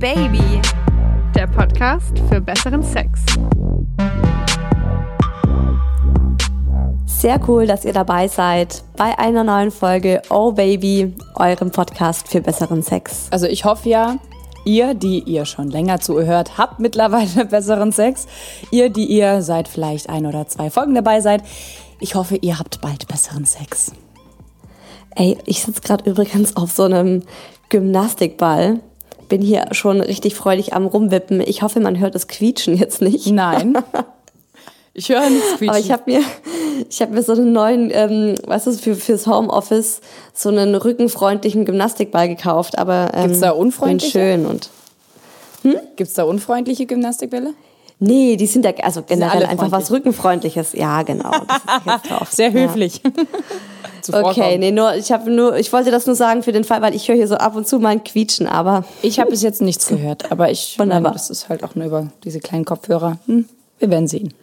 Baby, 0.00 0.62
der 1.34 1.46
Podcast 1.46 2.18
für 2.30 2.40
besseren 2.40 2.82
Sex. 2.82 3.20
Sehr 7.04 7.38
cool, 7.46 7.66
dass 7.66 7.84
ihr 7.84 7.92
dabei 7.92 8.26
seid 8.26 8.82
bei 8.96 9.18
einer 9.18 9.44
neuen 9.44 9.70
Folge 9.70 10.22
Oh 10.30 10.52
Baby, 10.52 11.14
eurem 11.34 11.70
Podcast 11.70 12.28
für 12.28 12.40
besseren 12.40 12.82
Sex. 12.82 13.28
Also 13.30 13.46
ich 13.46 13.66
hoffe 13.66 13.90
ja, 13.90 14.16
ihr, 14.64 14.94
die 14.94 15.18
ihr 15.24 15.44
schon 15.44 15.68
länger 15.68 16.00
zuhört, 16.00 16.56
habt 16.56 16.80
mittlerweile 16.80 17.44
besseren 17.50 17.92
Sex. 17.92 18.26
Ihr, 18.70 18.88
die 18.88 19.04
ihr 19.04 19.42
seit 19.42 19.68
vielleicht 19.68 20.08
ein 20.08 20.24
oder 20.24 20.48
zwei 20.48 20.70
Folgen 20.70 20.94
dabei 20.94 21.20
seid, 21.20 21.42
ich 22.00 22.14
hoffe, 22.14 22.36
ihr 22.36 22.58
habt 22.58 22.80
bald 22.80 23.06
besseren 23.06 23.44
Sex. 23.44 23.92
Ey, 25.14 25.36
ich 25.44 25.60
sitze 25.60 25.82
gerade 25.82 26.08
übrigens 26.08 26.56
auf 26.56 26.70
so 26.70 26.84
einem 26.84 27.22
Gymnastikball. 27.68 28.80
Bin 29.30 29.40
hier 29.40 29.68
schon 29.70 30.02
richtig 30.02 30.34
freudig 30.34 30.74
am 30.74 30.84
Rumwippen. 30.86 31.40
Ich 31.40 31.62
hoffe, 31.62 31.80
man 31.80 31.98
hört 31.98 32.14
das 32.14 32.28
Quietschen 32.28 32.76
jetzt 32.76 33.00
nicht. 33.00 33.26
Nein. 33.28 33.78
Ich 34.92 35.08
höre 35.08 35.30
nichts 35.30 35.56
quietschen. 35.56 35.68
Aber 35.68 35.78
ich 35.78 35.92
habe 35.92 36.02
mir, 36.06 36.20
ich 36.90 37.00
habe 37.00 37.12
mir 37.14 37.22
so 37.22 37.32
einen 37.32 37.52
neuen, 37.52 37.90
ähm, 37.92 38.34
weißt 38.44 38.66
du, 38.66 38.72
für, 38.72 38.96
fürs 38.96 39.28
Homeoffice 39.28 40.00
so 40.34 40.48
einen 40.48 40.74
rückenfreundlichen 40.74 41.64
Gymnastikball 41.64 42.26
gekauft. 42.26 42.76
Aber 42.76 43.12
ähm, 43.14 43.28
Gibt's 43.28 43.40
da 43.40 43.52
unfreundliche? 43.52 44.10
schön 44.18 44.46
und 44.46 44.68
hm? 45.62 45.76
Gibt's 45.94 46.14
da 46.14 46.24
unfreundliche 46.24 46.86
Gymnastikbälle? 46.86 47.54
Nee, 48.00 48.36
die 48.36 48.46
sind 48.46 48.64
ja 48.64 48.72
also 48.82 49.02
generell 49.02 49.44
einfach 49.44 49.70
was 49.70 49.88
freundlich. 49.88 49.90
Rückenfreundliches. 49.90 50.72
Ja, 50.72 51.02
genau. 51.02 51.30
Ist. 51.30 52.32
Sehr 52.36 52.52
höflich. 52.52 53.00
Ja. 53.04 53.10
Okay, 54.08 54.58
nee, 54.58 54.70
nur 54.70 54.94
ich 54.94 55.12
habe 55.12 55.30
nur 55.30 55.56
ich 55.56 55.72
wollte 55.72 55.90
das 55.90 56.06
nur 56.06 56.16
sagen 56.16 56.42
für 56.42 56.52
den 56.52 56.64
Fall, 56.64 56.82
weil 56.82 56.94
ich 56.94 57.08
höre 57.08 57.16
hier 57.16 57.28
so 57.28 57.36
ab 57.36 57.56
und 57.56 57.66
zu 57.66 57.78
mal 57.78 57.90
ein 57.90 58.04
Quietschen, 58.04 58.46
aber 58.46 58.84
Ich 59.02 59.20
habe 59.20 59.30
bis 59.30 59.42
jetzt 59.42 59.62
nichts 59.62 59.86
gehört, 59.86 60.30
aber 60.30 60.50
ich 60.50 60.78
Wunderbar. 60.78 61.02
meine, 61.02 61.14
das 61.14 61.30
ist 61.30 61.48
halt 61.48 61.64
auch 61.64 61.74
nur 61.74 61.86
über 61.86 62.08
diese 62.24 62.40
kleinen 62.40 62.64
Kopfhörer. 62.64 63.18
Hm, 63.26 63.46
wir 63.78 63.90
werden 63.90 64.08
sehen. 64.08 64.34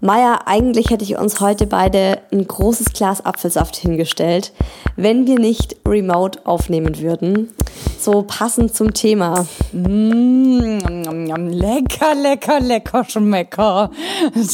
Maja, 0.00 0.40
eigentlich 0.44 0.90
hätte 0.90 1.04
ich 1.04 1.16
uns 1.16 1.40
heute 1.40 1.66
beide 1.66 2.18
ein 2.30 2.46
großes 2.46 2.92
Glas 2.92 3.24
Apfelsaft 3.24 3.76
hingestellt, 3.76 4.52
wenn 4.94 5.26
wir 5.26 5.38
nicht 5.38 5.76
remote 5.88 6.44
aufnehmen 6.44 7.00
würden. 7.00 7.48
So 7.98 8.22
passend 8.22 8.74
zum 8.76 8.92
Thema. 8.92 9.46
Mm, 9.72 10.76
njam, 11.24 11.48
lecker, 11.48 12.14
lecker, 12.14 12.60
lecker, 12.60 13.04
schmecker. 13.04 13.90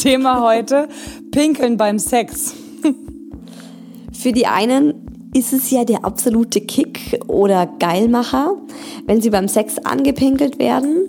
Thema 0.01 0.41
heute: 0.41 0.87
Pinkeln 1.31 1.75
beim 1.77 1.99
Sex. 1.99 2.53
Für 4.13 4.31
die 4.31 4.47
einen 4.47 4.93
ist 5.33 5.53
es 5.53 5.71
ja 5.71 5.83
der 5.83 6.05
absolute 6.05 6.61
Kick 6.61 7.19
oder 7.27 7.65
Geilmacher, 7.79 8.55
wenn 9.05 9.21
sie 9.21 9.29
beim 9.29 9.47
Sex 9.47 9.79
angepinkelt 9.79 10.59
werden. 10.59 11.05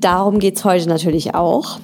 Darum 0.00 0.38
geht's 0.38 0.64
heute 0.64 0.88
natürlich 0.88 1.34
auch. 1.34 1.78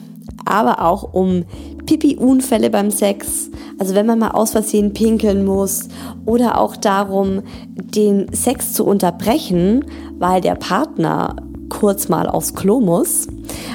Aber 0.44 0.82
auch 0.82 1.14
um 1.14 1.44
Pipi-Unfälle 1.86 2.70
beim 2.70 2.90
Sex, 2.90 3.50
also 3.78 3.94
wenn 3.94 4.06
man 4.06 4.18
mal 4.18 4.30
aus 4.30 4.50
Versehen 4.50 4.92
pinkeln 4.92 5.44
muss. 5.44 5.88
Oder 6.26 6.58
auch 6.58 6.76
darum, 6.76 7.42
den 7.68 8.32
Sex 8.32 8.72
zu 8.72 8.84
unterbrechen, 8.84 9.84
weil 10.18 10.40
der 10.40 10.54
Partner 10.54 11.36
kurz 11.68 12.08
mal 12.08 12.28
aufs 12.28 12.54
Klo 12.54 12.80
muss. 12.80 13.26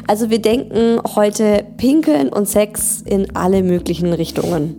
Also 0.08 0.30
wir 0.30 0.41
denken 0.41 0.99
heute 1.16 1.66
Pinkeln 1.77 2.30
und 2.30 2.47
Sex 2.47 3.02
in 3.02 3.36
alle 3.36 3.64
möglichen 3.64 4.14
Richtungen. 4.14 4.77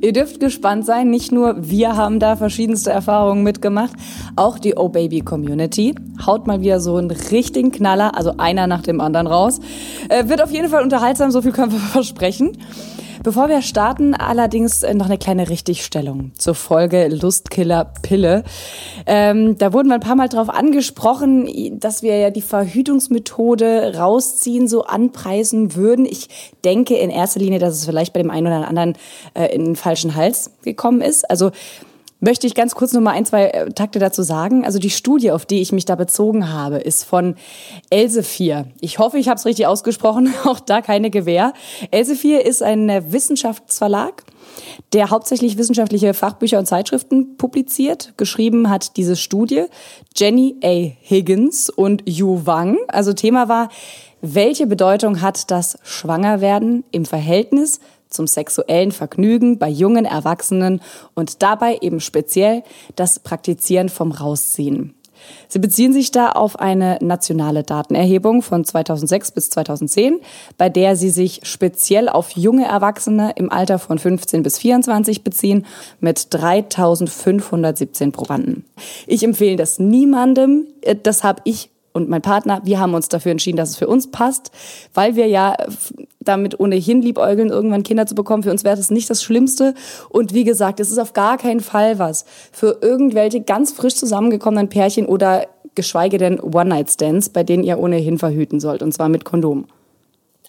Ihr 0.00 0.12
dürft 0.12 0.40
gespannt 0.40 0.84
sein, 0.84 1.10
nicht 1.10 1.32
nur 1.32 1.54
wir 1.58 1.96
haben 1.96 2.20
da 2.20 2.36
verschiedenste 2.36 2.90
Erfahrungen 2.90 3.42
mitgemacht, 3.42 3.92
auch 4.36 4.58
die 4.58 4.76
Oh 4.76 4.88
Baby 4.88 5.20
Community 5.20 5.94
haut 6.24 6.46
mal 6.46 6.60
wieder 6.60 6.80
so 6.80 6.96
einen 6.96 7.10
richtigen 7.10 7.72
Knaller, 7.72 8.16
also 8.16 8.34
einer 8.38 8.66
nach 8.66 8.82
dem 8.82 9.00
anderen 9.00 9.26
raus. 9.26 9.60
Äh, 10.08 10.28
wird 10.28 10.42
auf 10.42 10.50
jeden 10.50 10.68
Fall 10.68 10.82
unterhaltsam, 10.82 11.30
so 11.30 11.42
viel 11.42 11.52
können 11.52 11.72
wir 11.72 11.78
versprechen. 11.92 12.52
Bevor 13.26 13.48
wir 13.48 13.60
starten, 13.60 14.14
allerdings 14.14 14.84
äh, 14.84 14.94
noch 14.94 15.06
eine 15.06 15.18
kleine 15.18 15.48
Richtigstellung 15.48 16.30
zur 16.38 16.54
Folge 16.54 17.08
Lustkiller 17.08 17.90
Pille. 18.02 18.44
Ähm, 19.04 19.58
da 19.58 19.72
wurden 19.72 19.88
wir 19.88 19.94
ein 19.94 20.00
paar 20.00 20.14
Mal 20.14 20.28
drauf 20.28 20.48
angesprochen, 20.48 21.80
dass 21.80 22.04
wir 22.04 22.16
ja 22.18 22.30
die 22.30 22.40
Verhütungsmethode 22.40 23.94
rausziehen, 23.96 24.68
so 24.68 24.84
anpreisen 24.84 25.74
würden. 25.74 26.06
Ich 26.06 26.28
denke 26.64 26.94
in 26.94 27.10
erster 27.10 27.40
Linie, 27.40 27.58
dass 27.58 27.74
es 27.74 27.84
vielleicht 27.84 28.12
bei 28.12 28.22
dem 28.22 28.30
einen 28.30 28.46
oder 28.46 28.68
anderen 28.68 28.96
äh, 29.34 29.52
in 29.52 29.64
den 29.64 29.74
falschen 29.74 30.14
Hals 30.14 30.52
gekommen 30.62 31.00
ist. 31.00 31.28
Also 31.28 31.50
möchte 32.20 32.46
ich 32.46 32.54
ganz 32.54 32.74
kurz 32.74 32.92
noch 32.92 33.00
mal 33.00 33.12
ein, 33.12 33.26
zwei 33.26 33.46
äh, 33.46 33.70
Takte 33.72 33.98
dazu 33.98 34.22
sagen. 34.22 34.64
Also 34.64 34.78
die 34.78 34.90
Studie, 34.90 35.30
auf 35.30 35.46
die 35.46 35.60
ich 35.60 35.72
mich 35.72 35.84
da 35.84 35.94
bezogen 35.94 36.52
habe, 36.52 36.76
ist 36.76 37.04
von 37.04 37.36
Elsevier. 37.90 38.66
Ich 38.80 38.98
hoffe, 38.98 39.18
ich 39.18 39.28
habe 39.28 39.38
es 39.38 39.46
richtig 39.46 39.66
ausgesprochen, 39.66 40.32
auch 40.44 40.60
da 40.60 40.80
keine 40.80 41.10
Gewähr. 41.10 41.52
Elsevier 41.90 42.44
ist 42.44 42.62
ein 42.62 42.88
Wissenschaftsverlag, 43.12 44.24
der 44.92 45.10
hauptsächlich 45.10 45.58
wissenschaftliche 45.58 46.14
Fachbücher 46.14 46.58
und 46.58 46.66
Zeitschriften 46.66 47.36
publiziert. 47.36 48.14
Geschrieben 48.16 48.70
hat 48.70 48.96
diese 48.96 49.16
Studie 49.16 49.64
Jenny 50.16 50.56
A. 50.62 50.92
Higgins 51.02 51.68
und 51.68 52.02
Yu 52.06 52.46
Wang. 52.46 52.78
Also 52.88 53.12
Thema 53.12 53.48
war, 53.48 53.68
welche 54.22 54.66
Bedeutung 54.66 55.20
hat 55.20 55.50
das 55.50 55.78
Schwangerwerden 55.82 56.84
im 56.90 57.04
Verhältnis 57.04 57.80
zum 58.16 58.26
sexuellen 58.26 58.90
Vergnügen 58.90 59.58
bei 59.58 59.68
jungen 59.68 60.04
Erwachsenen 60.04 60.80
und 61.14 61.42
dabei 61.42 61.78
eben 61.80 62.00
speziell 62.00 62.62
das 62.96 63.20
Praktizieren 63.20 63.88
vom 63.88 64.10
Rausziehen. 64.10 64.96
Sie 65.48 65.58
beziehen 65.58 65.92
sich 65.92 66.10
da 66.10 66.32
auf 66.32 66.58
eine 66.58 66.98
nationale 67.00 67.62
Datenerhebung 67.62 68.42
von 68.42 68.64
2006 68.64 69.32
bis 69.32 69.50
2010, 69.50 70.20
bei 70.56 70.68
der 70.68 70.96
sie 70.96 71.10
sich 71.10 71.40
speziell 71.44 72.08
auf 72.08 72.30
junge 72.30 72.66
Erwachsene 72.66 73.32
im 73.36 73.50
Alter 73.50 73.78
von 73.78 73.98
15 73.98 74.42
bis 74.42 74.58
24 74.58 75.24
beziehen, 75.24 75.66
mit 76.00 76.28
3517 76.30 78.12
Probanden. 78.12 78.64
Ich 79.06 79.22
empfehle 79.22 79.56
das 79.56 79.78
niemandem. 79.78 80.66
Das 81.02 81.24
habe 81.24 81.42
ich 81.44 81.70
und 81.92 82.10
mein 82.10 82.20
Partner, 82.20 82.60
wir 82.62 82.78
haben 82.78 82.92
uns 82.92 83.08
dafür 83.08 83.32
entschieden, 83.32 83.56
dass 83.56 83.70
es 83.70 83.76
für 83.76 83.86
uns 83.86 84.10
passt, 84.10 84.50
weil 84.92 85.16
wir 85.16 85.28
ja 85.28 85.56
damit 86.26 86.58
ohnehin 86.60 87.02
liebäugeln, 87.02 87.50
irgendwann 87.50 87.82
Kinder 87.82 88.06
zu 88.06 88.14
bekommen. 88.14 88.42
Für 88.42 88.50
uns 88.50 88.64
wäre 88.64 88.76
das 88.76 88.90
nicht 88.90 89.08
das 89.08 89.22
Schlimmste. 89.22 89.74
Und 90.08 90.34
wie 90.34 90.44
gesagt, 90.44 90.80
es 90.80 90.90
ist 90.90 90.98
auf 90.98 91.12
gar 91.12 91.38
keinen 91.38 91.60
Fall 91.60 91.98
was 91.98 92.24
für 92.52 92.78
irgendwelche 92.80 93.40
ganz 93.40 93.72
frisch 93.72 93.94
zusammengekommenen 93.96 94.68
Pärchen 94.68 95.06
oder 95.06 95.46
geschweige 95.74 96.18
denn 96.18 96.40
One-Night-Stands, 96.40 97.28
bei 97.28 97.42
denen 97.42 97.62
ihr 97.62 97.78
ohnehin 97.78 98.18
verhüten 98.18 98.60
sollt, 98.60 98.82
und 98.82 98.92
zwar 98.92 99.08
mit 99.08 99.24
Kondom. 99.24 99.66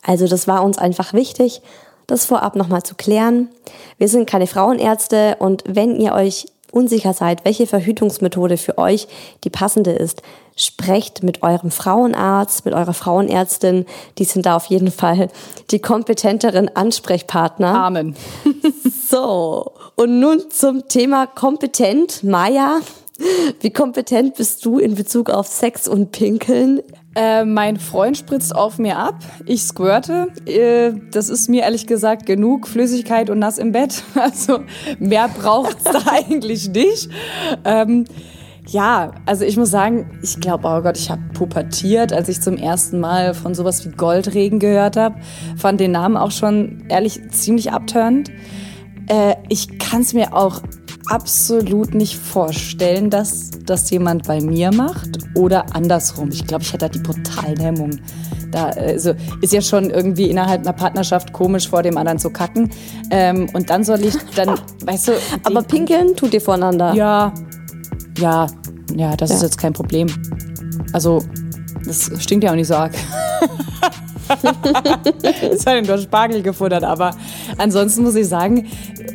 Also 0.02 0.28
das 0.28 0.48
war 0.48 0.64
uns 0.64 0.78
einfach 0.78 1.14
wichtig, 1.14 1.62
das 2.08 2.26
vorab 2.26 2.56
nochmal 2.56 2.84
zu 2.84 2.96
klären. 2.96 3.50
Wir 3.98 4.08
sind 4.08 4.30
keine 4.30 4.48
Frauenärzte 4.48 5.36
und 5.40 5.64
wenn 5.68 6.00
ihr 6.00 6.14
euch 6.14 6.46
unsicher 6.72 7.14
seid, 7.14 7.46
welche 7.46 7.68
Verhütungsmethode 7.68 8.58
für 8.58 8.78
euch 8.78 9.08
die 9.44 9.50
passende 9.50 9.92
ist, 9.92 10.22
sprecht 10.56 11.24
mit 11.24 11.44
eurem 11.44 11.72
Frauenarzt, 11.72 12.66
mit 12.66 12.74
eurer 12.74 12.94
Frauenärztin. 12.94 13.86
Die 14.18 14.26
sind 14.26 14.46
da 14.46 14.56
auf 14.56 14.66
jeden 14.66 14.92
Fall 14.92 15.30
die 15.72 15.80
kompetenteren 15.80 16.76
Ansprechpartner. 16.76 17.74
Amen. 17.74 18.16
So, 19.10 19.72
und 19.96 20.20
nun 20.20 20.52
zum 20.52 20.90
Thema 20.90 21.28
kompetent. 21.28 22.26
Maja, 22.26 22.82
wie 23.62 23.72
kompetent 23.72 24.36
bist 24.36 24.66
du 24.66 24.80
in 24.80 24.96
Bezug 24.96 25.30
auf 25.30 25.48
Sex 25.48 25.88
und 25.88 26.12
Pinkeln? 26.12 26.82
Äh, 27.18 27.46
mein 27.46 27.78
Freund 27.78 28.16
spritzt 28.16 28.56
auf 28.56 28.78
mir 28.78 29.00
ab, 29.00 29.16
ich 29.48 29.64
squirte. 29.64 30.28
Äh, 30.46 30.94
das 31.12 31.30
ist 31.30 31.50
mir 31.50 31.64
ehrlich 31.64 31.88
gesagt 31.88 32.28
genug 32.28 32.68
Flüssigkeit 32.68 33.32
und 33.32 33.40
nass 33.40 33.58
im 33.58 33.72
Bett. 33.72 34.04
Also 34.16 34.60
mehr 35.00 35.28
braucht's 35.28 35.84
da 35.84 36.04
eigentlich 36.12 36.70
nicht. 36.70 37.10
Ähm, 37.66 38.06
ja, 38.68 39.14
also 39.26 39.46
ich 39.46 39.58
muss 39.58 39.72
sagen, 39.72 40.20
ich 40.22 40.40
glaube, 40.40 40.68
oh 40.68 40.82
Gott, 40.82 40.98
ich 40.98 41.10
habe 41.10 41.22
pubertiert, 41.34 42.14
als 42.14 42.30
ich 42.30 42.40
zum 42.40 42.56
ersten 42.58 43.00
Mal 43.00 43.34
von 43.34 43.56
sowas 43.56 43.84
wie 43.84 43.90
Goldregen 43.90 44.60
gehört 44.60 44.96
habe. 44.96 45.16
Fand 45.56 45.80
den 45.80 45.92
Namen 45.92 46.18
auch 46.18 46.32
schon 46.32 46.84
ehrlich 46.88 47.20
ziemlich 47.32 47.72
abtörend. 47.72 48.30
Äh, 49.08 49.36
ich 49.50 49.80
kann 49.80 50.02
es 50.02 50.14
mir 50.14 50.36
auch 50.36 50.62
absolut 51.10 51.94
nicht 51.94 52.18
vorstellen, 52.18 53.10
dass 53.10 53.52
das 53.66 53.90
jemand 53.90 54.28
bei 54.28 54.42
mir 54.42 54.72
macht 54.74 55.18
oder 55.36 55.74
andersrum. 55.76 56.30
Ich 56.32 56.46
glaube, 56.46 56.64
ich 56.64 56.70
hätte 56.74 56.86
da 56.86 56.90
die 56.90 57.00
brutalen 57.00 57.58
Hemmungen. 57.60 58.02
Da, 58.52 58.68
also, 58.68 59.14
ist 59.42 59.52
ja 59.54 59.62
schon 59.62 59.90
irgendwie 59.90 60.30
innerhalb 60.30 60.62
einer 60.62 60.74
Partnerschaft 60.74 61.34
komisch, 61.34 61.68
vor 61.70 61.84
dem 61.84 61.98
anderen 61.98 62.18
zu 62.20 62.30
kacken. 62.30 62.70
Ähm, 63.12 63.50
und 63.54 63.70
dann 63.70 63.84
soll 63.84 64.02
ich 64.06 64.16
dann, 64.36 64.50
weißt 64.86 65.10
du. 65.10 65.12
Aber 65.44 65.64
pinkeln 65.64 66.16
tut 66.16 66.34
ihr 66.34 66.42
voneinander. 66.42 66.94
ja, 66.94 67.34
ja, 68.20 68.48
ja, 68.96 69.16
das 69.18 69.32
ist 69.32 69.42
Ja. 69.42 69.48
jetzt 69.48 69.58
kein 69.58 69.74
Problem. 69.74 70.08
Also, 70.94 71.24
das 71.86 72.10
stinkt 72.20 72.44
ja 72.46 72.52
auch 72.52 72.56
nicht 72.56 72.68
so 72.68 72.76
arg. 72.76 72.94
es 75.52 75.64
sei 75.64 75.76
denn, 75.76 75.86
du 75.86 75.94
hast 75.94 76.04
Spargel 76.04 76.42
gefuttert, 76.42 76.84
aber 76.84 77.16
ansonsten 77.58 78.04
muss 78.04 78.16
ich 78.16 78.28
sagen, 78.28 78.68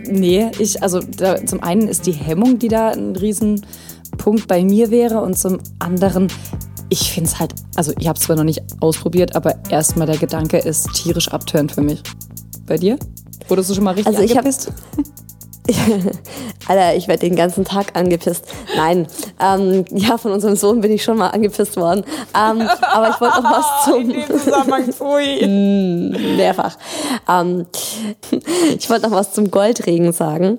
nee, 0.07 0.51
ich, 0.59 0.83
also 0.83 1.01
da, 1.01 1.45
zum 1.45 1.63
einen 1.63 1.89
ist 1.89 2.07
die 2.07 2.13
Hemmung, 2.13 2.59
die 2.59 2.69
da 2.69 2.91
ein 2.91 3.17
riesen 3.17 3.65
Punkt 4.19 4.49
bei 4.49 4.65
mir 4.65 4.91
wäre 4.91 5.21
und 5.21 5.39
zum 5.39 5.59
anderen, 5.79 6.29
ich 6.89 7.13
finde 7.13 7.31
es 7.31 7.39
halt, 7.39 7.55
also 7.77 7.93
ich 7.99 8.09
habe 8.09 8.19
es 8.19 8.25
zwar 8.25 8.37
noch 8.37 8.45
nicht 8.45 8.63
ausprobiert, 8.81 9.35
aber 9.35 9.55
erstmal 9.71 10.07
der 10.07 10.19
Gedanke 10.19 10.59
ist 10.59 10.93
tierisch 10.93 11.29
abtörend 11.29 11.73
für 11.73 11.83
mich. 11.83 12.03
Bei 12.67 12.77
dir? 12.77 12.99
Wurdest 13.49 13.71
du 13.71 13.75
schon 13.75 13.85
mal 13.85 13.95
richtig 13.95 14.07
Also 14.07 14.23
ich 14.23 14.37
angepisst? 14.37 14.73
Alter, 16.69 16.97
ich 16.97 17.07
werde 17.07 17.21
den 17.21 17.37
ganzen 17.37 17.65
Tag 17.65 17.97
angepisst. 17.97 18.47
Nein, 18.77 19.07
ähm, 19.41 19.85
ja, 19.91 20.19
von 20.19 20.33
unserem 20.33 20.57
Sohn 20.57 20.81
bin 20.81 20.91
ich 20.91 21.05
schon 21.05 21.17
mal 21.17 21.29
angepisst 21.29 21.77
worden. 21.77 22.05
Ähm, 22.35 22.69
aber 22.93 23.11
ich 23.11 23.21
wollte 23.21 23.43
noch 23.43 23.53
was 23.53 23.85
zum 23.85 24.39
Zusammenhang, 24.39 24.93
pfui. 24.93 25.47
mehrfach. 26.37 26.77
Ähm, 27.29 27.67
ich 28.77 28.91
wollte 28.91 29.09
noch 29.09 29.17
was 29.17 29.33
zum 29.33 29.51
Goldregen 29.51 30.13
sagen. 30.13 30.59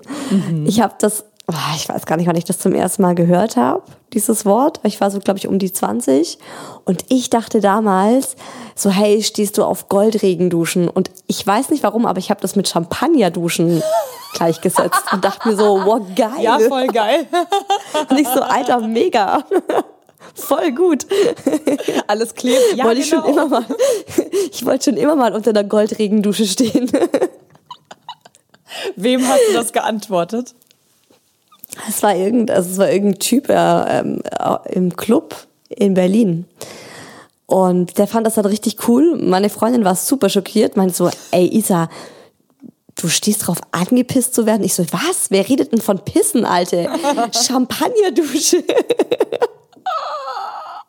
Ich 0.66 0.82
habe 0.82 0.94
das, 1.00 1.26
ich 1.76 1.90
weiß 1.90 2.06
gar 2.06 2.18
nicht, 2.18 2.28
wann 2.28 2.38
ich 2.38 2.46
das 2.46 2.60
zum 2.60 2.74
ersten 2.74 3.02
Mal 3.02 3.16
gehört 3.16 3.58
habe, 3.58 3.84
dieses 4.14 4.46
Wort. 4.46 4.80
Ich 4.84 5.02
war 5.02 5.12
so, 5.12 5.20
glaube 5.20 5.40
ich, 5.40 5.48
um 5.48 5.60
die 5.60 5.72
20. 5.72 6.38
Und 6.86 7.06
ich 7.10 7.30
dachte 7.30 7.60
damals, 7.60 8.36
so, 8.76 8.90
hey, 8.90 9.22
stehst 9.22 9.58
du 9.58 9.64
auf 9.64 9.90
Goldregenduschen? 9.90 10.88
Und 10.88 11.12
ich 11.28 11.46
weiß 11.46 11.70
nicht 11.70 11.84
warum, 11.84 12.06
aber 12.06 12.20
ich 12.20 12.30
habe 12.30 12.42
das 12.42 12.56
mit 12.56 12.70
Champagnerduschen 12.70 13.84
gleichgesetzt 14.34 15.04
und 15.12 15.26
dachte 15.26 15.50
mir 15.50 15.58
so, 15.58 15.82
wow, 15.84 16.02
geil. 16.16 16.42
Ja, 16.42 16.60
voll 16.60 16.88
geil. 16.88 17.28
Und 18.10 18.20
ich 18.20 18.28
so, 18.28 18.42
alter, 18.42 18.80
mega. 18.80 19.44
Voll 20.36 20.72
gut. 20.72 21.06
Alles 22.08 22.34
klebt. 22.34 22.76
Ja, 22.76 22.86
wollte 22.86 23.02
ich 23.02 23.10
schon 23.10 23.22
genau. 23.22 23.46
immer 23.46 23.48
mal, 23.50 23.66
ich 24.52 24.66
wollte 24.66 24.86
schon 24.86 24.98
immer 24.98 25.16
mal 25.16 25.34
unter 25.34 25.52
einer 25.52 25.64
Goldregendusche 25.64 26.46
stehen. 26.46 26.90
Wem 28.96 29.28
hast 29.28 29.42
du 29.50 29.54
das 29.54 29.74
geantwortet? 29.74 30.56
Es 31.88 32.04
war 32.04 32.16
irgend, 32.16 32.52
also 32.52 32.70
es 32.70 32.78
war 32.78 32.92
irgendein 32.92 33.20
Typ 33.20 33.50
äh, 33.50 33.54
ähm, 34.00 34.22
äh, 34.40 34.74
im 34.74 34.96
Club 34.96 35.36
in 35.70 35.94
Berlin. 35.94 36.46
Und 37.46 37.98
der 37.98 38.08
fand 38.08 38.26
das 38.26 38.36
dann 38.36 38.46
richtig 38.46 38.88
cool. 38.88 39.18
Meine 39.18 39.50
Freundin 39.50 39.86
war 39.86 39.96
super 39.96 40.30
schockiert, 40.30 40.78
meinte 40.78 40.96
so, 40.96 41.10
ey 41.32 41.48
Isa, 41.48 41.90
du 42.96 43.10
stehst 43.10 43.48
drauf, 43.48 43.58
angepisst 43.72 44.34
zu 44.34 44.46
werden. 44.46 44.64
Ich 44.64 44.74
so, 44.74 44.86
was? 44.92 45.30
Wer 45.30 45.48
redet 45.48 45.72
denn 45.72 45.82
von 45.82 46.00
Pissen, 46.00 46.46
Alte? 46.46 46.90
Champagnerdusche. 47.32 48.64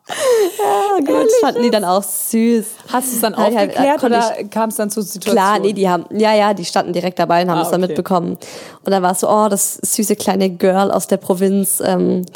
ja, 0.07 0.99
gut, 0.99 1.27
das 1.27 1.37
fanden 1.41 1.63
die 1.63 1.71
dann 1.71 1.85
auch 1.85 2.03
süß. 2.03 2.67
Hast 2.93 3.11
du 3.11 3.15
es 3.17 3.21
dann 3.23 3.33
ja, 3.33 3.39
aufgeklärt 3.39 4.01
konnte 4.01 4.19
oder 4.19 4.45
kam 4.51 4.69
es 4.69 4.77
dann 4.77 4.91
zur 4.91 5.03
Situation? 5.03 5.35
Klar, 5.35 5.59
nee, 5.61 5.73
die 5.73 5.89
haben, 5.89 6.05
ja, 6.11 6.35
ja, 6.35 6.53
die 6.53 6.65
standen 6.65 6.93
direkt 6.93 7.19
dabei 7.19 7.43
und 7.43 7.51
haben 7.51 7.59
Ah, 7.59 7.63
es 7.63 7.71
dann 7.71 7.83
okay. 7.83 7.93
mitbekommen. 7.93 8.33
Und 8.85 8.91
dann 8.91 9.03
war 9.03 9.13
es 9.13 9.21
so, 9.21 9.31
oh, 9.31 9.49
das 9.49 9.77
süße 9.77 10.17
kleine 10.17 10.51
Girl 10.51 10.91
aus 10.91 11.07
der 11.07 11.17
Provinz, 11.17 11.83
ähm, 11.85 12.27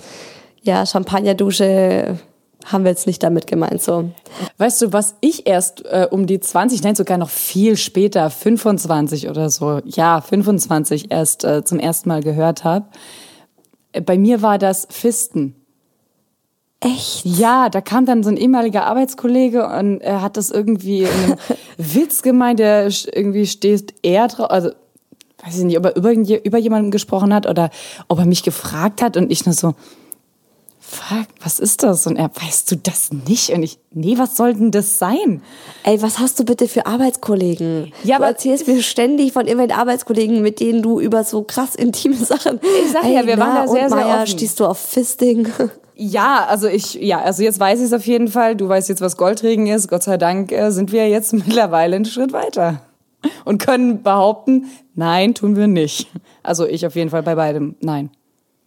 ja, 0.63 0.87
Champagnerdusche 0.87 2.19
haben 2.65 2.85
wir 2.85 2.91
jetzt 2.91 3.07
nicht 3.07 3.23
damit 3.23 3.47
gemeint, 3.47 3.83
so. 3.83 4.11
Weißt 4.59 4.83
du, 4.83 4.93
was 4.93 5.15
ich 5.21 5.47
erst 5.47 5.85
äh, 5.87 6.07
um 6.11 6.27
die 6.27 6.41
20, 6.41 6.83
nein, 6.83 6.95
sogar 6.95 7.17
noch 7.19 7.31
viel 7.31 7.77
später, 7.77 8.31
25 8.31 9.29
oder 9.29 9.49
so, 9.51 9.81
ja, 9.85 10.21
25 10.21 11.11
erst 11.11 11.45
äh, 11.45 11.65
zum 11.65 11.79
ersten 11.79 12.09
Mal 12.09 12.23
gehört 12.23 12.65
habe? 12.65 12.87
Bei 14.05 14.19
mir 14.19 14.43
war 14.43 14.59
das 14.59 14.87
Fisten. 14.91 15.55
Echt? 16.81 17.25
Ja, 17.25 17.69
da 17.71 17.81
kam 17.81 18.07
dann 18.07 18.23
so 18.23 18.31
ein 18.31 18.37
ehemaliger 18.37 18.87
Arbeitskollege 18.87 19.67
und 19.67 20.01
er 20.01 20.23
hat 20.23 20.37
das 20.37 20.51
irgendwie 20.51 21.01
in 21.03 21.09
einem 21.09 21.37
Witz 21.79 22.23
gemeint, 22.23 22.61
der 22.61 22.85
irgendwie 23.13 23.47
steht 23.47 23.95
er 24.03 24.29
drauf, 24.29 24.51
also 24.51 24.71
weiß 25.45 25.59
ich 25.59 25.65
nicht, 25.65 25.79
ob 25.79 25.87
er 25.87 25.97
über, 25.97 26.13
über 26.13 26.59
jemanden 26.59 26.91
gesprochen 26.93 27.35
hat 27.35 27.47
oder 27.49 27.71
ob 28.07 28.19
er 28.19 28.27
mich 28.27 28.43
gefragt 28.45 29.03
hat 29.03 29.17
und 29.17 29.31
ich 29.33 29.45
nur 29.45 29.55
so, 29.55 29.75
fuck, 30.79 31.27
was 31.43 31.59
ist 31.59 31.83
das? 31.83 32.07
Und 32.07 32.17
er, 32.17 32.31
weißt 32.35 32.71
du 32.71 32.77
das 32.77 33.11
nicht? 33.13 33.51
Und 33.51 33.63
ich, 33.63 33.79
nee, 33.93 34.17
was 34.17 34.37
soll 34.37 34.55
denn 34.55 34.71
das 34.71 34.99
sein? 34.99 35.43
Ey, 35.83 36.01
was 36.01 36.19
hast 36.21 36.39
du 36.41 36.45
bitte 36.45 36.67
für 36.69 36.87
Arbeitskollegen? 36.87 37.93
Ja, 38.05 38.17
du 38.19 38.23
aber- 38.23 38.27
erzählst 38.29 38.67
mir 38.69 38.83
ständig 38.83 39.33
von 39.33 39.47
irgendwelchen 39.47 39.79
Arbeitskollegen, 39.79 40.43
mit 40.43 40.61
denen 40.61 40.83
du 40.83 41.01
über 41.01 41.25
so 41.25 41.43
krass 41.43 41.75
intime 41.75 42.15
Sachen. 42.17 42.61
Ich 42.85 42.93
sag 42.93 43.05
ja, 43.05 43.27
wir 43.27 43.37
waren 43.37 43.55
da 43.57 43.63
und 43.63 43.69
sehr, 43.71 43.89
sehr 43.89 43.99
Maya, 43.99 44.17
offen. 44.23 44.27
stehst 44.29 44.61
du 44.61 44.67
auf 44.67 44.79
Fisting? 44.79 45.49
Ja, 46.01 46.47
also 46.49 46.69
ich, 46.69 46.95
ja, 46.95 47.21
also 47.21 47.43
jetzt 47.43 47.59
weiß 47.59 47.81
ich 47.81 47.87
es 47.87 47.93
auf 47.93 48.07
jeden 48.07 48.29
Fall. 48.29 48.55
Du 48.55 48.69
weißt 48.69 48.89
jetzt, 48.89 49.01
was 49.01 49.17
Goldregen 49.17 49.67
ist. 49.67 49.89
Gott 49.89 50.05
sei 50.05 50.17
Dank 50.17 50.53
äh, 50.53 50.71
sind 50.71 50.93
wir 50.93 51.09
jetzt 51.09 51.33
mittlerweile 51.33 51.97
einen 51.97 52.05
Schritt 52.05 52.33
weiter. 52.33 52.83
Und 53.45 53.59
können 53.59 54.05
behaupten, 54.05 54.67
nein, 54.95 55.35
tun 55.35 55.57
wir 55.57 55.67
nicht. 55.67 56.09
Also 56.45 56.67
ich 56.67 56.87
auf 56.87 56.95
jeden 56.95 57.11
Fall 57.11 57.25
bei 57.25 57.35
beidem, 57.35 57.75
nein. 57.81 58.11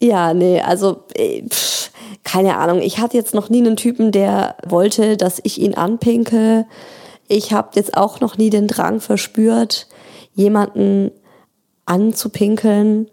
Ja, 0.02 0.34
nee, 0.34 0.60
also 0.60 1.06
äh, 1.16 1.48
pff, 1.48 1.92
keine 2.26 2.58
Ahnung. 2.58 2.82
Ich 2.82 3.00
hatte 3.00 3.16
jetzt 3.16 3.34
noch 3.34 3.50
nie 3.50 3.60
einen 3.60 3.78
Typen, 3.78 4.12
der 4.12 4.58
wollte, 4.68 5.16
dass 5.16 5.40
ich 5.44 5.62
ihn 5.62 5.74
anpinke. 5.74 6.66
Ich 7.30 7.54
habe 7.54 7.70
jetzt 7.76 7.96
auch 7.96 8.20
noch 8.20 8.38
nie 8.38 8.50
den 8.50 8.68
Drang 8.68 9.00
verspürt, 9.00 9.88
jemanden 10.34 11.12
anzupinkeln. 11.86 13.10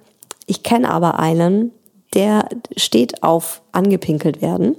Ich 0.46 0.64
kenne 0.64 0.90
aber 0.90 1.20
einen, 1.20 1.70
der 2.14 2.48
steht 2.76 3.22
auf 3.22 3.62
angepinkelt 3.72 4.40
werden. 4.42 4.76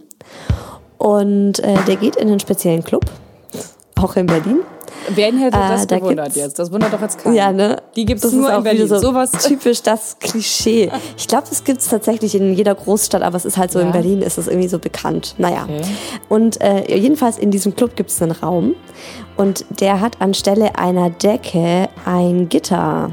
Und 0.98 1.60
äh, 1.60 1.76
der 1.88 1.96
geht 1.96 2.16
in 2.18 2.28
einen 2.28 2.40
speziellen 2.40 2.84
Club, 2.84 3.06
auch 3.96 4.16
in 4.16 4.26
Berlin. 4.26 4.60
Wen 5.16 5.38
hätte 5.40 5.58
das 5.58 5.84
Äh, 5.84 5.88
da 5.88 6.00
gewundert 6.00 6.36
jetzt? 6.36 6.60
Das 6.60 6.72
wundert 6.74 6.92
doch 6.92 7.02
jetzt 7.02 7.20
keinen. 7.20 7.34
Ja, 7.34 7.54
ne? 7.54 7.81
Die 7.96 8.04
gibt's 8.06 8.24
Das 8.24 8.34
nur 8.34 8.52
in 8.54 8.64
Berlin. 8.64 8.88
So 8.88 8.98
Sowas. 8.98 9.31
typisch 9.48 9.81
das 9.81 10.18
Klischee. 10.20 10.92
Ich 11.18 11.28
glaube, 11.28 11.46
das 11.50 11.64
gibt's 11.64 11.88
tatsächlich 11.88 12.36
in 12.36 12.54
jeder 12.54 12.76
Großstadt, 12.76 13.22
aber 13.22 13.38
es 13.38 13.46
ist 13.46 13.58
halt 13.58 13.72
so, 13.72 13.80
Ja. 13.80 13.86
in 13.86 13.92
Berlin 13.94 14.22
ist 14.22 14.38
es 14.38 14.48
irgendwie 14.48 14.68
so 14.68 14.78
bekannt. 14.78 15.36
Naja. 15.38 15.64
Okay. 15.64 15.81
Und 16.28 16.60
äh, 16.62 16.94
jedenfalls 16.94 17.38
in 17.38 17.50
diesem 17.50 17.76
Club 17.78 17.96
gibt's 17.96 18.22
einen 18.22 18.31
Raum 18.34 18.76
und 19.38 19.64
der 19.80 20.02
hat 20.02 20.20
anstelle 20.22 20.78
einer 20.78 21.10
Decke 21.10 21.88
ein 22.06 22.50
Gitter. 22.50 23.12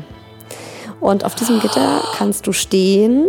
Und 1.00 1.24
auf 1.24 1.34
diesem 1.34 1.60
Gitter 1.60 2.02
kannst 2.16 2.46
du 2.46 2.52
stehen 2.52 3.26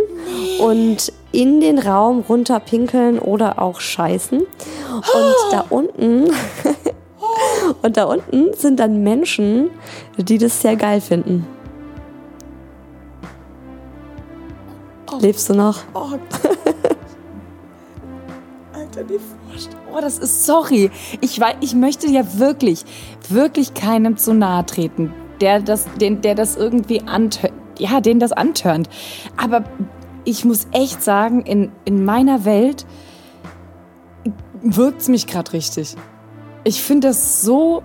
und 0.60 1.12
in 1.32 1.60
den 1.60 1.80
Raum 1.80 2.24
runterpinkeln 2.28 3.20
oder 3.20 3.62
auch 3.62 3.80
scheißen. 3.80 4.40
Und 4.40 5.36
da 5.52 5.66
unten 5.70 6.32
und 7.82 7.98
da 7.98 8.06
unten 8.06 8.54
sind 8.54 8.80
dann 8.80 9.04
Menschen, 9.04 9.70
die 10.18 10.38
das 10.38 10.62
sehr 10.62 10.76
geil 10.76 11.02
finden. 11.02 11.46
Lebst 15.20 15.50
du 15.50 15.54
noch? 15.56 15.80
Oh, 15.94 16.12
Alter, 18.74 19.04
die 19.04 19.20
Vorstellung. 19.50 19.80
Oh, 19.96 20.00
das 20.00 20.20
ist 20.20 20.46
sorry. 20.46 20.92
Ich 21.22 21.40
weiß, 21.40 21.56
ich 21.62 21.74
möchte 21.74 22.08
ja 22.08 22.22
wirklich, 22.38 22.84
wirklich 23.30 23.74
keinem 23.74 24.18
zu 24.18 24.34
nahe 24.34 24.66
treten, 24.66 25.14
der 25.42 25.60
das, 25.62 25.86
den, 26.00 26.22
der 26.22 26.36
das 26.36 26.56
irgendwie 26.56 27.02
antört, 27.06 27.54
ja, 27.78 28.02
den 28.02 28.20
das 28.20 28.32
antörnt. 28.32 28.90
Aber 29.38 29.64
ich 30.24 30.46
muss 30.46 30.68
echt 30.72 31.04
sagen, 31.04 31.42
in, 31.44 31.72
in 31.86 32.04
meiner 32.04 32.46
Welt 32.46 32.86
wirkt's 34.62 35.08
mich 35.08 35.28
gerade 35.28 35.54
richtig. 35.54 35.96
Ich 36.64 36.82
finde 36.84 37.08
das 37.10 37.42
so. 37.42 37.84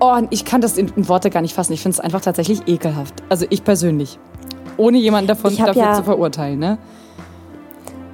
Oh, 0.00 0.16
ich 0.30 0.44
kann 0.44 0.60
das 0.60 0.78
in, 0.78 0.92
in 0.96 1.08
Worte 1.08 1.28
gar 1.30 1.42
nicht 1.42 1.54
fassen. 1.54 1.72
Ich 1.72 1.82
finde 1.82 1.94
es 1.94 2.00
einfach 2.00 2.20
tatsächlich 2.20 2.66
ekelhaft. 2.66 3.14
Also 3.28 3.46
ich 3.50 3.64
persönlich. 3.64 4.18
Ohne 4.76 4.98
jemanden 4.98 5.26
davon 5.28 5.56
dafür 5.56 5.82
ja- 5.82 5.94
zu 5.94 6.04
verurteilen, 6.04 6.58
ne? 6.58 6.78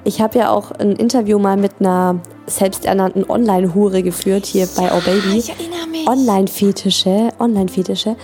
Ich 0.07 0.21
habe 0.21 0.37
ja 0.37 0.51
auch 0.51 0.69
ein 0.71 0.91
Interview 0.91 1.39
mal 1.39 1.57
mit 1.57 1.73
einer 1.79 2.19
selbsternannten 2.45 3.27
Online-Hure 3.27 4.03
geführt 4.03 4.45
hier 4.45 4.67
bei 4.77 4.91
Oh 4.95 5.01
Baby. 5.03 5.39
ich 5.39 5.49
erinnere 5.49 5.87
mich. 5.89 6.07
Online-Fetische, 6.07 7.29
Online-Fetische 7.39 8.15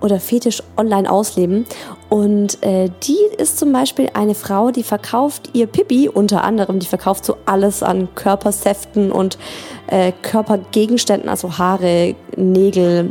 oder 0.00 0.20
Fetisch 0.20 0.62
online 0.76 1.10
ausleben. 1.10 1.66
Und 2.08 2.62
äh, 2.62 2.90
die 3.02 3.18
ist 3.38 3.58
zum 3.58 3.72
Beispiel 3.72 4.08
eine 4.14 4.36
Frau, 4.36 4.70
die 4.70 4.84
verkauft 4.84 5.50
ihr 5.52 5.66
Pipi 5.66 6.08
unter 6.08 6.44
anderem, 6.44 6.78
die 6.78 6.86
verkauft 6.86 7.24
so 7.24 7.36
alles 7.44 7.82
an 7.82 8.08
Körpersäften 8.14 9.10
und 9.10 9.36
äh, 9.88 10.12
Körpergegenständen, 10.22 11.28
also 11.28 11.58
Haare, 11.58 12.14
Nägel, 12.36 13.10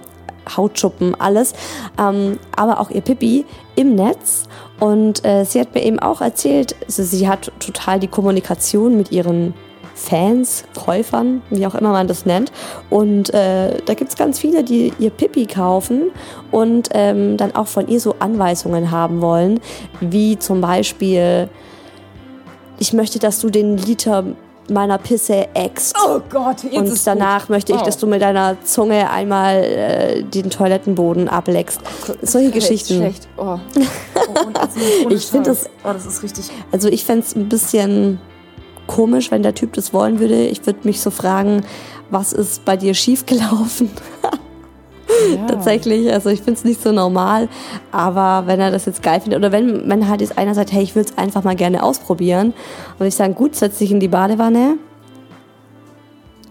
Hautschuppen, 0.55 1.15
alles, 1.19 1.53
ähm, 1.99 2.39
aber 2.55 2.79
auch 2.79 2.89
ihr 2.89 3.01
Pipi 3.01 3.45
im 3.75 3.95
Netz. 3.95 4.47
Und 4.79 5.25
äh, 5.25 5.43
sie 5.45 5.59
hat 5.59 5.73
mir 5.75 5.83
eben 5.83 5.99
auch 5.99 6.21
erzählt, 6.21 6.75
also 6.85 7.03
sie 7.03 7.27
hat 7.27 7.51
total 7.59 7.99
die 7.99 8.07
Kommunikation 8.07 8.97
mit 8.97 9.11
ihren 9.11 9.53
Fans, 9.99 10.63
Käufern, 10.75 11.41
wie 11.49 11.67
auch 11.67 11.75
immer 11.75 11.91
man 11.91 12.07
das 12.07 12.25
nennt. 12.25 12.51
Und 12.89 13.33
äh, 13.33 13.77
da 13.85 13.93
gibt's 13.93 14.15
ganz 14.15 14.39
viele, 14.39 14.63
die 14.63 14.93
ihr 14.97 15.09
Pipi 15.09 15.45
kaufen 15.45 16.11
und 16.51 16.89
ähm, 16.93 17.35
dann 17.35 17.53
auch 17.55 17.67
von 17.67 17.87
ihr 17.87 17.99
so 17.99 18.15
Anweisungen 18.19 18.91
haben 18.91 19.21
wollen, 19.21 19.59
wie 19.99 20.39
zum 20.39 20.61
Beispiel, 20.61 21.49
ich 22.79 22.93
möchte, 22.93 23.19
dass 23.19 23.41
du 23.41 23.49
den 23.49 23.77
Liter 23.77 24.23
meiner 24.69 24.97
Pisse 24.97 25.47
eckst. 25.53 25.95
Oh 26.05 26.19
Gott, 26.29 26.63
jetzt 26.63 26.75
Und 26.77 26.85
ist 26.87 27.05
danach 27.07 27.41
gut. 27.41 27.49
möchte 27.51 27.73
ich, 27.73 27.81
Oh. 27.81 27.85
dass 27.85 27.97
du 27.97 28.07
mit 28.07 28.21
deiner 28.21 28.57
Zunge 28.63 29.09
einmal 29.09 29.55
äh, 29.63 30.23
den 30.23 30.49
Toilettenboden 30.49 31.27
ableckst. 31.27 31.81
Solche 32.21 32.47
Jetzt 32.47 32.55
Geschichten. 32.55 32.97
Schlecht. 32.97 33.27
Oh. 33.37 33.57
ich 35.09 35.25
finde 35.27 35.49
das, 35.49 35.65
oh, 35.83 35.93
das 35.93 36.05
ist 36.05 36.23
richtig. 36.23 36.49
also 36.71 36.87
ich 36.89 37.05
fände 37.05 37.25
es 37.25 37.35
ein 37.35 37.49
bisschen 37.49 38.19
komisch, 38.87 39.31
wenn 39.31 39.43
der 39.43 39.53
Typ 39.55 39.73
das 39.73 39.93
wollen 39.93 40.19
würde. 40.19 40.45
Ich 40.47 40.65
würde 40.65 40.79
mich 40.83 41.01
so 41.01 41.11
fragen, 41.11 41.63
was 42.09 42.33
ist 42.33 42.65
bei 42.65 42.75
dir 42.77 42.93
schiefgelaufen? 42.93 43.89
Ja. 45.35 45.45
Tatsächlich, 45.47 46.11
also 46.11 46.29
ich 46.29 46.39
finde 46.41 46.59
es 46.59 46.63
nicht 46.63 46.81
so 46.81 46.91
normal, 46.91 47.49
aber 47.91 48.47
wenn 48.47 48.59
er 48.59 48.71
das 48.71 48.85
jetzt 48.85 49.01
geil 49.01 49.19
findet 49.21 49.39
oder 49.39 49.51
wenn, 49.51 49.89
wenn 49.89 50.07
halt 50.07 50.21
jetzt 50.21 50.37
einer 50.37 50.53
sagt, 50.53 50.71
hey, 50.71 50.83
ich 50.83 50.95
will 50.95 51.03
es 51.03 51.17
einfach 51.17 51.43
mal 51.43 51.55
gerne 51.55 51.81
ausprobieren 51.83 52.53
und 52.99 53.05
ich 53.05 53.15
sage, 53.15 53.33
gut, 53.33 53.55
setz 53.55 53.79
dich 53.79 53.91
in 53.91 53.99
die 53.99 54.07
Badewanne 54.07 54.77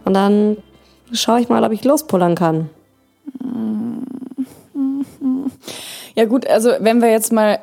und 0.04 0.14
dann 0.14 0.56
schaue 1.12 1.40
ich 1.40 1.48
mal, 1.48 1.62
ob 1.64 1.72
ich 1.72 1.84
lospullern 1.84 2.34
kann. 2.34 2.68
Ja 6.14 6.24
gut, 6.24 6.46
also 6.48 6.70
wenn 6.80 7.00
wir 7.00 7.10
jetzt 7.10 7.32
mal 7.32 7.60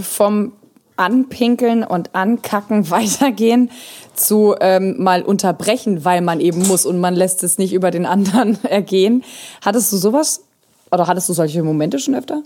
vom 0.00 0.52
Anpinkeln 0.98 1.84
und 1.84 2.14
Ankacken 2.14 2.90
weitergehen 2.90 3.70
zu 4.14 4.54
ähm, 4.60 5.02
mal 5.02 5.22
unterbrechen, 5.22 6.04
weil 6.04 6.20
man 6.20 6.40
eben 6.40 6.66
muss 6.66 6.86
und 6.86 7.00
man 7.00 7.14
lässt 7.14 7.42
es 7.42 7.58
nicht 7.58 7.72
über 7.72 7.90
den 7.90 8.06
anderen 8.06 8.62
ergehen. 8.64 9.24
Hattest 9.64 9.92
du 9.92 9.96
sowas 9.96 10.42
oder 10.90 11.06
hattest 11.06 11.28
du 11.28 11.32
solche 11.32 11.62
Momente 11.62 11.98
schon 11.98 12.14
öfter? 12.14 12.42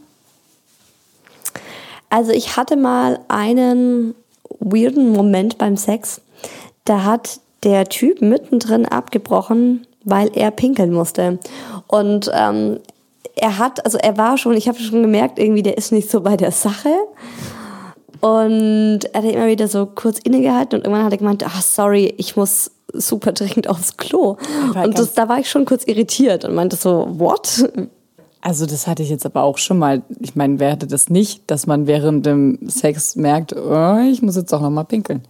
Also 2.11 2.33
ich 2.33 2.57
hatte 2.57 2.77
mal 2.77 3.21
einen 3.29 4.15
weirden 4.61 5.11
Moment 5.13 5.57
beim 5.57 5.77
Sex. 5.77 6.21
Da 6.85 7.05
hat 7.05 7.41
der 7.63 7.87
Typ 7.87 8.21
mittendrin 8.21 8.87
abgebrochen, 8.87 9.87
weil 10.05 10.31
er 10.35 10.51
pinkeln 10.51 10.93
musste. 10.93 11.39
Und 11.87 12.31
ähm, 12.35 12.81
er 13.35 13.59
hat, 13.59 13.85
also 13.85 13.99
er 13.99 14.19
war 14.19 14.37
schon, 14.37 14.57
ich 14.57 14.69
habe 14.69 14.79
schon 14.79 15.03
gemerkt, 15.03 15.39
irgendwie, 15.39 15.63
der 15.63 15.79
ist 15.79 15.93
nicht 15.93 16.11
so 16.11 16.21
bei 16.21 16.37
der 16.37 16.53
Sache. 16.53 16.91
Und 18.23 19.01
er 19.13 19.23
hat 19.23 19.25
immer 19.25 19.49
wieder 19.49 19.67
so 19.67 19.85
kurz 19.85 20.21
innegehalten 20.21 20.79
und 20.79 20.85
irgendwann 20.85 21.05
hat 21.05 21.13
er 21.13 21.19
gemeint, 21.19 21.45
ah, 21.45 21.61
sorry, 21.61 22.15
ich 22.19 22.37
muss 22.37 22.71
super 22.93 23.33
dringend 23.33 23.69
aufs 23.69 23.97
Klo. 23.97 24.37
Und 24.81 24.97
das, 24.97 25.15
da 25.15 25.29
war 25.29 25.41
ich 25.41 25.51
schon 25.51 25.65
kurz 25.65 25.83
irritiert 25.85 26.45
und 26.45 26.55
meinte 26.55 26.77
so, 26.77 27.09
what? 27.19 27.69
Also 28.41 28.65
das 28.67 28.87
hatte 28.87 29.03
ich 29.03 29.11
jetzt 29.11 29.27
aber 29.27 29.43
auch 29.43 29.59
schon 29.59 29.77
mal. 29.77 30.03
Ich 30.21 30.37
meine, 30.37 30.61
wer 30.61 30.71
hätte 30.71 30.87
das 30.87 31.11
nicht, 31.11 31.51
dass 31.51 31.67
man 31.67 31.89
während 31.89 32.25
dem 32.25 32.61
Sex 32.69 33.17
merkt, 33.17 33.57
oh, 33.57 33.99
ich 34.09 34.23
muss 34.23 34.37
jetzt 34.37 34.55
auch 34.55 34.61
noch 34.61 34.71
mal 34.71 34.85
pinkeln. 34.85 35.23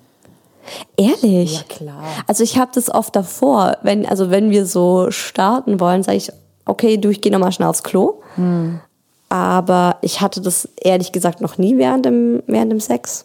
Ehrlich? 0.99 1.55
Ja, 1.55 1.63
klar. 1.69 2.05
Also 2.27 2.45
ich 2.45 2.59
habe 2.59 2.73
das 2.75 2.91
oft 2.91 3.17
davor, 3.17 3.79
wenn, 3.83 4.05
also 4.05 4.31
wenn 4.31 4.51
wir 4.51 4.67
so 4.67 5.11
starten 5.11 5.81
wollen, 5.81 6.03
sage 6.03 6.19
ich, 6.19 6.31
okay, 6.67 6.99
du, 6.99 7.09
ich 7.09 7.23
gehe 7.23 7.33
nochmal 7.33 7.53
schnell 7.53 7.69
aufs 7.69 7.83
Klo. 7.83 8.21
Aber 9.33 9.97
ich 10.03 10.21
hatte 10.21 10.43
das 10.43 10.69
ehrlich 10.79 11.11
gesagt 11.11 11.41
noch 11.41 11.57
nie 11.57 11.79
während 11.79 12.05
dem, 12.05 12.43
während 12.47 12.71
dem 12.71 12.81
Sex. 12.81 13.25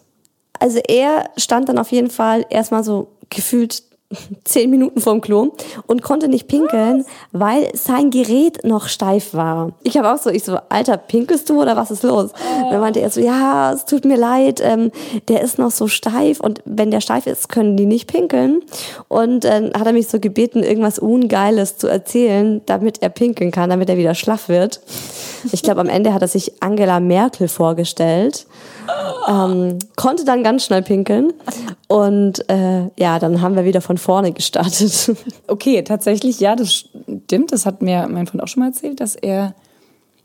Also 0.58 0.78
er 0.88 1.28
stand 1.36 1.68
dann 1.68 1.76
auf 1.76 1.92
jeden 1.92 2.08
Fall 2.08 2.46
erstmal 2.48 2.82
so 2.82 3.08
gefühlt 3.28 3.82
zehn 4.44 4.70
Minuten 4.70 5.00
vorm 5.00 5.20
Klo 5.20 5.52
und 5.86 6.02
konnte 6.02 6.28
nicht 6.28 6.48
pinkeln, 6.48 7.04
weil 7.32 7.68
sein 7.74 8.10
Gerät 8.10 8.64
noch 8.64 8.88
steif 8.88 9.34
war. 9.34 9.72
Ich 9.82 9.98
habe 9.98 10.12
auch 10.12 10.18
so, 10.18 10.30
ich 10.30 10.44
so, 10.44 10.58
Alter, 10.70 10.96
pinkelst 10.96 11.50
du 11.50 11.60
oder 11.60 11.76
was 11.76 11.90
ist 11.90 12.02
los? 12.02 12.30
Und 12.64 12.70
dann 12.70 12.80
meinte 12.80 13.00
er 13.00 13.10
so, 13.10 13.20
ja, 13.20 13.72
es 13.72 13.84
tut 13.84 14.04
mir 14.06 14.16
leid, 14.16 14.60
ähm, 14.64 14.90
der 15.28 15.42
ist 15.42 15.58
noch 15.58 15.70
so 15.70 15.88
steif 15.88 16.40
und 16.40 16.62
wenn 16.64 16.90
der 16.90 17.02
steif 17.02 17.26
ist, 17.26 17.50
können 17.50 17.76
die 17.76 17.86
nicht 17.86 18.10
pinkeln. 18.10 18.62
Und 19.08 19.44
dann 19.44 19.72
hat 19.74 19.86
er 19.86 19.92
mich 19.92 20.08
so 20.08 20.18
gebeten, 20.20 20.62
irgendwas 20.62 20.98
Ungeiles 20.98 21.76
zu 21.76 21.86
erzählen, 21.86 22.62
damit 22.64 23.02
er 23.02 23.10
pinkeln 23.10 23.50
kann, 23.50 23.68
damit 23.68 23.90
er 23.90 23.98
wieder 23.98 24.14
schlaff 24.14 24.48
wird. 24.48 24.80
Ich 25.52 25.62
glaube, 25.62 25.80
am 25.80 25.88
Ende 25.88 26.14
hat 26.14 26.22
er 26.22 26.28
sich 26.28 26.62
Angela 26.62 27.00
Merkel 27.00 27.48
vorgestellt 27.48 28.46
ähm, 29.28 29.78
konnte 29.96 30.24
dann 30.24 30.42
ganz 30.42 30.64
schnell 30.64 30.82
pinkeln 30.82 31.32
und 31.88 32.48
äh, 32.48 32.88
ja, 32.98 33.18
dann 33.18 33.40
haben 33.42 33.56
wir 33.56 33.64
wieder 33.64 33.80
von 33.80 33.98
vorne 33.98 34.32
gestartet. 34.32 35.12
Okay, 35.46 35.82
tatsächlich, 35.82 36.40
ja, 36.40 36.56
das 36.56 36.72
stimmt. 37.24 37.52
Das 37.52 37.66
hat 37.66 37.82
mir 37.82 38.06
mein 38.08 38.26
Freund 38.26 38.42
auch 38.42 38.48
schon 38.48 38.62
mal 38.62 38.68
erzählt, 38.68 39.00
dass 39.00 39.14
er, 39.16 39.54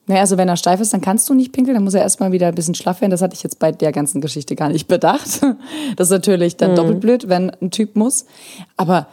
naja, 0.05 0.21
also 0.21 0.37
wenn 0.37 0.49
er 0.49 0.57
steif 0.57 0.79
ist, 0.81 0.93
dann 0.93 1.01
kannst 1.01 1.29
du 1.29 1.33
nicht 1.33 1.51
pinkeln, 1.53 1.75
dann 1.75 1.83
muss 1.83 1.93
er 1.93 2.01
erstmal 2.01 2.31
wieder 2.31 2.47
ein 2.47 2.55
bisschen 2.55 2.75
schlaff 2.75 3.01
werden. 3.01 3.11
Das 3.11 3.21
hatte 3.21 3.35
ich 3.35 3.43
jetzt 3.43 3.59
bei 3.59 3.71
der 3.71 3.91
ganzen 3.91 4.19
Geschichte 4.21 4.55
gar 4.55 4.69
nicht 4.69 4.87
bedacht. 4.87 5.41
Das 5.95 6.07
ist 6.07 6.11
natürlich 6.11 6.57
dann 6.57 6.75
doppelt 6.75 6.99
blöd, 6.99 7.29
wenn 7.29 7.49
ein 7.61 7.71
Typ 7.71 7.95
muss. 7.95 8.25
Aber 8.77 9.07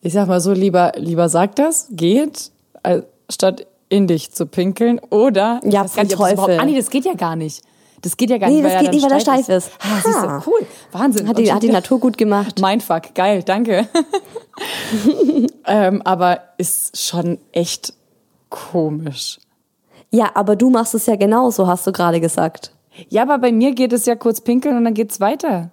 ich 0.00 0.12
sag 0.12 0.28
mal 0.28 0.40
so, 0.40 0.52
lieber, 0.52 0.92
lieber 0.96 1.28
sag 1.28 1.56
das, 1.56 1.88
geht, 1.90 2.50
als 2.82 3.04
statt 3.30 3.66
in 3.88 4.06
dich 4.06 4.30
zu 4.32 4.46
pinkeln 4.46 5.00
oder 5.10 5.60
Ja, 5.64 5.82
das 5.82 5.94
Teufel. 5.94 6.32
überhaupt- 6.34 6.58
Ah, 6.60 6.64
nee, 6.64 6.76
das 6.76 6.90
geht 6.90 7.04
ja 7.04 7.14
gar 7.14 7.34
nicht. 7.36 7.62
Das 8.02 8.16
geht 8.16 8.30
ja 8.30 8.38
gar 8.38 8.48
Nee, 8.48 8.56
nicht. 8.56 8.66
das 8.66 8.74
weil 8.74 8.80
geht 8.82 8.92
nicht, 8.92 9.04
weil 9.04 9.12
er 9.12 9.20
steif 9.20 9.48
ist. 9.48 9.70
Ah, 9.80 10.00
siehst 10.04 10.22
du, 10.22 10.50
cool. 10.50 10.66
Wahnsinn. 10.92 11.28
Hat 11.28 11.38
die, 11.38 11.52
hat 11.52 11.62
die 11.62 11.70
Natur 11.70 11.98
gut 11.98 12.16
gemacht. 12.16 12.58
Mindfuck, 12.60 13.14
geil, 13.14 13.42
danke. 13.42 13.88
ähm, 15.66 16.02
aber 16.02 16.40
ist 16.58 16.96
schon 16.98 17.38
echt 17.52 17.92
komisch. 18.50 19.38
Ja, 20.10 20.30
aber 20.34 20.56
du 20.56 20.70
machst 20.70 20.94
es 20.94 21.06
ja 21.06 21.16
genauso, 21.16 21.66
hast 21.66 21.86
du 21.86 21.92
gerade 21.92 22.20
gesagt. 22.20 22.72
Ja, 23.08 23.22
aber 23.22 23.38
bei 23.38 23.52
mir 23.52 23.72
geht 23.72 23.92
es 23.92 24.06
ja 24.06 24.14
kurz 24.14 24.40
pinkeln 24.40 24.76
und 24.76 24.84
dann 24.84 24.94
geht's 24.94 25.20
weiter. 25.20 25.70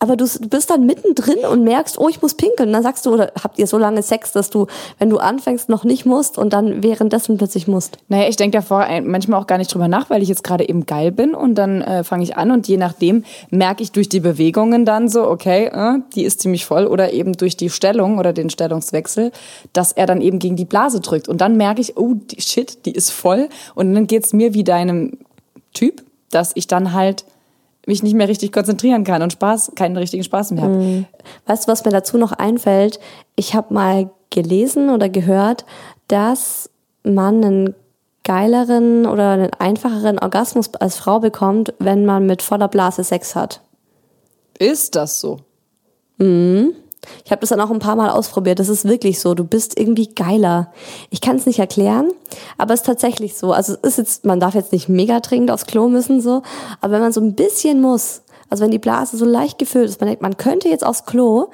Aber 0.00 0.16
du, 0.16 0.26
bist 0.50 0.70
dann 0.70 0.86
mittendrin 0.86 1.38
und 1.50 1.64
merkst, 1.64 1.98
oh, 1.98 2.08
ich 2.08 2.20
muss 2.20 2.34
pinkeln. 2.34 2.72
Dann 2.72 2.82
sagst 2.82 3.06
du, 3.06 3.14
oder 3.14 3.32
habt 3.42 3.58
ihr 3.58 3.66
so 3.66 3.78
lange 3.78 4.02
Sex, 4.02 4.32
dass 4.32 4.50
du, 4.50 4.66
wenn 4.98 5.08
du 5.08 5.18
anfängst, 5.18 5.68
noch 5.68 5.84
nicht 5.84 6.04
musst 6.04 6.36
und 6.36 6.52
dann 6.52 6.82
währenddessen 6.82 7.38
plötzlich 7.38 7.68
musst. 7.68 7.96
Naja, 8.08 8.28
ich 8.28 8.36
denke 8.36 8.58
davor 8.58 8.86
manchmal 9.02 9.40
auch 9.40 9.46
gar 9.46 9.58
nicht 9.58 9.72
drüber 9.72 9.88
nach, 9.88 10.10
weil 10.10 10.22
ich 10.22 10.28
jetzt 10.28 10.44
gerade 10.44 10.68
eben 10.68 10.84
geil 10.84 11.12
bin 11.12 11.34
und 11.34 11.54
dann 11.54 11.80
äh, 11.80 12.04
fange 12.04 12.24
ich 12.24 12.36
an 12.36 12.50
und 12.50 12.66
je 12.68 12.76
nachdem 12.76 13.24
merke 13.50 13.82
ich 13.82 13.92
durch 13.92 14.08
die 14.08 14.20
Bewegungen 14.20 14.84
dann 14.84 15.08
so, 15.08 15.28
okay, 15.28 15.66
äh, 15.66 16.00
die 16.14 16.24
ist 16.24 16.40
ziemlich 16.40 16.66
voll 16.66 16.86
oder 16.86 17.12
eben 17.12 17.32
durch 17.34 17.56
die 17.56 17.70
Stellung 17.70 18.18
oder 18.18 18.32
den 18.32 18.50
Stellungswechsel, 18.50 19.32
dass 19.72 19.92
er 19.92 20.06
dann 20.06 20.20
eben 20.20 20.38
gegen 20.38 20.56
die 20.56 20.64
Blase 20.64 21.00
drückt 21.00 21.28
und 21.28 21.40
dann 21.40 21.56
merke 21.56 21.80
ich, 21.80 21.96
oh, 21.96 22.14
die, 22.14 22.40
shit, 22.40 22.84
die 22.84 22.92
ist 22.92 23.10
voll 23.10 23.48
und 23.74 23.94
dann 23.94 24.06
geht's 24.06 24.32
mir 24.32 24.54
wie 24.54 24.64
deinem 24.64 25.18
Typ, 25.72 26.02
dass 26.30 26.52
ich 26.54 26.66
dann 26.66 26.92
halt 26.92 27.24
mich 27.86 28.02
nicht 28.02 28.14
mehr 28.14 28.28
richtig 28.28 28.52
konzentrieren 28.52 29.04
kann 29.04 29.22
und 29.22 29.32
Spaß, 29.32 29.72
keinen 29.74 29.96
richtigen 29.96 30.24
Spaß 30.24 30.52
mehr 30.52 30.64
habe. 30.64 31.04
Weißt 31.46 31.66
du, 31.66 31.72
was 31.72 31.84
mir 31.84 31.90
dazu 31.90 32.18
noch 32.18 32.32
einfällt? 32.32 32.98
Ich 33.36 33.54
habe 33.54 33.74
mal 33.74 34.10
gelesen 34.30 34.90
oder 34.90 35.08
gehört, 35.08 35.64
dass 36.08 36.70
man 37.02 37.44
einen 37.44 37.74
geileren 38.24 39.06
oder 39.06 39.30
einen 39.30 39.52
einfacheren 39.58 40.18
Orgasmus 40.18 40.74
als 40.74 40.96
Frau 40.96 41.20
bekommt, 41.20 41.74
wenn 41.78 42.06
man 42.06 42.26
mit 42.26 42.42
voller 42.42 42.68
Blase 42.68 43.04
Sex 43.04 43.36
hat. 43.36 43.60
Ist 44.58 44.94
das 44.96 45.20
so? 45.20 45.38
Ich 47.24 47.30
habe 47.30 47.40
das 47.40 47.50
dann 47.50 47.60
auch 47.60 47.70
ein 47.70 47.78
paar 47.78 47.96
Mal 47.96 48.10
ausprobiert. 48.10 48.58
Das 48.58 48.68
ist 48.68 48.86
wirklich 48.86 49.20
so. 49.20 49.34
Du 49.34 49.44
bist 49.44 49.78
irgendwie 49.78 50.08
geiler. 50.08 50.72
Ich 51.10 51.20
kann 51.20 51.36
es 51.36 51.46
nicht 51.46 51.58
erklären, 51.58 52.10
aber 52.58 52.74
es 52.74 52.80
ist 52.80 52.86
tatsächlich 52.86 53.36
so. 53.36 53.52
Also 53.52 53.74
es 53.82 53.90
ist 53.90 53.98
jetzt, 53.98 54.24
man 54.24 54.40
darf 54.40 54.54
jetzt 54.54 54.72
nicht 54.72 54.88
mega 54.88 55.20
dringend 55.20 55.50
aufs 55.50 55.66
Klo 55.66 55.88
müssen 55.88 56.20
so, 56.20 56.42
aber 56.80 56.94
wenn 56.94 57.02
man 57.02 57.12
so 57.12 57.20
ein 57.20 57.34
bisschen 57.34 57.80
muss, 57.80 58.22
also 58.50 58.64
wenn 58.64 58.70
die 58.70 58.78
Blase 58.78 59.16
so 59.16 59.24
leicht 59.24 59.58
gefüllt 59.58 59.88
ist, 59.88 60.00
man 60.00 60.08
denkt, 60.08 60.22
man 60.22 60.36
könnte 60.36 60.68
jetzt 60.68 60.84
aufs 60.84 61.06
Klo, 61.06 61.48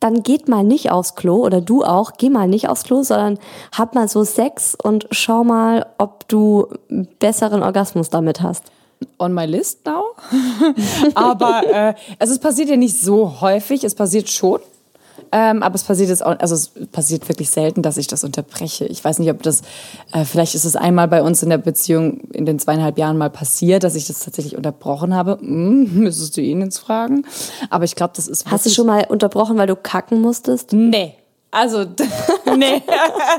dann 0.00 0.22
geht 0.22 0.48
mal 0.48 0.64
nicht 0.64 0.90
aufs 0.90 1.14
Klo 1.14 1.36
oder 1.36 1.60
du 1.60 1.82
auch, 1.82 2.12
geh 2.18 2.30
mal 2.30 2.48
nicht 2.48 2.68
aufs 2.68 2.84
Klo, 2.84 3.02
sondern 3.02 3.38
hab 3.72 3.94
mal 3.94 4.08
so 4.08 4.24
Sex 4.24 4.76
und 4.80 5.06
schau 5.10 5.44
mal, 5.44 5.86
ob 5.98 6.28
du 6.28 6.66
besseren 7.18 7.62
Orgasmus 7.62 8.10
damit 8.10 8.42
hast. 8.42 8.64
on 9.18 9.32
my 9.32 9.46
list 9.46 9.84
now. 9.86 10.04
aber 11.14 11.62
äh, 11.66 11.94
also 12.18 12.32
es 12.32 12.38
passiert 12.38 12.68
ja 12.68 12.76
nicht 12.76 12.98
so 12.98 13.40
häufig, 13.40 13.84
es 13.84 13.94
passiert 13.94 14.28
schon. 14.28 14.60
Ähm, 15.32 15.62
aber 15.62 15.74
es 15.74 15.84
passiert 15.84 16.08
jetzt 16.08 16.24
auch, 16.24 16.38
also 16.38 16.54
es 16.54 16.70
passiert 16.92 17.28
wirklich 17.28 17.50
selten, 17.50 17.82
dass 17.82 17.96
ich 17.96 18.06
das 18.06 18.24
unterbreche. 18.24 18.86
Ich 18.86 19.04
weiß 19.04 19.18
nicht, 19.18 19.30
ob 19.30 19.42
das, 19.42 19.62
äh, 20.12 20.24
vielleicht 20.24 20.54
ist 20.54 20.64
es 20.64 20.76
einmal 20.76 21.08
bei 21.08 21.22
uns 21.22 21.42
in 21.42 21.50
der 21.50 21.58
Beziehung 21.58 22.20
in 22.32 22.46
den 22.46 22.58
zweieinhalb 22.58 22.98
Jahren 22.98 23.18
mal 23.18 23.30
passiert, 23.30 23.84
dass 23.84 23.94
ich 23.94 24.06
das 24.06 24.20
tatsächlich 24.20 24.56
unterbrochen 24.56 25.14
habe. 25.14 25.38
Hm, 25.40 25.94
müsstest 26.00 26.36
du 26.36 26.40
ihn 26.40 26.60
jetzt 26.60 26.78
fragen. 26.78 27.24
Aber 27.70 27.84
ich 27.84 27.94
glaube, 27.94 28.12
das 28.16 28.28
ist 28.28 28.50
Hast 28.50 28.66
du 28.66 28.70
schon 28.70 28.86
mal 28.86 29.04
unterbrochen, 29.08 29.56
weil 29.56 29.66
du 29.66 29.76
kacken 29.76 30.20
musstest? 30.20 30.72
Nee. 30.72 31.14
Also, 31.50 31.84
nee. 32.56 32.82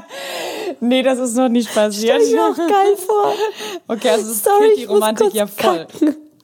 nee, 0.79 1.03
das 1.03 1.19
ist 1.19 1.35
noch 1.35 1.49
nicht 1.49 1.73
passiert. 1.73 2.19
geil 2.19 2.95
vor. 2.97 3.33
Okay, 3.87 4.09
also 4.09 4.31
es 4.31 4.43
Sorry, 4.43 4.73
die 4.75 4.83
ich 4.83 4.89
Romantik 4.89 5.33
ja 5.33 5.45
voll. 5.45 5.87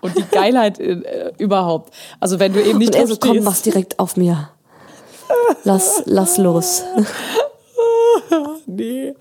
Und 0.02 0.18
die 0.18 0.24
Geilheit 0.30 0.80
äh, 0.80 1.32
überhaupt. 1.38 1.94
Also 2.20 2.38
wenn 2.38 2.54
du 2.54 2.62
eben 2.62 2.78
nicht 2.78 2.94
Und 2.94 3.00
er 3.00 3.08
so, 3.08 3.16
komm, 3.18 3.42
mach's 3.42 3.62
direkt 3.62 4.00
auf 4.00 4.18
mir. 4.18 4.50
Lass, 5.64 6.04
lass 6.06 6.38
los. 6.38 6.84
Nee. 8.66 9.14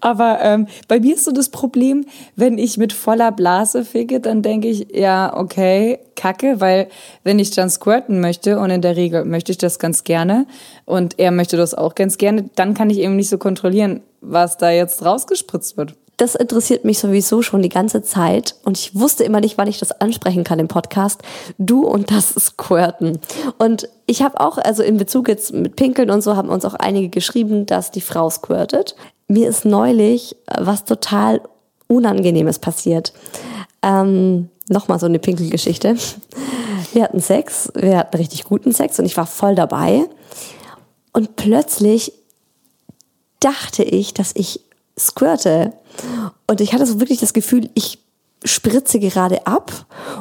Aber 0.00 0.40
ähm, 0.42 0.66
bei 0.88 1.00
mir 1.00 1.14
ist 1.14 1.24
so 1.24 1.32
das 1.32 1.48
Problem, 1.48 2.06
wenn 2.36 2.58
ich 2.58 2.76
mit 2.76 2.92
voller 2.92 3.32
Blase 3.32 3.84
ficke, 3.84 4.20
dann 4.20 4.42
denke 4.42 4.68
ich, 4.68 4.88
ja, 4.92 5.36
okay, 5.36 5.98
kacke, 6.16 6.60
weil 6.60 6.88
wenn 7.22 7.38
ich 7.38 7.50
dann 7.50 7.70
squirten 7.70 8.20
möchte, 8.20 8.58
und 8.58 8.70
in 8.70 8.82
der 8.82 8.96
Regel 8.96 9.24
möchte 9.24 9.52
ich 9.52 9.58
das 9.58 9.78
ganz 9.78 10.04
gerne, 10.04 10.46
und 10.84 11.18
er 11.18 11.30
möchte 11.30 11.56
das 11.56 11.74
auch 11.74 11.94
ganz 11.94 12.18
gerne, 12.18 12.50
dann 12.56 12.74
kann 12.74 12.90
ich 12.90 12.98
eben 12.98 13.16
nicht 13.16 13.28
so 13.28 13.38
kontrollieren, 13.38 14.02
was 14.20 14.56
da 14.58 14.70
jetzt 14.70 15.04
rausgespritzt 15.04 15.76
wird. 15.76 15.94
Das 16.16 16.34
interessiert 16.34 16.84
mich 16.84 16.98
sowieso 16.98 17.42
schon 17.42 17.62
die 17.62 17.68
ganze 17.68 18.02
Zeit 18.02 18.54
und 18.64 18.78
ich 18.78 18.94
wusste 18.94 19.24
immer 19.24 19.40
nicht, 19.40 19.58
wann 19.58 19.68
ich 19.68 19.78
das 19.78 19.92
ansprechen 20.00 20.44
kann 20.44 20.58
im 20.58 20.68
Podcast. 20.68 21.22
Du 21.58 21.86
und 21.86 22.10
das 22.10 22.34
Squirten. 22.34 23.18
Und 23.58 23.88
ich 24.06 24.22
habe 24.22 24.40
auch, 24.40 24.58
also 24.58 24.82
in 24.82 24.96
Bezug 24.96 25.28
jetzt 25.28 25.52
mit 25.52 25.76
Pinkeln 25.76 26.10
und 26.10 26.22
so, 26.22 26.36
haben 26.36 26.50
uns 26.50 26.64
auch 26.64 26.74
einige 26.74 27.08
geschrieben, 27.08 27.66
dass 27.66 27.90
die 27.90 28.00
Frau 28.00 28.30
squirtet. 28.30 28.94
Mir 29.26 29.48
ist 29.48 29.64
neulich 29.64 30.36
was 30.46 30.84
total 30.84 31.40
Unangenehmes 31.88 32.58
passiert. 32.58 33.12
Ähm, 33.82 34.48
Nochmal 34.68 34.98
so 34.98 35.06
eine 35.06 35.18
Pinkelgeschichte. 35.18 35.96
Wir 36.92 37.02
hatten 37.02 37.20
Sex, 37.20 37.70
wir 37.74 37.98
hatten 37.98 38.16
richtig 38.16 38.44
guten 38.44 38.72
Sex 38.72 38.98
und 38.98 39.04
ich 39.04 39.16
war 39.16 39.26
voll 39.26 39.54
dabei. 39.54 40.04
Und 41.12 41.36
plötzlich 41.36 42.12
dachte 43.40 43.82
ich, 43.82 44.14
dass 44.14 44.32
ich 44.34 44.60
squirte. 44.98 45.72
Und 46.46 46.60
ich 46.60 46.72
hatte 46.72 46.86
so 46.86 47.00
wirklich 47.00 47.20
das 47.20 47.32
Gefühl, 47.32 47.70
ich 47.74 47.98
spritze 48.44 48.98
gerade 48.98 49.46
ab. 49.46 49.72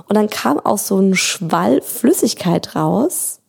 Und 0.08 0.16
dann 0.16 0.30
kam 0.30 0.60
aus 0.60 0.88
so 0.88 1.00
ein 1.00 1.16
Schwall 1.16 1.82
Flüssigkeit 1.82 2.76
raus. 2.76 3.40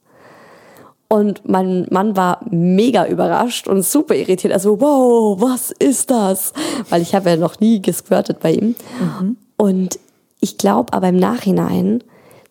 Und 1.08 1.48
mein 1.48 1.86
Mann 1.90 2.16
war 2.16 2.40
mega 2.50 3.06
überrascht 3.06 3.68
und 3.68 3.82
super 3.82 4.14
irritiert. 4.16 4.52
Also, 4.52 4.80
wow, 4.80 5.40
was 5.40 5.70
ist 5.70 6.10
das? 6.10 6.52
Weil 6.88 7.02
ich 7.02 7.14
habe 7.14 7.30
ja 7.30 7.36
noch 7.36 7.60
nie 7.60 7.80
gesquirtet 7.80 8.40
bei 8.40 8.52
ihm. 8.52 8.74
Mhm. 8.98 9.36
Und 9.56 9.98
ich 10.40 10.58
glaube 10.58 10.92
aber 10.92 11.08
im 11.08 11.18
Nachhinein, 11.18 12.02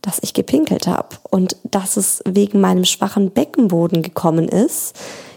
dass 0.01 0.19
ich 0.21 0.33
gepinkelt 0.33 0.87
habe 0.87 1.09
und 1.29 1.57
dass 1.63 1.97
es 1.97 2.21
wegen 2.25 2.61
meinem 2.61 2.85
schwachen 2.85 3.31
Beckenboden 3.31 4.01
gekommen 4.01 4.47
ist. 4.47 4.95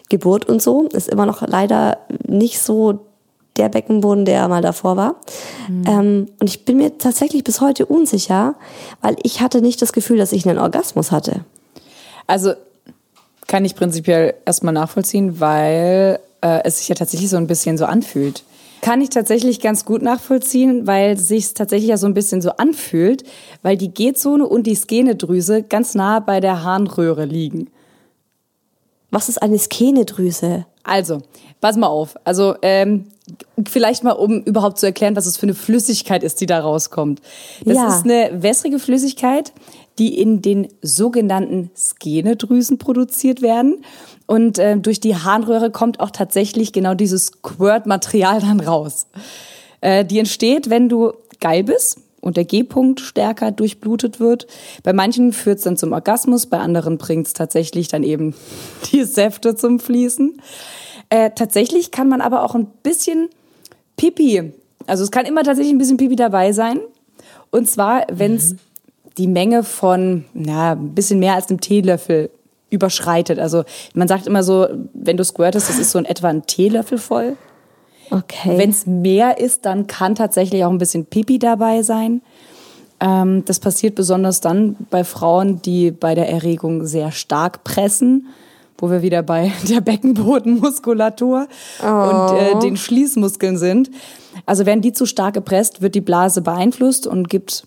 Geburt 0.08 0.48
und 0.48 0.62
so 0.62 0.84
ist 0.88 1.08
immer 1.08 1.26
noch 1.26 1.46
leider 1.46 1.98
nicht 2.26 2.60
so 2.60 3.06
der 3.56 3.68
Beckenboden, 3.68 4.24
der 4.24 4.46
mal 4.48 4.62
davor 4.62 4.96
war. 4.96 5.16
Mhm. 5.68 5.84
Ähm, 5.86 6.28
und 6.40 6.48
ich 6.48 6.64
bin 6.64 6.76
mir 6.76 6.98
tatsächlich 6.98 7.44
bis 7.44 7.60
heute 7.60 7.86
unsicher, 7.86 8.54
weil 9.00 9.16
ich 9.22 9.40
hatte 9.40 9.60
nicht 9.60 9.80
das 9.82 9.92
Gefühl, 9.92 10.18
dass 10.18 10.32
ich 10.32 10.48
einen 10.48 10.58
Orgasmus 10.58 11.10
hatte. 11.12 11.40
Also 12.26 12.52
kann 13.46 13.64
ich 13.64 13.74
prinzipiell 13.74 14.34
erstmal 14.44 14.74
nachvollziehen, 14.74 15.40
weil 15.40 16.18
äh, 16.40 16.60
es 16.64 16.78
sich 16.78 16.88
ja 16.88 16.94
tatsächlich 16.94 17.30
so 17.30 17.36
ein 17.36 17.46
bisschen 17.46 17.78
so 17.78 17.84
anfühlt. 17.84 18.42
Kann 18.82 19.00
ich 19.00 19.10
tatsächlich 19.10 19.60
ganz 19.60 19.84
gut 19.84 20.02
nachvollziehen, 20.02 20.86
weil 20.86 21.12
es 21.12 21.28
sich 21.28 21.54
tatsächlich 21.54 21.90
ja 21.90 21.96
so 21.96 22.06
ein 22.06 22.14
bisschen 22.14 22.42
so 22.42 22.50
anfühlt, 22.50 23.24
weil 23.62 23.76
die 23.76 23.88
G-Zone 23.88 24.46
und 24.46 24.64
die 24.64 24.74
Skenedrüse 24.74 25.62
ganz 25.62 25.94
nah 25.94 26.20
bei 26.20 26.40
der 26.40 26.62
Harnröhre 26.62 27.24
liegen. 27.24 27.70
Was 29.10 29.28
ist 29.28 29.40
eine 29.40 29.58
Skenedrüse? 29.58 30.66
Also, 30.82 31.22
pass 31.60 31.76
mal 31.76 31.86
auf. 31.86 32.16
Also, 32.24 32.54
ähm, 32.62 33.06
vielleicht 33.68 34.04
mal, 34.04 34.12
um 34.12 34.42
überhaupt 34.42 34.78
zu 34.78 34.86
erklären, 34.86 35.16
was 35.16 35.26
es 35.26 35.36
für 35.36 35.44
eine 35.44 35.54
Flüssigkeit 35.54 36.22
ist, 36.22 36.40
die 36.40 36.46
da 36.46 36.60
rauskommt. 36.60 37.20
Das 37.64 37.76
ja. 37.76 37.88
ist 37.88 38.04
eine 38.04 38.42
wässrige 38.42 38.78
Flüssigkeit, 38.78 39.52
die 39.98 40.20
in 40.20 40.42
den 40.42 40.68
sogenannten 40.82 41.70
Skenedrüsen 41.76 42.78
produziert 42.78 43.42
werden. 43.42 43.84
Und 44.26 44.58
äh, 44.58 44.76
durch 44.76 45.00
die 45.00 45.16
Harnröhre 45.16 45.70
kommt 45.70 46.00
auch 46.00 46.10
tatsächlich 46.10 46.72
genau 46.72 46.94
dieses 46.94 47.26
Squirt-Material 47.26 48.40
dann 48.40 48.60
raus. 48.60 49.06
Äh, 49.80 50.04
die 50.04 50.18
entsteht, 50.18 50.70
wenn 50.70 50.88
du 50.88 51.12
geil 51.40 51.64
bist 51.64 51.98
und 52.20 52.36
der 52.36 52.44
G-Punkt 52.44 53.00
stärker 53.00 53.52
durchblutet 53.52 54.20
wird. 54.20 54.46
Bei 54.82 54.92
manchen 54.92 55.32
führt 55.32 55.58
es 55.58 55.64
dann 55.64 55.76
zum 55.76 55.92
Orgasmus, 55.92 56.46
bei 56.46 56.58
anderen 56.58 56.98
bringt 56.98 57.28
es 57.28 57.32
tatsächlich 57.32 57.88
dann 57.88 58.02
eben 58.02 58.34
die 58.92 59.04
Säfte 59.04 59.54
zum 59.54 59.78
Fließen. 59.78 60.40
Äh, 61.08 61.30
tatsächlich 61.34 61.90
kann 61.90 62.08
man 62.08 62.20
aber 62.20 62.42
auch 62.44 62.54
ein 62.54 62.66
bisschen 62.82 63.28
Pipi, 63.96 64.52
also 64.86 65.02
es 65.02 65.10
kann 65.10 65.26
immer 65.26 65.42
tatsächlich 65.42 65.74
ein 65.74 65.78
bisschen 65.78 65.96
Pipi 65.96 66.16
dabei 66.16 66.52
sein. 66.52 66.80
Und 67.50 67.68
zwar, 67.68 68.06
wenn 68.10 68.36
es 68.36 68.52
mhm. 68.52 68.58
die 69.18 69.26
Menge 69.26 69.62
von, 69.62 70.24
na, 70.34 70.72
ein 70.72 70.94
bisschen 70.94 71.18
mehr 71.18 71.34
als 71.34 71.48
einem 71.48 71.60
Teelöffel 71.60 72.30
überschreitet. 72.70 73.38
Also 73.38 73.64
man 73.94 74.08
sagt 74.08 74.26
immer 74.26 74.42
so, 74.42 74.66
wenn 74.92 75.16
du 75.16 75.24
squirtest, 75.24 75.68
das 75.68 75.78
ist 75.78 75.92
so 75.92 75.98
in 75.98 76.04
etwa 76.04 76.28
ein 76.28 76.46
Teelöffel 76.46 76.98
voll. 76.98 77.36
Okay. 78.10 78.56
Wenn 78.56 78.70
es 78.70 78.86
mehr 78.86 79.38
ist, 79.38 79.64
dann 79.66 79.86
kann 79.86 80.14
tatsächlich 80.14 80.64
auch 80.64 80.70
ein 80.70 80.78
bisschen 80.78 81.06
Pipi 81.06 81.38
dabei 81.38 81.82
sein. 81.82 82.22
Ähm, 83.00 83.44
das 83.44 83.60
passiert 83.60 83.94
besonders 83.94 84.40
dann 84.40 84.76
bei 84.90 85.04
Frauen, 85.04 85.60
die 85.62 85.90
bei 85.90 86.14
der 86.14 86.28
Erregung 86.28 86.86
sehr 86.86 87.10
stark 87.12 87.64
pressen, 87.64 88.28
wo 88.78 88.90
wir 88.90 89.02
wieder 89.02 89.22
bei 89.22 89.52
der 89.68 89.80
Beckenbodenmuskulatur 89.80 91.48
oh. 91.82 91.86
und 91.86 92.38
äh, 92.38 92.58
den 92.60 92.76
Schließmuskeln 92.76 93.58
sind. 93.58 93.90
Also 94.44 94.66
werden 94.66 94.82
die 94.82 94.92
zu 94.92 95.06
stark 95.06 95.34
gepresst, 95.34 95.80
wird 95.80 95.94
die 95.94 96.00
Blase 96.00 96.42
beeinflusst 96.42 97.06
und 97.06 97.28
gibt 97.28 97.66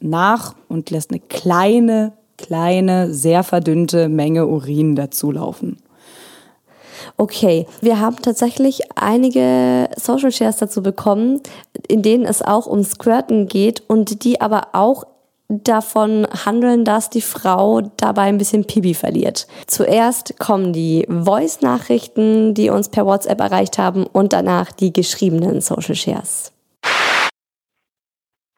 nach 0.00 0.54
und 0.68 0.90
lässt 0.90 1.10
eine 1.10 1.20
kleine, 1.20 2.12
kleine, 2.38 3.12
sehr 3.12 3.42
verdünnte 3.42 4.08
Menge 4.08 4.46
Urin 4.46 4.96
dazulaufen. 4.96 5.78
Okay, 7.16 7.66
wir 7.80 8.00
haben 8.00 8.16
tatsächlich 8.16 8.80
einige 8.94 9.88
Social 9.96 10.32
Shares 10.32 10.58
dazu 10.58 10.82
bekommen, 10.82 11.40
in 11.88 12.02
denen 12.02 12.24
es 12.24 12.42
auch 12.42 12.66
um 12.66 12.82
Squirten 12.82 13.46
geht 13.46 13.82
und 13.88 14.24
die 14.24 14.40
aber 14.40 14.68
auch 14.72 15.04
davon 15.50 16.26
handeln, 16.46 16.84
dass 16.84 17.10
die 17.10 17.20
Frau 17.20 17.80
dabei 17.98 18.22
ein 18.22 18.38
bisschen 18.38 18.66
Pibi 18.66 18.94
verliert. 18.94 19.46
Zuerst 19.66 20.38
kommen 20.38 20.72
die 20.72 21.06
Voice-Nachrichten, 21.08 22.54
die 22.54 22.70
uns 22.70 22.90
per 22.90 23.04
WhatsApp 23.04 23.40
erreicht 23.40 23.78
haben 23.78 24.06
und 24.06 24.32
danach 24.32 24.70
die 24.72 24.92
geschriebenen 24.92 25.60
Social 25.60 25.96
Shares. 25.96 26.56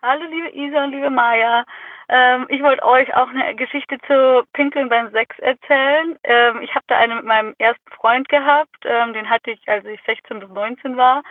Hallo 0.03 0.25
liebe 0.31 0.51
Isa 0.51 0.85
und 0.85 0.91
liebe 0.91 1.11
Maya. 1.11 1.65
Ähm, 2.09 2.47
ich 2.51 2.63
wollte 2.63 2.85
euch 2.85 3.15
auch 3.15 3.29
eine 3.29 3.55
Geschichte 3.55 3.97
zu 4.07 4.43
Pinkeln 4.53 4.89
beim 4.89 5.11
Sex 5.13 5.39
erzählen. 5.39 6.19
Ähm, 6.25 6.61
ich 6.61 6.75
habe 6.75 6.85
da 6.89 6.99
eine 6.99 7.15
mit 7.15 7.25
meinem 7.25 7.55
ersten 7.59 7.91
Freund 7.93 8.29
gehabt. 8.29 8.77
Ähm, 8.85 9.15
den 9.15 9.31
hatte 9.31 9.53
ich, 9.53 9.61
als 9.69 9.85
ich 9.87 10.01
16 10.05 10.41
bis 10.41 10.51
19 10.51 10.97
war. 10.97 11.23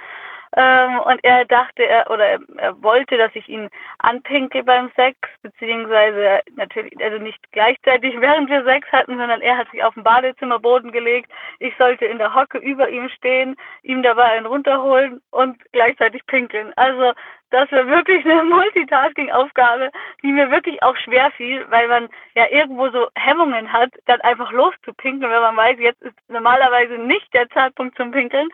Ähm, 0.55 0.99
und 0.99 1.23
er 1.23 1.45
dachte, 1.45 1.83
er 1.83 2.09
oder 2.11 2.39
er 2.57 2.83
wollte, 2.83 3.17
dass 3.17 3.33
ich 3.35 3.47
ihn 3.47 3.69
anpinke 3.99 4.63
beim 4.63 4.91
Sex, 4.95 5.17
beziehungsweise 5.41 6.41
natürlich, 6.55 6.93
also 7.01 7.19
nicht 7.19 7.39
gleichzeitig 7.51 8.15
während 8.19 8.49
wir 8.49 8.63
Sex 8.65 8.91
hatten, 8.91 9.17
sondern 9.17 9.41
er 9.41 9.57
hat 9.57 9.71
sich 9.71 9.83
auf 9.83 9.93
den 9.93 10.03
Badezimmerboden 10.03 10.91
gelegt. 10.91 11.31
Ich 11.59 11.73
sollte 11.77 12.05
in 12.05 12.17
der 12.17 12.35
Hocke 12.35 12.57
über 12.57 12.89
ihm 12.89 13.07
stehen, 13.09 13.55
ihm 13.83 14.03
dabei 14.03 14.31
einen 14.31 14.45
runterholen 14.45 15.21
und 15.31 15.57
gleichzeitig 15.71 16.25
pinkeln. 16.25 16.73
Also 16.75 17.13
das 17.51 17.71
war 17.71 17.87
wirklich 17.87 18.25
eine 18.25 18.43
Multitasking-Aufgabe, 18.55 19.91
die 20.23 20.31
mir 20.31 20.51
wirklich 20.51 20.81
auch 20.83 20.97
schwer 20.97 21.31
fiel, 21.31 21.65
weil 21.69 21.87
man 21.87 22.09
ja 22.35 22.47
irgendwo 22.49 22.89
so 22.89 23.09
Hemmungen 23.15 23.71
hat, 23.71 23.91
dann 24.05 24.19
einfach 24.21 24.51
loszupinkeln, 24.51 25.31
wenn 25.31 25.41
man 25.41 25.55
weiß, 25.55 25.77
jetzt 25.79 26.01
ist 26.01 26.15
normalerweise 26.27 26.93
nicht 26.93 27.33
der 27.33 27.49
Zeitpunkt 27.49 27.95
zum 27.95 28.11
Pinkeln. 28.11 28.49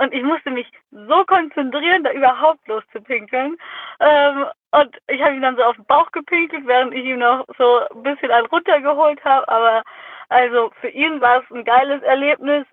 Und 0.00 0.14
ich 0.14 0.22
musste 0.22 0.50
mich 0.50 0.66
so 0.90 1.24
konzentrieren, 1.24 2.04
da 2.04 2.12
überhaupt 2.12 2.66
loszupinkeln. 2.66 3.58
Ähm, 4.00 4.46
und 4.70 4.96
ich 5.08 5.20
habe 5.20 5.34
ihm 5.34 5.42
dann 5.42 5.56
so 5.56 5.62
auf 5.62 5.76
den 5.76 5.84
Bauch 5.84 6.10
gepinkelt, 6.12 6.66
während 6.66 6.94
ich 6.94 7.04
ihm 7.04 7.18
noch 7.18 7.44
so 7.58 7.80
ein 7.94 8.02
bisschen 8.02 8.30
einen 8.30 8.46
runtergeholt 8.46 9.22
habe. 9.24 9.46
Aber 9.48 9.82
also 10.30 10.70
für 10.80 10.88
ihn 10.88 11.20
war 11.20 11.42
es 11.42 11.50
ein 11.50 11.64
geiles 11.64 12.02
Erlebnis. 12.02 12.64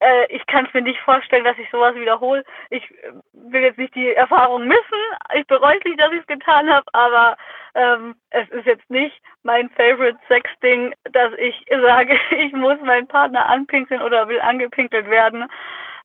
Äh, 0.00 0.32
ich 0.34 0.46
kann 0.46 0.64
es 0.64 0.72
mir 0.72 0.80
nicht 0.80 1.00
vorstellen, 1.00 1.44
dass 1.44 1.58
ich 1.58 1.70
sowas 1.70 1.94
wiederhole. 1.94 2.42
Ich 2.70 2.82
äh, 3.02 3.12
will 3.34 3.60
jetzt 3.60 3.78
nicht 3.78 3.94
die 3.94 4.14
Erfahrung 4.14 4.66
missen. 4.66 5.02
Ich 5.34 5.46
bereue 5.48 5.76
es 5.76 5.84
nicht, 5.84 6.00
dass 6.00 6.12
ich 6.12 6.20
es 6.20 6.26
getan 6.26 6.72
habe, 6.72 6.86
aber 6.94 7.36
ähm, 7.74 8.14
es 8.30 8.48
ist 8.48 8.64
jetzt 8.64 8.88
nicht 8.88 9.20
mein 9.42 9.68
Favorite 9.70 10.18
Sex-Ding, 10.26 10.94
dass 11.12 11.34
ich 11.34 11.66
sage, 11.68 12.18
ich 12.30 12.52
muss 12.54 12.80
meinen 12.80 13.08
Partner 13.08 13.46
anpinkeln 13.46 14.00
oder 14.00 14.26
will 14.28 14.40
angepinkelt 14.40 15.10
werden. 15.10 15.46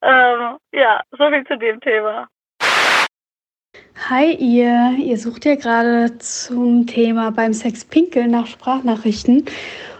Ähm, 0.01 0.57
ja, 0.71 1.01
so 1.11 1.29
viel 1.29 1.45
zu 1.45 1.57
dem 1.57 1.79
Thema. 1.81 2.27
Hi 4.09 4.33
ihr, 4.33 4.95
ihr 4.97 5.17
sucht 5.17 5.45
ja 5.45 5.55
gerade 5.55 6.17
zum 6.17 6.87
Thema 6.87 7.31
beim 7.31 7.53
Sex 7.53 7.85
pinkeln 7.85 8.31
nach 8.31 8.47
Sprachnachrichten. 8.47 9.45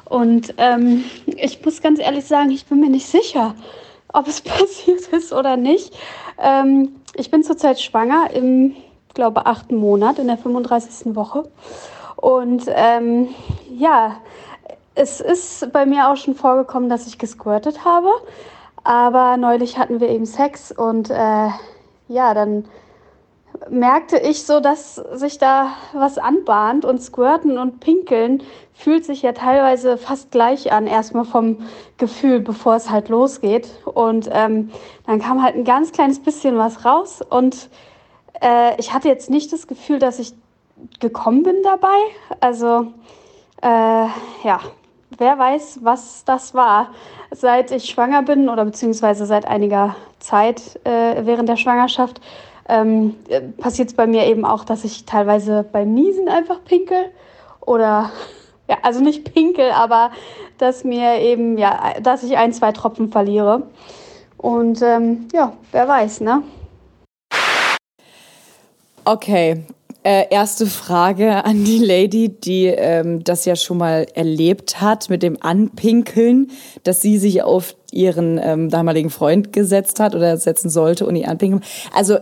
Und 0.06 0.54
ähm, 0.58 1.04
ich 1.26 1.64
muss 1.64 1.82
ganz 1.82 2.00
ehrlich 2.00 2.26
sagen, 2.26 2.50
ich 2.50 2.66
bin 2.66 2.80
mir 2.80 2.90
nicht 2.90 3.06
sicher, 3.06 3.56
ob 4.12 4.28
es 4.28 4.42
passiert 4.42 5.08
ist 5.10 5.32
oder 5.32 5.56
nicht. 5.56 5.94
Ähm, 6.40 6.96
ich 7.16 7.30
bin 7.30 7.44
zurzeit 7.44 7.80
schwanger 7.80 8.32
im, 8.34 8.76
glaube 9.14 9.46
achten 9.46 9.76
Monat, 9.76 10.18
in 10.18 10.28
der 10.28 10.38
35. 10.38 11.16
Woche. 11.16 11.44
Und 12.16 12.66
ähm, 12.68 13.30
ja, 13.70 14.18
es 14.96 15.22
ist 15.22 15.72
bei 15.72 15.86
mir 15.86 16.10
auch 16.10 16.18
schon 16.18 16.36
vorgekommen, 16.36 16.90
dass 16.90 17.08
ich 17.08 17.18
gesquirtet 17.18 17.86
habe. 17.86 18.10
Aber 18.84 19.38
neulich 19.38 19.78
hatten 19.78 20.00
wir 20.00 20.10
eben 20.10 20.26
Sex 20.26 20.72
und 20.72 21.10
äh, 21.10 21.50
ja, 22.08 22.34
dann 22.34 22.66
merkte 23.70 24.18
ich 24.18 24.44
so, 24.46 24.60
dass 24.60 24.96
sich 24.96 25.38
da 25.38 25.74
was 25.94 26.18
anbahnt 26.18 26.86
und 26.86 27.02
Squirten 27.02 27.58
und 27.58 27.80
Pinkeln 27.80 28.44
fühlt 28.74 29.06
sich 29.06 29.22
ja 29.22 29.34
teilweise 29.34 29.98
fast 29.98 30.32
gleich 30.32 30.72
an, 30.72 30.88
erstmal 30.88 31.26
vom 31.26 31.58
Gefühl, 31.98 32.40
bevor 32.40 32.76
es 32.76 32.90
halt 32.90 33.10
losgeht. 33.10 33.70
Und 33.86 34.30
ähm, 34.32 34.72
dann 35.06 35.20
kam 35.20 35.44
halt 35.44 35.56
ein 35.56 35.64
ganz 35.64 35.92
kleines 35.92 36.20
bisschen 36.20 36.58
was 36.58 36.86
raus 36.86 37.22
und 37.30 37.70
äh, 38.42 38.80
ich 38.80 38.94
hatte 38.94 39.08
jetzt 39.08 39.30
nicht 39.30 39.54
das 39.54 39.68
Gefühl, 39.68 40.00
dass 40.00 40.20
ich 40.20 40.34
gekommen 41.00 41.44
bin 41.44 41.62
dabei. 41.64 41.98
Also 42.40 42.88
äh, 43.62 44.08
ja, 44.44 44.60
wer 45.18 45.38
weiß, 45.38 45.80
was 45.82 46.24
das 46.26 46.54
war. 46.54 46.90
Seit 47.32 47.72
ich 47.72 47.86
schwanger 47.86 48.24
bin 48.24 48.50
oder 48.50 48.66
beziehungsweise 48.66 49.26
seit 49.26 49.48
einiger 49.48 49.96
Zeit 50.20 50.80
äh, 50.84 51.26
während 51.26 51.50
der 51.50 51.58
Schwangerschaft 51.58 52.22
ähm, 52.68 53.16
passiert 53.58 53.90
es 53.90 53.96
bei 53.96 54.08
mir 54.08 54.26
eben 54.26 54.46
auch, 54.46 54.64
dass 54.64 54.84
ich 54.84 55.06
teilweise 55.06 55.64
beim 55.70 55.94
Niesen 55.94 56.30
einfach 56.30 56.64
pinkel 56.64 57.12
oder 57.60 58.12
ja, 58.68 58.78
also 58.84 59.02
nicht 59.02 59.34
pinkel, 59.34 59.72
aber 59.72 60.12
dass 60.58 60.84
mir 60.84 61.20
eben, 61.20 61.58
ja, 61.58 61.96
dass 62.02 62.24
ich 62.24 62.38
ein, 62.38 62.54
zwei 62.54 62.72
Tropfen 62.72 63.12
verliere. 63.12 63.64
Und 64.38 64.82
ähm, 64.82 65.28
ja, 65.34 65.54
wer 65.72 65.88
weiß, 65.88 66.22
ne? 66.22 66.44
Okay, 69.04 69.64
äh, 70.04 70.26
erste 70.30 70.66
Frage 70.66 71.46
an 71.46 71.64
die 71.64 71.78
Lady, 71.78 72.30
die 72.30 72.66
ähm, 72.66 73.24
das 73.24 73.46
ja 73.46 73.56
schon 73.56 73.78
mal 73.78 74.08
erlebt 74.16 74.82
hat 74.82 75.10
mit 75.10 75.22
dem 75.22 75.38
Anpinkeln, 75.42 76.52
dass 76.84 77.02
sie 77.02 77.18
sich 77.20 77.44
auf 77.44 77.76
ihren 77.92 78.40
ähm, 78.42 78.70
damaligen 78.70 79.10
Freund 79.10 79.54
gesetzt 79.54 80.00
hat 80.00 80.16
oder 80.16 80.38
setzen 80.38 80.70
sollte 80.70 81.06
und 81.06 81.16
ihn 81.16 81.26
anpinkeln. 81.26 81.64
Also 81.94 82.18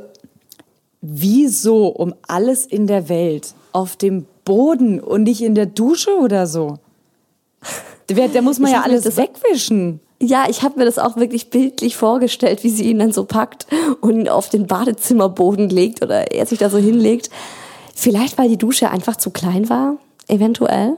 wieso 1.02 1.88
um 1.88 2.14
alles 2.28 2.66
in 2.66 2.88
der 2.88 3.08
Welt 3.08 3.54
auf 3.72 3.96
dem 3.96 4.26
Boden 4.44 5.00
und 5.00 5.24
nicht 5.24 5.42
in 5.42 5.56
der 5.56 5.68
Dusche 5.68 6.18
oder 6.18 6.48
so? 6.48 6.80
Da 8.08 8.42
muss 8.42 8.60
man 8.60 8.72
Ich 8.72 8.76
ja 8.76 8.82
alles 8.82 9.16
wegwischen. 9.16 10.00
Ja, 10.22 10.48
ich 10.50 10.64
habe 10.64 10.80
mir 10.80 10.86
das 10.86 11.00
auch 11.00 11.16
wirklich 11.16 11.50
bildlich 11.50 11.96
vorgestellt, 11.96 12.64
wie 12.64 12.70
sie 12.70 12.90
ihn 12.90 13.00
dann 13.00 13.14
so 13.14 13.24
packt 13.24 13.68
und 14.02 14.28
auf 14.28 14.50
den 14.50 14.68
Badezimmerboden 14.68 15.70
legt 15.70 16.02
oder 16.02 16.32
er 16.32 16.46
sich 16.46 16.60
da 16.60 16.70
so 16.70 16.78
hinlegt. 16.78 17.30
Vielleicht, 18.00 18.38
weil 18.38 18.48
die 18.50 18.58
Dusche 18.58 18.90
einfach 18.90 19.18
zu 19.18 19.30
klein 19.32 19.70
war, 19.70 19.98
eventuell. 20.28 20.96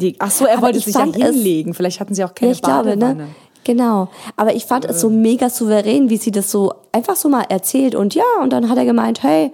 Die, 0.00 0.14
ach 0.18 0.30
so, 0.30 0.44
er 0.46 0.54
Aber 0.58 0.66
wollte 0.66 0.78
ich 0.78 0.84
sich 0.84 0.94
ja 0.94 1.00
fand 1.00 1.16
es- 1.16 1.22
hinlegen. 1.34 1.74
Vielleicht 1.74 2.00
hatten 2.00 2.14
sie 2.14 2.22
auch 2.24 2.34
keine 2.34 2.50
Ja, 2.52 2.56
ich 2.56 2.62
glaube, 2.62 2.90
Badewanne. 2.90 3.14
ne? 3.14 3.28
Genau. 3.64 4.08
Aber 4.36 4.54
ich 4.54 4.66
fand 4.66 4.84
es 4.84 5.00
so 5.00 5.08
mega 5.08 5.48
souverän, 5.48 6.10
wie 6.10 6.16
sie 6.16 6.30
das 6.32 6.50
so 6.50 6.72
einfach 6.92 7.16
so 7.16 7.28
mal 7.28 7.44
erzählt. 7.48 7.94
Und 7.94 8.14
ja, 8.14 8.24
und 8.42 8.52
dann 8.52 8.68
hat 8.68 8.76
er 8.76 8.84
gemeint, 8.84 9.22
hey, 9.22 9.52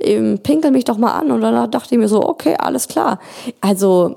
ähm, 0.00 0.38
pinkel 0.42 0.70
mich 0.70 0.84
doch 0.84 0.96
mal 0.98 1.12
an. 1.12 1.30
Und 1.30 1.42
dann 1.42 1.70
dachte 1.70 1.94
ich 1.94 1.98
mir 2.00 2.08
so, 2.08 2.26
okay, 2.26 2.56
alles 2.58 2.88
klar. 2.88 3.20
Also, 3.60 4.16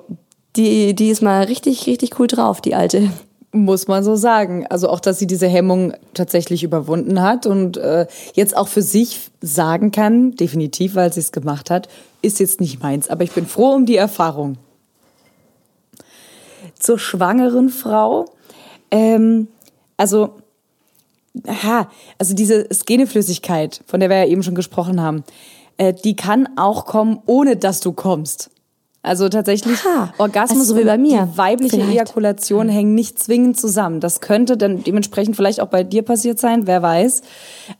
die, 0.55 0.95
die 0.95 1.09
ist 1.09 1.21
mal 1.21 1.43
richtig, 1.43 1.85
richtig 1.87 2.19
cool 2.19 2.27
drauf, 2.27 2.61
die 2.61 2.73
alte. 2.75 3.11
Muss 3.55 3.87
man 3.87 4.03
so 4.03 4.15
sagen. 4.15 4.65
Also 4.67 4.89
auch, 4.89 4.99
dass 4.99 5.19
sie 5.19 5.27
diese 5.27 5.47
Hemmung 5.47 5.93
tatsächlich 6.15 6.63
überwunden 6.63 7.21
hat 7.21 7.45
und 7.45 7.77
äh, 7.77 8.07
jetzt 8.33 8.57
auch 8.57 8.67
für 8.67 8.81
sich 8.81 9.29
sagen 9.41 9.91
kann, 9.91 10.31
definitiv, 10.31 10.95
weil 10.95 11.13
sie 11.13 11.19
es 11.19 11.31
gemacht 11.31 11.69
hat, 11.69 11.87
ist 12.23 12.39
jetzt 12.39 12.59
nicht 12.59 12.81
meins. 12.81 13.09
Aber 13.09 13.23
ich 13.23 13.31
bin 13.31 13.45
froh 13.45 13.75
um 13.75 13.85
die 13.85 13.95
Erfahrung. 13.95 14.57
Zur 16.79 16.97
schwangeren 16.97 17.69
Frau. 17.69 18.25
Ähm, 18.89 19.49
also, 19.97 20.37
aha, 21.45 21.91
also 22.17 22.33
diese 22.33 22.67
Skeneflüssigkeit, 22.73 23.81
von 23.85 23.99
der 23.99 24.09
wir 24.09 24.17
ja 24.17 24.25
eben 24.25 24.41
schon 24.41 24.55
gesprochen 24.55 24.99
haben, 24.99 25.23
äh, 25.77 25.93
die 25.93 26.15
kann 26.15 26.49
auch 26.55 26.85
kommen, 26.85 27.19
ohne 27.27 27.55
dass 27.55 27.81
du 27.81 27.91
kommst. 27.91 28.49
Also 29.05 29.27
tatsächlich, 29.27 29.77
Aha, 29.85 30.13
Orgasmus 30.17 30.61
also 30.61 30.75
so 30.75 30.79
wie 30.79 30.85
bei 30.85 30.97
mir, 30.97 31.27
die 31.33 31.37
weibliche 31.37 31.75
vielleicht. 31.75 31.91
Ejakulation 31.91 32.69
hängen 32.69 32.95
nicht 32.95 33.19
zwingend 33.19 33.59
zusammen. 33.59 33.99
Das 33.99 34.21
könnte 34.21 34.55
dann 34.55 34.81
dementsprechend 34.81 35.35
vielleicht 35.35 35.59
auch 35.59 35.67
bei 35.67 35.83
dir 35.83 36.03
passiert 36.03 36.39
sein, 36.39 36.67
wer 36.67 36.81
weiß. 36.81 37.21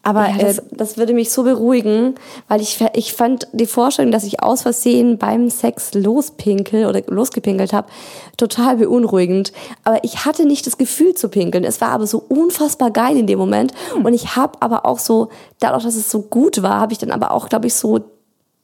Aber 0.04 0.28
Ja, 0.28 0.36
äh, 0.36 0.44
das, 0.44 0.62
das 0.72 0.98
würde 0.98 1.14
mich 1.14 1.32
so 1.32 1.44
beruhigen, 1.44 2.16
weil 2.50 2.60
ich, 2.60 2.84
ich 2.94 3.14
fand 3.14 3.48
die 3.54 3.68
Vorstellung, 3.68 4.12
dass 4.12 4.26
ich 4.26 4.44
aus 4.44 4.64
Versehen 4.64 5.18
beim 5.18 5.50
Sex 5.50 5.94
lospinkel 5.94 6.88
oder 6.88 7.02
losgepinkelt 7.08 7.72
habe, 7.72 7.88
total 8.36 8.76
beunruhigend. 8.76 9.54
Aber 9.86 10.04
ich 10.04 10.26
hatte 10.26 10.46
nicht 10.46 10.68
das 10.68 10.78
Gefühl 10.78 11.14
zu 11.14 11.30
pinkeln. 11.30 11.64
Es 11.64 11.80
war 11.80 11.92
aber 11.92 12.06
so 12.06 12.22
unfassbar 12.28 12.92
geil 12.92 13.16
in 13.16 13.28
dem 13.28 13.40
Moment. 13.40 13.72
Hm. 13.94 14.04
Und 14.04 14.14
ich 14.14 14.36
habe 14.36 14.62
aber 14.62 14.86
auch 14.86 15.00
so, 15.00 15.30
dadurch, 15.62 15.86
dass 15.86 15.96
es 15.96 16.12
so 16.12 16.24
gut 16.24 16.62
war, 16.64 16.82
habe 16.82 16.92
ich 16.92 17.00
dann 17.00 17.12
aber 17.12 17.32
auch, 17.32 17.48
glaube 17.48 17.68
ich, 17.68 17.76
so 17.76 18.02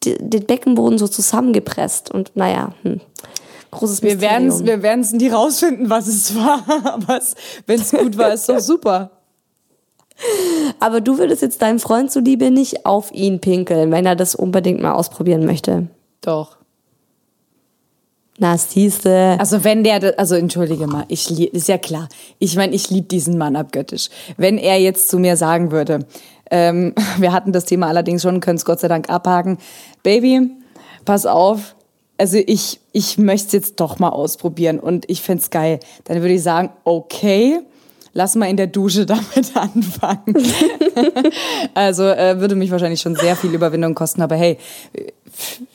den 0.06 0.46
Beckenboden 0.46 0.98
so 0.98 1.08
zusammengepresst. 1.08 2.12
Und 2.12 2.32
naja, 2.36 2.74
hm, 2.84 3.02
großes 3.72 4.02
wir 4.02 4.22
werden 4.22 4.46
Mysterium. 4.48 4.68
wir 4.78 4.84
werden's 4.84 5.12
nie 5.12 5.30
rausfinden, 5.30 5.90
was 5.90 6.08
es 6.08 6.36
war. 6.36 6.64
Aber 6.94 7.20
wenn 7.66 7.80
es 7.80 7.92
gut 7.92 8.18
war, 8.18 8.34
ist 8.34 8.48
doch 8.50 8.60
super. 8.60 9.12
Aber 10.80 11.00
du 11.00 11.18
würdest 11.18 11.42
jetzt 11.42 11.62
deinem 11.62 11.80
Freund 11.80 12.12
zuliebe 12.12 12.52
nicht 12.52 12.86
auf 12.86 13.12
ihn 13.14 13.40
pinkeln, 13.40 13.92
wenn 13.92 14.06
er 14.06 14.16
das 14.18 14.36
unbedingt 14.36 14.82
mal 14.82 14.94
ausprobieren 14.94 15.46
möchte. 15.46 15.88
Doch. 16.22 16.58
Na, 18.42 18.58
siehste. 18.58 19.36
Also 19.40 19.64
wenn 19.66 19.84
der, 19.84 20.00
das- 20.00 20.18
also 20.18 20.36
entschuldige 20.36 20.88
mal, 20.88 21.04
ich 21.10 21.30
lieb, 21.30 21.54
ist 21.54 21.68
ja 21.68 21.78
klar. 21.78 22.08
Ich 22.38 22.56
meine, 22.56 22.74
ich 22.74 22.90
lieb 22.90 23.10
diesen 23.10 23.38
Mann 23.38 23.58
abgöttisch. 23.58 24.10
Wenn 24.38 24.58
er 24.58 24.80
jetzt 24.80 25.10
zu 25.10 25.20
mir 25.20 25.36
sagen 25.36 25.72
würde, 25.72 26.00
ähm, 26.52 26.94
wir 27.18 27.32
hatten 27.32 27.52
das 27.52 27.66
Thema 27.66 27.88
allerdings 27.88 28.22
schon, 28.22 28.40
können 28.40 28.58
es 28.58 28.66
Gott 28.66 28.80
sei 28.80 28.88
Dank 28.88 29.10
abhaken, 29.10 29.58
Baby, 30.04 30.52
pass 31.06 31.26
auf, 31.26 31.76
also 32.18 32.38
ich, 32.46 32.80
ich 32.92 33.18
möchte 33.18 33.48
es 33.48 33.54
jetzt 33.54 33.80
doch 33.80 33.98
mal 33.98 34.10
ausprobieren 34.10 34.80
und 34.80 35.10
ich 35.10 35.22
find's 35.22 35.50
geil. 35.50 35.80
Dann 36.04 36.22
würde 36.22 36.34
ich 36.34 36.44
sagen, 36.44 36.70
okay, 36.84 37.62
lass 38.14 38.36
mal 38.36 38.48
in 38.48 38.58
der 38.58 38.68
Dusche 38.68 39.06
damit 39.06 39.56
anfangen. 39.56 40.36
also 41.74 42.04
äh, 42.04 42.40
würde 42.40 42.56
mich 42.56 42.72
wahrscheinlich 42.72 43.02
schon 43.02 43.16
sehr 43.16 43.36
viel 43.36 43.54
Überwindung 43.54 43.96
kosten, 43.96 44.22
aber 44.22 44.36
hey, 44.36 44.58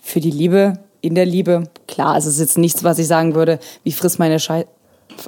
für 0.03 0.21
die 0.21 0.31
Liebe, 0.31 0.75
in 1.01 1.15
der 1.15 1.27
Liebe, 1.27 1.65
klar, 1.89 2.17
es 2.17 2.27
ist 2.27 2.41
jetzt 2.41 2.59
nichts, 2.59 2.85
was 2.85 2.99
ich 2.99 3.07
sagen 3.07 3.35
würde, 3.35 3.59
wie 3.83 3.93
friss 3.93 4.19
meine 4.19 4.39
Scheiße. 4.39 4.69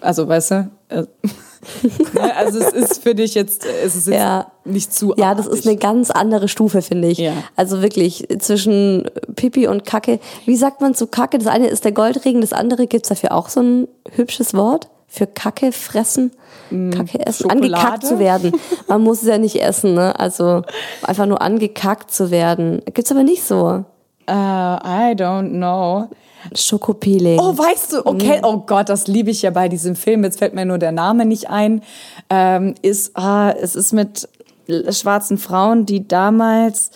Also, 0.01 0.27
weißt 0.29 0.51
du? 0.53 0.71
äh, 0.89 1.03
ne, 2.15 2.37
also 2.37 2.59
es 2.61 2.73
ist 2.73 3.03
für 3.03 3.15
dich 3.15 3.35
jetzt, 3.35 3.65
es 3.65 3.97
ist 3.97 4.07
jetzt 4.07 4.17
Ja. 4.17 4.53
nicht 4.65 4.93
zu 4.95 5.15
Ja, 5.17 5.35
das 5.35 5.47
ist 5.47 5.67
eine 5.67 5.77
ganz 5.77 6.11
andere 6.11 6.49
Stufe, 6.49 6.83
finde 6.83 7.09
ich. 7.09 7.19
Ja. 7.19 7.33
Also 7.57 7.83
wirklich 7.83 8.27
zwischen 8.39 9.09
Pipi 9.35 9.67
und 9.67 9.85
Kacke. 9.85 10.21
Wie 10.45 10.57
sagt 10.57 10.81
man 10.81 10.95
zu 10.95 11.07
Kacke? 11.07 11.39
Das 11.39 11.47
eine 11.49 11.67
ist 11.69 11.85
der 11.85 11.93
Goldregen, 11.93 12.41
das 12.41 12.53
andere 12.53 12.87
gibt's 12.87 13.09
dafür 13.09 13.33
auch 13.33 13.49
so 13.49 13.61
ein 13.61 13.89
hübsches 14.13 14.55
Wort 14.55 14.89
für 15.09 15.27
Kacke 15.27 15.73
fressen, 15.73 16.33
Kacke 16.71 17.25
essen, 17.25 17.49
Schokolade? 17.51 17.75
angekackt 17.77 18.05
zu 18.07 18.19
werden. 18.19 18.53
Man 18.89 19.03
muss 19.03 19.23
es 19.23 19.29
ja 19.29 19.39
nicht 19.39 19.61
essen, 19.63 19.95
ne? 19.95 20.19
Also 20.19 20.63
einfach 21.03 21.27
nur 21.27 21.41
angekackt 21.41 22.11
zu 22.11 22.31
werden. 22.31 22.83
Gibt's 22.93 23.11
aber 23.13 23.23
nicht 23.23 23.43
so. 23.45 23.85
Äh, 24.29 24.33
I 24.33 25.15
don't 25.15 25.51
know. 25.51 26.09
Schokopeeling. 26.55 27.39
Oh, 27.39 27.57
weißt 27.57 27.93
du, 27.93 28.07
okay, 28.07 28.41
oh 28.43 28.59
Gott, 28.59 28.89
das 28.89 29.07
liebe 29.07 29.31
ich 29.31 29.43
ja 29.43 29.51
bei 29.51 29.69
diesem 29.69 29.97
Film. 29.97 30.25
Jetzt 30.25 30.39
fällt 30.39 30.55
mir 30.55 30.65
nur 30.65 30.79
der 30.79 30.93
Name 30.93 31.25
nicht 31.25 31.49
ein. 31.51 31.83
Ähm, 32.31 32.75
ist, 32.83 33.17
ah, 33.17 33.51
es 33.51 33.75
ist 33.75 33.93
mit 33.93 34.29
schwarzen 34.91 35.39
Frauen, 35.39 35.87
die 35.87 36.07
damals 36.09 36.91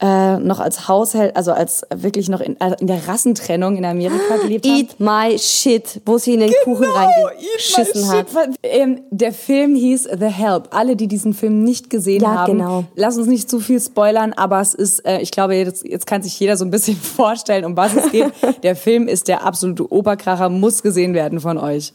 äh, 0.00 0.38
noch 0.38 0.60
als 0.60 0.88
Haushalt, 0.88 1.36
also 1.36 1.52
als 1.52 1.82
wirklich 1.94 2.28
noch 2.28 2.40
in, 2.40 2.58
äh, 2.60 2.74
in 2.80 2.86
der 2.86 3.06
Rassentrennung 3.06 3.76
in 3.76 3.84
Amerika 3.84 4.36
gelebt 4.42 4.66
haben. 4.66 4.76
Eat 4.76 4.98
my 4.98 5.38
shit, 5.38 6.00
wo 6.06 6.16
sie 6.18 6.34
in 6.34 6.40
den 6.40 6.52
Kuchen 6.64 6.86
reingeschissen 6.86 8.08
hat. 8.10 8.26
Ähm, 8.62 9.02
der 9.10 9.32
Film 9.32 9.74
hieß 9.74 10.08
The 10.18 10.26
Help. 10.26 10.68
Alle, 10.70 10.96
die 10.96 11.06
diesen 11.06 11.34
Film 11.34 11.64
nicht 11.64 11.90
gesehen 11.90 12.22
Ja, 12.22 12.34
haben, 12.40 12.58
genau. 12.58 12.84
lass 12.94 13.18
uns 13.18 13.26
nicht 13.26 13.50
zu 13.50 13.60
viel 13.60 13.80
spoilern, 13.80 14.32
aber 14.32 14.60
es 14.60 14.74
ist, 14.74 15.04
äh, 15.06 15.20
ich 15.20 15.30
glaube, 15.30 15.54
jetzt, 15.54 15.84
jetzt 15.84 16.06
kann 16.06 16.22
sich 16.22 16.38
jeder 16.40 16.56
so 16.56 16.64
ein 16.64 16.70
bisschen 16.70 16.96
vorstellen, 17.00 17.64
um 17.64 17.76
was 17.76 17.94
es 17.94 18.10
geht. 18.10 18.32
der 18.62 18.76
Film 18.76 19.06
ist 19.06 19.28
der 19.28 19.44
absolute 19.44 19.92
Oberkracher, 19.92 20.48
muss 20.48 20.82
gesehen 20.82 21.12
werden 21.14 21.40
von 21.40 21.58
euch. 21.58 21.92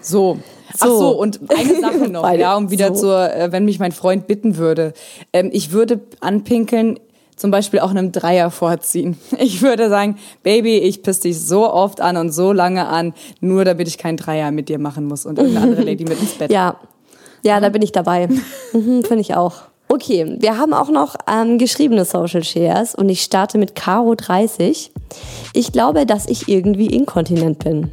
So. 0.00 0.38
Ach 0.74 0.86
So. 0.86 0.98
so, 0.98 1.08
und 1.18 1.40
eine 1.48 1.80
Sache 1.80 2.08
noch, 2.10 2.30
ja, 2.32 2.56
um 2.56 2.70
wieder 2.70 2.94
So. 2.94 3.02
zur, 3.02 3.34
äh, 3.34 3.50
wenn 3.52 3.64
mich 3.64 3.78
mein 3.78 3.92
Freund 3.92 4.26
bitten 4.26 4.56
würde. 4.56 4.92
Ähm, 5.32 5.50
ich 5.52 5.72
würde 5.72 6.00
anpinkeln, 6.20 6.98
zum 7.36 7.50
Beispiel 7.50 7.80
auch 7.80 7.90
einem 7.90 8.12
Dreier 8.12 8.50
vorziehen. 8.50 9.16
Ich 9.38 9.62
würde 9.62 9.88
sagen, 9.88 10.16
Baby, 10.42 10.78
ich 10.78 11.02
piss 11.02 11.20
dich 11.20 11.40
so 11.40 11.72
oft 11.72 12.00
an 12.00 12.16
und 12.16 12.30
so 12.30 12.52
lange 12.52 12.86
an, 12.86 13.14
nur 13.40 13.64
damit 13.64 13.88
ich 13.88 13.98
keinen 13.98 14.16
Dreier 14.16 14.50
mit 14.50 14.68
dir 14.68 14.78
machen 14.78 15.06
muss 15.06 15.26
und 15.26 15.38
irgendeine 15.38 15.66
andere 15.66 15.82
Lady 15.90 16.04
mit 16.04 16.20
ins 16.20 16.34
Bett. 16.34 16.52
Ja, 16.52 16.76
ja, 17.42 17.58
da 17.58 17.70
bin 17.70 17.80
ich 17.82 17.92
dabei. 17.92 18.28
Mhm, 18.72 19.02
Finde 19.02 19.20
ich 19.22 19.34
auch. 19.34 19.62
Okay, 19.92 20.36
wir 20.38 20.56
haben 20.56 20.72
auch 20.72 20.88
noch 20.88 21.16
ähm, 21.28 21.58
geschriebene 21.58 22.04
Social 22.04 22.44
Shares 22.44 22.94
und 22.94 23.08
ich 23.08 23.22
starte 23.22 23.58
mit 23.58 23.74
Caro 23.74 24.14
30. 24.14 24.92
Ich 25.52 25.72
glaube, 25.72 26.06
dass 26.06 26.26
ich 26.26 26.48
irgendwie 26.48 26.86
inkontinent 26.86 27.58
bin. 27.58 27.90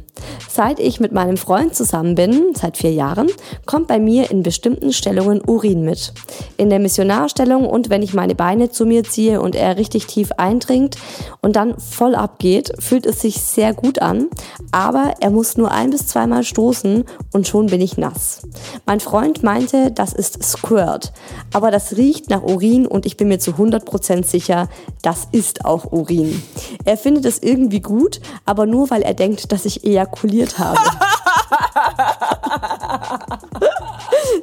Seit 0.48 0.78
ich 0.80 1.00
mit 1.00 1.12
meinem 1.12 1.36
Freund 1.36 1.74
zusammen 1.74 2.14
bin, 2.14 2.54
seit 2.54 2.76
vier 2.76 2.92
Jahren, 2.92 3.28
kommt 3.66 3.88
bei 3.88 3.98
mir 3.98 4.30
in 4.30 4.42
bestimmten 4.42 4.92
Stellungen 4.92 5.40
Urin 5.44 5.82
mit. 5.82 6.12
In 6.56 6.70
der 6.70 6.78
Missionarstellung 6.78 7.66
und 7.66 7.90
wenn 7.90 8.02
ich 8.02 8.14
meine 8.14 8.34
Beine 8.34 8.70
zu 8.70 8.86
mir 8.86 9.04
ziehe 9.04 9.40
und 9.40 9.54
er 9.54 9.76
richtig 9.76 10.06
tief 10.06 10.30
eindringt 10.36 10.96
und 11.40 11.56
dann 11.56 11.78
voll 11.78 12.14
abgeht, 12.14 12.72
fühlt 12.78 13.06
es 13.06 13.20
sich 13.20 13.40
sehr 13.40 13.74
gut 13.74 14.00
an, 14.00 14.28
aber 14.72 15.14
er 15.20 15.30
muss 15.30 15.56
nur 15.56 15.70
ein 15.70 15.90
bis 15.90 16.06
zweimal 16.06 16.44
stoßen 16.44 17.04
und 17.32 17.48
schon 17.48 17.66
bin 17.66 17.80
ich 17.80 17.96
nass. 17.96 18.42
Mein 18.86 19.00
Freund 19.00 19.42
meinte, 19.42 19.90
das 19.92 20.12
ist 20.12 20.42
Squirt, 20.42 21.12
aber 21.52 21.70
das 21.70 21.87
riecht 21.96 22.30
nach 22.30 22.42
Urin 22.42 22.86
und 22.86 23.06
ich 23.06 23.16
bin 23.16 23.28
mir 23.28 23.38
zu 23.38 23.52
100% 23.52 24.24
sicher, 24.24 24.68
das 25.02 25.28
ist 25.32 25.64
auch 25.64 25.92
Urin. 25.92 26.42
Er 26.84 26.96
findet 26.96 27.24
es 27.24 27.42
irgendwie 27.42 27.80
gut, 27.80 28.20
aber 28.44 28.66
nur 28.66 28.90
weil 28.90 29.02
er 29.02 29.14
denkt, 29.14 29.52
dass 29.52 29.64
ich 29.64 29.84
ejakuliert 29.84 30.58
habe. 30.58 30.78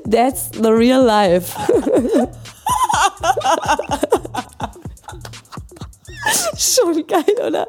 That's 0.10 0.49
the 0.53 0.69
real 0.69 1.03
life. 1.03 1.58
Schon 6.58 7.05
geil, 7.08 7.23
oder? 7.45 7.67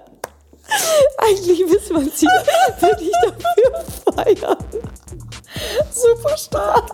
Eigentlich 1.19 1.65
müsste 1.67 1.95
man 1.95 2.11
sie 2.11 2.27
wirklich 2.81 3.13
dafür 3.23 3.85
feiern. 4.15 4.59
Super 5.91 6.37
stark. 6.37 6.93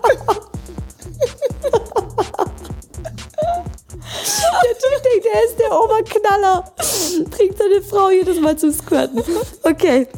Der 4.64 4.78
Typ 4.78 5.02
denkt, 5.02 5.26
er 5.32 5.44
ist 5.44 5.58
der 5.58 5.72
Oberknaller. 5.72 6.64
Trinkt 7.37 7.58
seine 7.58 7.82
Frau 7.82 8.11
jedes 8.11 8.40
Mal 8.40 8.56
zum 8.56 8.72
Squirten. 8.72 9.22
Okay. 9.62 10.06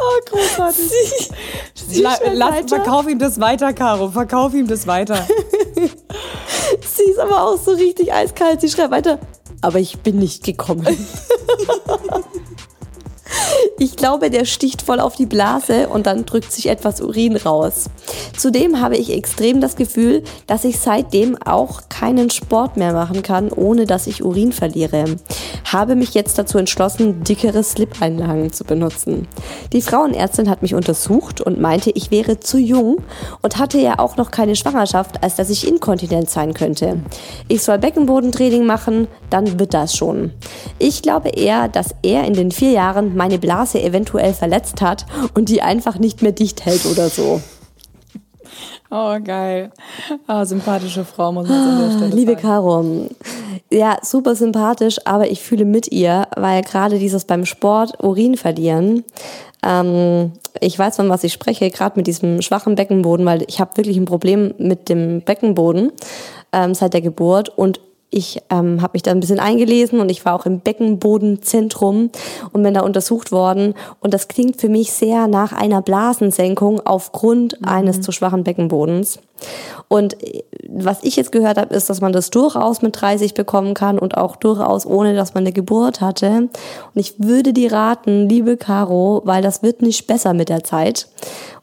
Oh, 0.00 0.20
großartig. 0.30 1.30
Sie 1.74 2.02
La 2.02 2.14
schreibt 2.16 2.34
lass, 2.34 2.68
verkauf 2.68 3.08
ihm 3.08 3.18
das 3.18 3.40
weiter, 3.40 3.72
Caro. 3.72 4.10
Verkauf 4.10 4.54
ihm 4.54 4.68
das 4.68 4.86
weiter. 4.86 5.26
Sie 6.80 7.02
ist 7.02 7.18
aber 7.18 7.42
auch 7.42 7.58
so 7.58 7.72
richtig 7.72 8.12
eiskalt. 8.12 8.60
Sie 8.60 8.68
schreibt 8.68 8.92
weiter. 8.92 9.18
Aber 9.60 9.80
ich 9.80 9.98
bin 9.98 10.18
nicht 10.18 10.44
gekommen. 10.44 10.86
Ich 13.78 13.96
glaube, 13.96 14.30
der 14.30 14.44
sticht 14.44 14.82
voll 14.82 15.00
auf 15.00 15.14
die 15.14 15.26
Blase 15.26 15.88
und 15.88 16.06
dann 16.06 16.26
drückt 16.26 16.52
sich 16.52 16.68
etwas 16.68 17.00
Urin 17.00 17.36
raus. 17.36 17.90
Zudem 18.36 18.80
habe 18.80 18.96
ich 18.96 19.12
extrem 19.12 19.60
das 19.60 19.76
Gefühl, 19.76 20.24
dass 20.46 20.64
ich 20.64 20.80
seitdem 20.80 21.40
auch 21.42 21.82
keinen 21.88 22.30
Sport 22.30 22.76
mehr 22.76 22.92
machen 22.92 23.22
kann, 23.22 23.50
ohne 23.50 23.86
dass 23.86 24.06
ich 24.06 24.24
Urin 24.24 24.52
verliere. 24.52 25.16
Habe 25.64 25.94
mich 25.94 26.14
jetzt 26.14 26.38
dazu 26.38 26.58
entschlossen, 26.58 27.22
dickere 27.22 27.62
Slip-Einlagen 27.62 28.52
zu 28.52 28.64
benutzen. 28.64 29.28
Die 29.72 29.82
Frauenärztin 29.82 30.48
hat 30.48 30.62
mich 30.62 30.74
untersucht 30.74 31.40
und 31.40 31.60
meinte, 31.60 31.90
ich 31.90 32.10
wäre 32.10 32.40
zu 32.40 32.58
jung 32.58 32.98
und 33.42 33.58
hatte 33.58 33.78
ja 33.78 33.98
auch 33.98 34.16
noch 34.16 34.30
keine 34.30 34.56
Schwangerschaft, 34.56 35.22
als 35.22 35.36
dass 35.36 35.50
ich 35.50 35.68
inkontinent 35.68 36.30
sein 36.30 36.54
könnte. 36.54 37.00
Ich 37.48 37.62
soll 37.62 37.78
Beckenbodentraining 37.78 38.64
machen, 38.64 39.08
dann 39.30 39.58
wird 39.58 39.74
das 39.74 39.94
schon. 39.94 40.32
Ich 40.78 41.02
glaube 41.02 41.28
eher, 41.28 41.68
dass 41.68 41.94
er 42.02 42.24
in 42.24 42.34
den 42.34 42.50
vier 42.50 42.70
Jahren 42.70 43.16
meine 43.18 43.38
Blase 43.38 43.82
eventuell 43.82 44.32
verletzt 44.32 44.80
hat 44.80 45.04
und 45.34 45.50
die 45.50 45.60
einfach 45.60 45.98
nicht 45.98 46.22
mehr 46.22 46.32
dicht 46.32 46.64
hält 46.64 46.86
oder 46.86 47.10
so. 47.10 47.42
Oh, 48.90 49.18
geil. 49.22 49.70
Ah, 50.26 50.46
sympathische 50.46 51.04
Frau, 51.04 51.30
muss 51.30 51.46
man 51.46 51.58
an 51.58 51.90
der 51.90 51.96
Stelle 51.98 52.14
Liebe 52.14 52.32
sagen. 52.32 52.42
Caro, 52.42 53.06
ja, 53.70 53.98
super 54.02 54.34
sympathisch, 54.34 54.96
aber 55.04 55.30
ich 55.30 55.42
fühle 55.42 55.66
mit 55.66 55.92
ihr, 55.92 56.26
weil 56.36 56.62
gerade 56.62 56.98
dieses 56.98 57.26
beim 57.26 57.44
Sport 57.44 58.02
Urin 58.02 58.38
verlieren, 58.38 59.04
ähm, 59.62 60.32
ich 60.60 60.78
weiß, 60.78 60.96
von 60.96 61.10
was 61.10 61.24
ich 61.24 61.32
spreche, 61.34 61.70
gerade 61.70 61.98
mit 61.98 62.06
diesem 62.06 62.40
schwachen 62.40 62.76
Beckenboden, 62.76 63.26
weil 63.26 63.44
ich 63.46 63.60
habe 63.60 63.76
wirklich 63.76 63.98
ein 63.98 64.06
Problem 64.06 64.54
mit 64.56 64.88
dem 64.88 65.20
Beckenboden 65.20 65.92
ähm, 66.52 66.74
seit 66.74 66.94
der 66.94 67.02
Geburt 67.02 67.50
und 67.50 67.80
ich 68.10 68.40
ähm, 68.48 68.80
habe 68.80 68.92
mich 68.94 69.02
da 69.02 69.10
ein 69.10 69.20
bisschen 69.20 69.38
eingelesen 69.38 70.00
und 70.00 70.10
ich 70.10 70.24
war 70.24 70.34
auch 70.34 70.46
im 70.46 70.60
Beckenbodenzentrum 70.60 72.10
und 72.52 72.62
bin 72.62 72.72
da 72.72 72.80
untersucht 72.80 73.32
worden. 73.32 73.74
Und 74.00 74.14
das 74.14 74.28
klingt 74.28 74.60
für 74.60 74.70
mich 74.70 74.92
sehr 74.92 75.26
nach 75.26 75.52
einer 75.52 75.82
Blasensenkung 75.82 76.80
aufgrund 76.86 77.58
eines 77.66 78.00
zu 78.00 78.10
schwachen 78.10 78.44
Beckenbodens. 78.44 79.18
Und 79.88 80.22
äh, 80.22 80.42
was 80.70 81.02
ich 81.02 81.16
jetzt 81.16 81.32
gehört 81.32 81.58
habe, 81.58 81.74
ist, 81.74 81.90
dass 81.90 82.00
man 82.00 82.12
das 82.12 82.30
durchaus 82.30 82.80
mit 82.80 83.00
30 83.00 83.34
bekommen 83.34 83.74
kann 83.74 83.98
und 83.98 84.16
auch 84.16 84.36
durchaus 84.36 84.86
ohne, 84.86 85.14
dass 85.14 85.34
man 85.34 85.42
eine 85.42 85.52
Geburt 85.52 86.00
hatte. 86.00 86.48
Und 86.94 87.00
ich 87.00 87.14
würde 87.18 87.52
dir 87.52 87.72
raten, 87.72 88.28
liebe 88.28 88.56
Caro, 88.56 89.20
weil 89.24 89.42
das 89.42 89.62
wird 89.62 89.82
nicht 89.82 90.06
besser 90.06 90.32
mit 90.32 90.48
der 90.48 90.64
Zeit. 90.64 91.08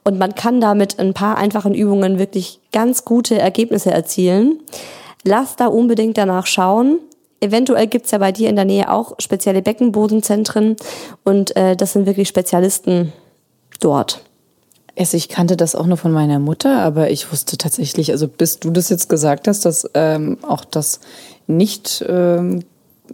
Und 0.04 0.20
man 0.20 0.36
kann 0.36 0.62
da 0.62 0.76
mit 0.76 1.00
ein 1.00 1.16
paar 1.16 1.38
einfachen 1.38 1.74
Übungen 1.74 2.20
wirklich 2.20 2.60
ganz 2.72 3.04
gute 3.04 3.40
Ergebnisse 3.40 3.90
erzielen. 3.90 4.60
Lass 5.26 5.56
da 5.56 5.68
unbedingt 5.68 6.18
danach 6.18 6.46
schauen. 6.46 7.00
Eventuell 7.42 7.88
gibt's 7.88 8.12
ja 8.12 8.20
bei 8.20 8.32
dir 8.32 8.50
in 8.50 8.56
der 8.56 8.66
Nähe 8.66 8.92
auch 8.92 9.14
spezielle 9.20 9.62
Beckenbodenzentren 9.62 10.78
und 11.24 11.56
äh, 11.56 11.76
das 11.76 11.94
sind 11.94 12.06
wirklich 12.06 12.28
Spezialisten 12.28 13.12
dort. 13.80 14.22
Also 14.98 15.18
ich 15.18 15.28
kannte 15.28 15.58
das 15.58 15.76
auch 15.76 15.88
nur 15.88 15.98
von 15.98 16.12
meiner 16.12 16.40
Mutter, 16.40 16.80
aber 16.80 17.10
ich 17.10 17.32
wusste 17.32 17.58
tatsächlich, 17.58 18.12
also 18.12 18.28
bis 18.28 18.60
du 18.60 18.72
das 18.72 18.90
jetzt 18.90 19.10
gesagt 19.10 19.48
hast, 19.48 19.66
dass 19.66 19.90
ähm, 19.94 20.38
auch 20.44 20.64
das 20.64 21.02
nicht, 21.48 22.06
ähm, 22.08 22.64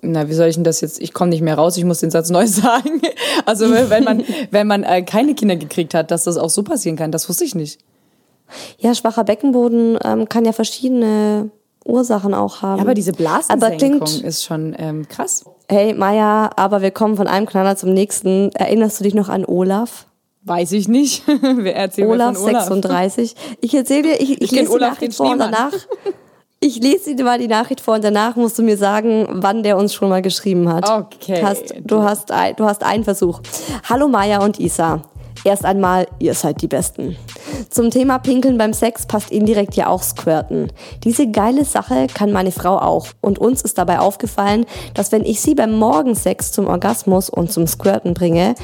na 0.01 0.29
wie 0.29 0.33
soll 0.33 0.47
ich 0.47 0.55
denn 0.55 0.63
das 0.63 0.81
jetzt, 0.81 1.01
ich 1.01 1.13
komme 1.13 1.31
nicht 1.31 1.41
mehr 1.41 1.55
raus, 1.55 1.77
ich 1.77 1.85
muss 1.85 1.99
den 1.99 2.11
Satz 2.11 2.29
neu 2.29 2.45
sagen. 2.47 3.01
Also 3.45 3.71
wenn 3.71 4.03
man, 4.03 4.23
wenn 4.51 4.67
man 4.67 4.83
äh, 4.83 5.01
keine 5.01 5.33
Kinder 5.33 5.55
gekriegt 5.55 5.93
hat, 5.93 6.11
dass 6.11 6.25
das 6.25 6.37
auch 6.37 6.49
so 6.49 6.61
passieren 6.61 6.97
kann, 6.97 7.11
das 7.11 7.27
wusste 7.27 7.45
ich 7.45 7.55
nicht. 7.55 7.79
Ja, 8.77 8.93
schwacher 8.93 9.23
Beckenboden 9.23 9.97
ähm, 10.03 10.29
kann 10.29 10.45
ja 10.45 10.51
verschiedene 10.51 11.49
Ursachen 11.85 12.33
auch 12.33 12.61
haben. 12.61 12.81
Aber 12.81 12.93
diese 12.93 13.11
Aber 13.11 13.17
Blasensenkung 13.17 14.07
klingt, 14.07 14.23
ist 14.23 14.43
schon 14.43 14.75
ähm, 14.77 15.07
krass. 15.07 15.45
hey 15.67 15.93
Maya, 15.93 16.51
aber 16.55 16.81
wir 16.81 16.91
kommen 16.91 17.17
von 17.17 17.27
einem 17.27 17.45
Knaller 17.45 17.75
zum 17.75 17.93
nächsten. 17.93 18.51
Erinnerst 18.53 18.99
du 18.99 19.03
dich 19.03 19.13
noch 19.13 19.29
an 19.29 19.45
Olaf? 19.45 20.05
Weiß 20.43 20.71
ich 20.71 20.87
nicht. 20.87 21.23
Wer 21.41 21.75
erzählt 21.75 22.07
Olaf, 22.07 22.37
von 22.37 22.49
Olaf? 22.49 22.63
36. 22.63 23.35
Ich 23.61 23.73
erzähle 23.73 24.03
dir, 24.03 24.21
ich, 24.21 24.41
ich, 24.41 24.49
kenn 24.49 24.59
lese 24.59 24.69
die 24.69 24.75
Olaf, 24.75 24.93
Nachricht 24.93 25.13
vor 25.15 25.31
und 25.31 25.39
danach. 25.39 25.73
Ich 26.63 26.77
lese 26.77 27.15
dir 27.15 27.23
mal 27.23 27.39
die 27.39 27.47
Nachricht 27.47 27.81
vor 27.81 27.95
und 27.95 28.03
danach 28.03 28.35
musst 28.35 28.59
du 28.59 28.61
mir 28.63 28.77
sagen, 28.77 29.27
wann 29.31 29.63
der 29.63 29.77
uns 29.77 29.95
schon 29.95 30.09
mal 30.09 30.21
geschrieben 30.21 30.71
hat. 30.71 30.87
Okay. 30.87 31.41
Hast, 31.43 31.73
du, 31.83 32.03
hast 32.03 32.31
ein, 32.31 32.55
du 32.55 32.65
hast 32.65 32.83
einen 32.83 33.03
Versuch. 33.03 33.41
Hallo 33.89 34.07
Maya 34.07 34.43
und 34.43 34.59
Isa. 34.59 35.01
Erst 35.43 35.65
einmal, 35.65 36.07
ihr 36.19 36.35
seid 36.35 36.61
die 36.61 36.67
Besten. 36.67 37.15
Zum 37.69 37.89
Thema 37.89 38.19
Pinkeln 38.19 38.57
beim 38.57 38.73
Sex 38.73 39.05
passt 39.05 39.31
indirekt 39.31 39.75
ja 39.75 39.87
auch 39.87 40.03
Squirten. 40.03 40.71
Diese 41.03 41.29
geile 41.29 41.65
Sache 41.65 42.07
kann 42.13 42.31
meine 42.31 42.51
Frau 42.51 42.77
auch. 42.77 43.07
Und 43.21 43.39
uns 43.39 43.61
ist 43.61 43.77
dabei 43.77 43.99
aufgefallen, 43.99 44.65
dass 44.93 45.11
wenn 45.11 45.25
ich 45.25 45.41
sie 45.41 45.55
beim 45.55 45.71
Morgensex 45.77 46.51
zum 46.51 46.67
Orgasmus 46.67 47.29
und 47.29 47.51
zum 47.51 47.67
Squirten 47.67 48.13
bringe, 48.13 48.55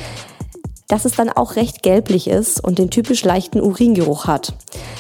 dass 0.88 1.06
es 1.06 1.14
dann 1.14 1.30
auch 1.30 1.56
recht 1.56 1.84
gelblich 1.84 2.28
ist 2.28 2.64
und 2.64 2.80
den 2.80 2.90
typisch 2.90 3.24
leichten 3.24 3.62
Uringeruch 3.62 4.26
hat. 4.26 4.54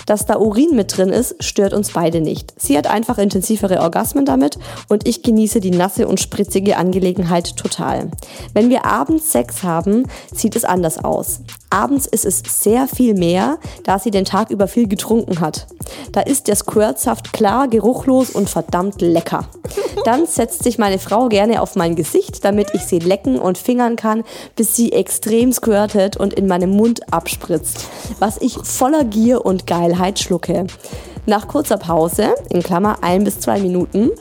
Dass 0.08 0.26
da 0.26 0.38
Urin 0.38 0.74
mit 0.74 0.96
drin 0.96 1.10
ist, 1.10 1.36
stört 1.44 1.74
uns 1.74 1.92
beide 1.92 2.22
nicht. 2.22 2.54
Sie 2.58 2.78
hat 2.78 2.88
einfach 2.88 3.18
intensivere 3.18 3.82
Orgasmen 3.82 4.24
damit 4.26 4.58
und 4.88 5.06
ich 5.06 5.22
genieße 5.22 5.60
die 5.60 5.70
nasse 5.70 6.08
und 6.08 6.22
spritzige 6.22 6.78
Angelegenheit 6.78 7.58
total. 7.58 8.10
Wenn 8.54 8.70
wir 8.70 8.86
abends 8.86 9.34
Sex 9.34 9.64
haben, 9.64 10.06
sieht 10.34 10.56
es 10.56 10.64
anders 10.64 11.04
aus. 11.04 11.42
Abends 11.70 12.06
ist 12.06 12.26
es 12.26 12.42
sehr 12.48 12.88
viel 12.88 13.16
mehr, 13.16 13.58
da 13.84 14.00
sie 14.00 14.10
den 14.10 14.24
Tag 14.24 14.50
über 14.50 14.70
viel 14.70 14.88
getrunken 14.88 15.42
hat. 15.42 15.68
Da 16.14 16.22
ist 16.22 16.48
der 16.48 16.56
Squirtsaft 16.56 17.34
klar, 17.34 17.68
geruchlos 17.68 18.30
und 18.30 18.50
verdammt 18.50 19.02
lecker. 19.02 19.50
Dann 20.06 20.26
setzt 20.26 20.64
sich 20.64 20.78
meine 20.78 21.00
Frau 21.00 21.28
gerne 21.28 21.62
auf 21.62 21.76
mein 21.76 21.96
Gesicht, 21.96 22.46
damit 22.46 22.74
ich 22.74 22.84
sie 22.84 23.00
lecken 23.00 23.38
und 23.38 23.58
fingern 23.58 23.98
kann, 23.98 24.24
bis 24.56 24.74
sie 24.78 24.94
extrem 24.94 25.52
squirtet 25.52 26.16
und 26.16 26.34
in 26.34 26.48
meinem 26.48 26.70
Mund 26.70 27.12
abspritzt, 27.12 27.88
was 28.20 28.38
ich 28.40 28.58
voller 28.64 29.04
Gier 29.04 29.46
und 29.46 29.68
Geilheit 29.68 29.97
schlucke. 30.20 30.68
Nach 31.26 31.48
kurzer 31.48 31.78
Pause, 31.78 32.36
in 32.50 32.64
Klammer 32.64 33.00
ein 33.02 33.24
bis 33.24 33.40
zwei 33.40 33.60
Minuten, 33.60 34.12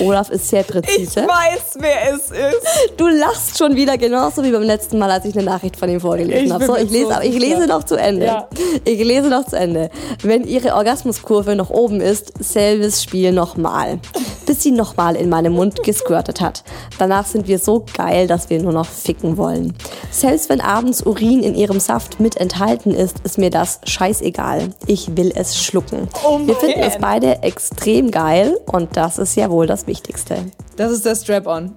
Olaf 0.00 0.30
ist 0.30 0.48
sehr 0.48 0.62
präzise. 0.62 1.22
weiß, 1.22 1.78
wer 1.78 2.14
es 2.14 2.30
ist. 2.30 2.92
Du 2.96 3.08
lachst 3.08 3.58
schon 3.58 3.74
wieder 3.74 3.98
genauso 3.98 4.42
wie 4.44 4.50
beim 4.50 4.62
letzten 4.62 4.98
Mal, 4.98 5.10
als 5.10 5.24
ich 5.24 5.34
eine 5.36 5.44
Nachricht 5.44 5.76
von 5.76 5.88
ihm 5.88 6.00
vorgelesen 6.00 6.46
Ich 6.46 6.52
habe. 6.52 6.66
So, 6.66 6.76
ich 6.76 6.90
lese, 6.90 7.06
so 7.06 7.12
aber 7.14 7.24
ich 7.24 7.38
lese 7.38 7.66
noch 7.66 7.84
zu 7.84 7.96
Ende. 7.96 8.26
Ja. 8.26 8.48
Ich 8.84 9.02
lese 9.04 9.28
noch 9.28 9.46
zu 9.46 9.56
Ende. 9.56 9.90
Wenn 10.22 10.44
ihre 10.44 10.74
Orgasmuskurve 10.74 11.56
noch 11.56 11.70
oben 11.70 12.00
ist, 12.00 12.32
selbes 12.38 13.02
Spiel 13.02 13.32
nochmal. 13.32 13.98
Bis 14.46 14.62
sie 14.62 14.70
nochmal 14.70 15.16
in 15.16 15.28
meinem 15.28 15.52
Mund 15.52 15.82
gesquirtet 15.82 16.40
hat. 16.40 16.62
Danach 16.98 17.26
sind 17.26 17.48
wir 17.48 17.58
so 17.58 17.84
geil, 17.96 18.26
dass 18.26 18.50
wir 18.50 18.62
nur 18.62 18.72
noch 18.72 18.86
ficken 18.86 19.36
wollen. 19.36 19.74
Selbst 20.10 20.48
wenn 20.48 20.60
abends 20.60 21.02
Urin 21.02 21.42
in 21.42 21.54
ihrem 21.54 21.80
Saft 21.80 22.20
mit 22.20 22.36
enthalten 22.36 22.92
ist, 22.92 23.16
ist 23.24 23.38
mir 23.38 23.50
das 23.50 23.80
scheißegal. 23.84 24.68
Ich 24.86 25.16
will 25.16 25.32
es 25.34 25.62
schlucken. 25.62 26.08
Oh 26.24 26.40
wir 26.44 26.54
finden 26.54 26.80
es 26.80 26.98
beide 26.98 27.42
extrem 27.42 28.10
geil 28.10 28.58
und 28.66 28.96
das 28.96 29.18
ist 29.18 29.36
ja 29.36 29.50
wohl 29.50 29.66
das 29.66 29.87
Wichtigste. 29.88 30.36
Das 30.76 30.92
ist 30.92 31.04
der 31.04 31.16
Strap-on. 31.16 31.74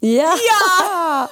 Ja. 0.00 0.34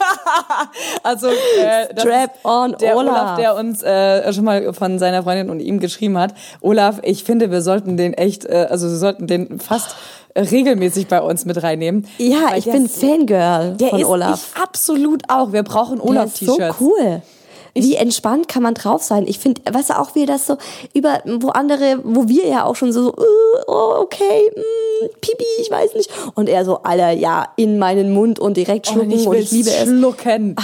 Also 1.02 1.28
äh, 1.28 1.98
Strap 1.98 2.44
on, 2.44 2.76
der 2.80 2.96
Olaf. 2.96 3.12
Olaf, 3.12 3.36
der 3.36 3.56
uns 3.56 3.82
äh, 3.82 4.32
schon 4.32 4.44
mal 4.44 4.72
von 4.72 4.98
seiner 4.98 5.22
Freundin 5.22 5.50
und 5.50 5.60
ihm 5.60 5.80
geschrieben 5.80 6.16
hat. 6.16 6.34
Olaf, 6.60 7.00
ich 7.02 7.24
finde, 7.24 7.50
wir 7.50 7.60
sollten 7.60 7.96
den 7.96 8.14
echt, 8.14 8.46
äh, 8.46 8.68
also 8.70 8.88
wir 8.88 8.96
sollten 8.96 9.26
den 9.26 9.58
fast 9.58 9.96
regelmäßig 10.36 11.08
bei 11.08 11.20
uns 11.20 11.44
mit 11.44 11.62
reinnehmen. 11.62 12.06
Ja, 12.18 12.56
ich 12.56 12.64
bin 12.64 12.88
Fangirl 12.88 13.76
Der 13.76 13.88
von 13.88 14.00
ist 14.00 14.06
Olaf. 14.06 14.52
Ich 14.54 14.62
absolut 14.62 15.24
auch. 15.28 15.52
Wir 15.52 15.64
brauchen 15.64 15.98
ist 15.98 16.04
so 16.04 16.08
Olaf-T-Shirts. 16.08 16.76
cool. 16.80 17.22
Wie 17.74 17.94
entspannt 17.96 18.48
kann 18.48 18.62
man 18.62 18.74
drauf 18.74 19.02
sein? 19.02 19.26
Ich 19.26 19.38
finde, 19.38 19.62
weißt 19.72 19.90
du, 19.90 19.98
auch 19.98 20.14
wie 20.14 20.26
das 20.26 20.46
so 20.46 20.56
über, 20.92 21.22
wo 21.24 21.48
andere, 21.48 22.00
wo 22.04 22.28
wir 22.28 22.46
ja 22.46 22.64
auch 22.64 22.76
schon 22.76 22.92
so, 22.92 23.04
so 23.04 23.14
oh, 23.66 23.94
okay, 24.00 24.50
mm, 24.54 25.06
Pipi, 25.20 25.44
ich 25.60 25.70
weiß 25.70 25.94
nicht. 25.94 26.10
Und 26.34 26.48
er 26.48 26.64
so, 26.66 26.82
Alter, 26.82 27.12
ja, 27.12 27.48
in 27.56 27.78
meinen 27.78 28.12
Mund 28.12 28.38
und 28.38 28.56
direkt 28.58 28.88
Oh, 28.88 28.92
schlucken 28.92 29.12
und 29.12 29.18
ich, 29.18 29.26
und 29.26 29.32
will 29.34 29.40
ich 29.42 29.50
liebe 29.52 29.70
es. 29.70 29.82
schlucken. 29.88 30.56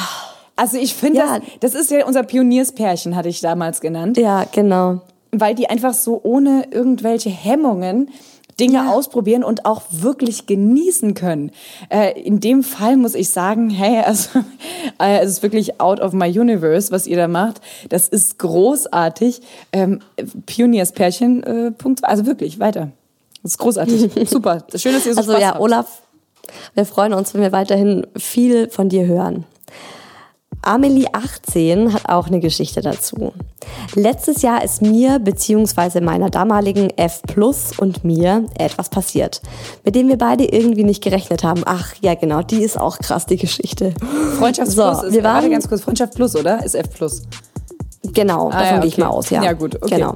Also 0.57 0.77
ich 0.77 0.95
finde, 0.95 1.21
Ja. 1.21 1.39
das, 1.61 1.73
das 1.73 1.81
ist 1.83 1.91
ja 1.91 2.05
unser 2.07 2.25
Pionierspärchen, 2.25 3.17
hatte 3.17 3.29
ich 3.31 3.41
damals 3.41 3.81
genannt. 3.81 4.17
Ja, 4.19 4.45
genau. 4.53 5.01
weil 5.31 5.55
die 5.55 5.69
einfach 5.71 5.95
so 5.95 6.21
ohne 6.25 6.67
irgendwelche 6.71 7.31
Hemmungen 7.31 8.11
Dinge 8.59 8.91
ausprobieren 8.91 9.45
und 9.45 9.65
auch 9.65 9.83
wirklich 9.91 10.47
genießen 10.47 11.15
können. 11.15 11.53
Äh, 11.89 12.21
in 12.21 12.41
dem 12.41 12.63
Fall 12.63 12.97
muss 12.97 13.15
ich 13.15 13.31
sagen, 13.31 13.71
hey, 13.71 14.03
also 14.05 14.41
äh, 15.01 15.21
es 15.21 15.31
ist 15.31 15.43
wirklich 15.43 15.81
out 15.81 16.01
of 16.01 16.13
my 16.13 16.27
universe, 16.27 16.91
was 16.91 17.07
ihr 17.07 17.17
da 17.17 17.29
macht. 17.29 17.61
Das 17.89 18.09
ist 18.09 18.39
großartig. 18.39 19.41
Ähm, 19.73 20.01
Pionierspärchen, 20.47 21.43
äh, 21.43 21.71
Punkt. 21.71 22.05
Also 22.05 22.27
wirklich, 22.27 22.59
weiter. 22.59 22.91
Das 23.43 23.53
ist 23.53 23.59
großartig. 23.59 24.11
Super. 24.29 24.65
Schön, 24.75 24.93
dass 24.93 25.07
ihr 25.07 25.15
so 25.15 25.21
Also 25.21 25.33
Spaß 25.33 25.43
ja, 25.43 25.49
habt. 25.51 25.61
Olaf, 25.61 26.03
wir 26.75 26.85
freuen 26.85 27.13
uns, 27.13 27.35
wenn 27.35 27.43
wir 27.43 27.53
weiterhin 27.53 28.07
viel 28.17 28.69
von 28.71 28.89
dir 28.89 29.07
hören. 29.07 29.45
Amelie 30.69 31.07
18 31.15 31.95
hat 31.95 32.09
auch 32.11 32.27
eine 32.27 32.41
Geschichte 32.41 32.83
dazu. 32.83 33.33
Letztes 33.95 34.43
Jahr 34.43 34.63
ist 34.63 34.83
mir 34.83 35.19
bzw. 35.19 36.01
meiner 36.03 36.29
damaligen 36.29 36.91
F 36.99 37.23
Plus 37.27 37.73
und 37.79 38.05
mir 38.05 38.45
etwas 38.59 38.91
passiert, 38.91 39.41
mit 39.85 39.95
dem 39.95 40.09
wir 40.09 40.19
beide 40.19 40.45
irgendwie 40.45 40.85
nicht 40.85 41.03
gerechnet 41.03 41.43
haben. 41.43 41.63
Ach 41.65 41.95
ja, 42.03 42.15
genau, 42.15 42.43
die 42.43 42.63
ist 42.63 42.79
auch 42.79 42.99
krass, 42.99 43.25
die 43.25 43.37
Geschichte. 43.37 43.95
Freundschaft 44.39 44.71
So, 44.73 44.83
Plus 44.83 45.03
ist, 45.05 45.13
wir 45.15 45.25
waren- 45.25 45.51
ganz 45.51 45.67
kurz, 45.69 45.81
Freundschaft 45.81 46.15
Plus, 46.15 46.37
oder? 46.37 46.63
Ist 46.63 46.75
F 46.75 46.91
Plus. 46.91 47.23
Genau, 48.13 48.51
davon 48.51 48.59
Ah, 48.61 48.65
ja, 48.75 48.79
gehe 48.79 48.89
ich 48.89 48.95
okay. 48.95 49.01
mal 49.03 49.09
aus, 49.09 49.31
ja. 49.31 49.43
Ja, 49.43 49.53
gut, 49.55 49.77
okay. 49.83 49.95
Genau. 49.97 50.15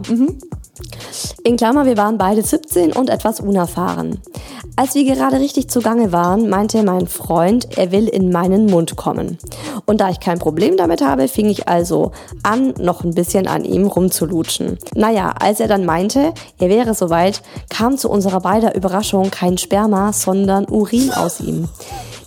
In 1.45 1.57
Klammer, 1.57 1.85
wir 1.87 1.97
waren 1.97 2.19
beide 2.19 2.43
17 2.43 2.93
und 2.93 3.11
etwas 3.11 3.41
unerfahren. 3.41 4.21
Als 4.75 4.95
wir 4.95 5.05
gerade 5.05 5.39
richtig 5.39 5.69
zugange 5.69 6.13
waren, 6.13 6.49
meinte 6.49 6.83
mein 6.83 7.07
Freund, 7.09 7.77
er 7.77 7.93
will 7.93 8.09
in 8.09 8.31
meinen 8.31 8.67
Mund 8.67 8.97
kommen. 8.97 9.37
Und 9.85 10.01
da 10.01 10.09
ich 10.09 10.19
kein 10.19 10.39
Problem 10.39 10.79
damit 10.79 11.03
habe, 11.03 11.29
fing 11.29 11.51
ich 11.51 11.69
also 11.69 12.13
an, 12.43 12.73
noch 12.79 13.05
ein 13.05 13.15
bisschen 13.15 13.49
an 13.49 13.65
ihm 13.65 13.87
rumzulutschen. 13.87 14.79
Naja, 14.95 15.35
als 15.39 15.61
er 15.61 15.69
dann 15.69 15.85
meinte, 15.85 16.33
er 16.59 16.69
wäre 16.71 16.95
soweit, 16.95 17.43
kam 17.69 17.99
zu 17.99 18.09
unserer 18.09 18.41
beider 18.41 18.75
Überraschung 18.75 19.31
kein 19.31 19.59
Sperma, 19.59 20.13
sondern 20.15 20.65
Urin 20.65 21.13
aus 21.13 21.41
ihm. 21.41 21.69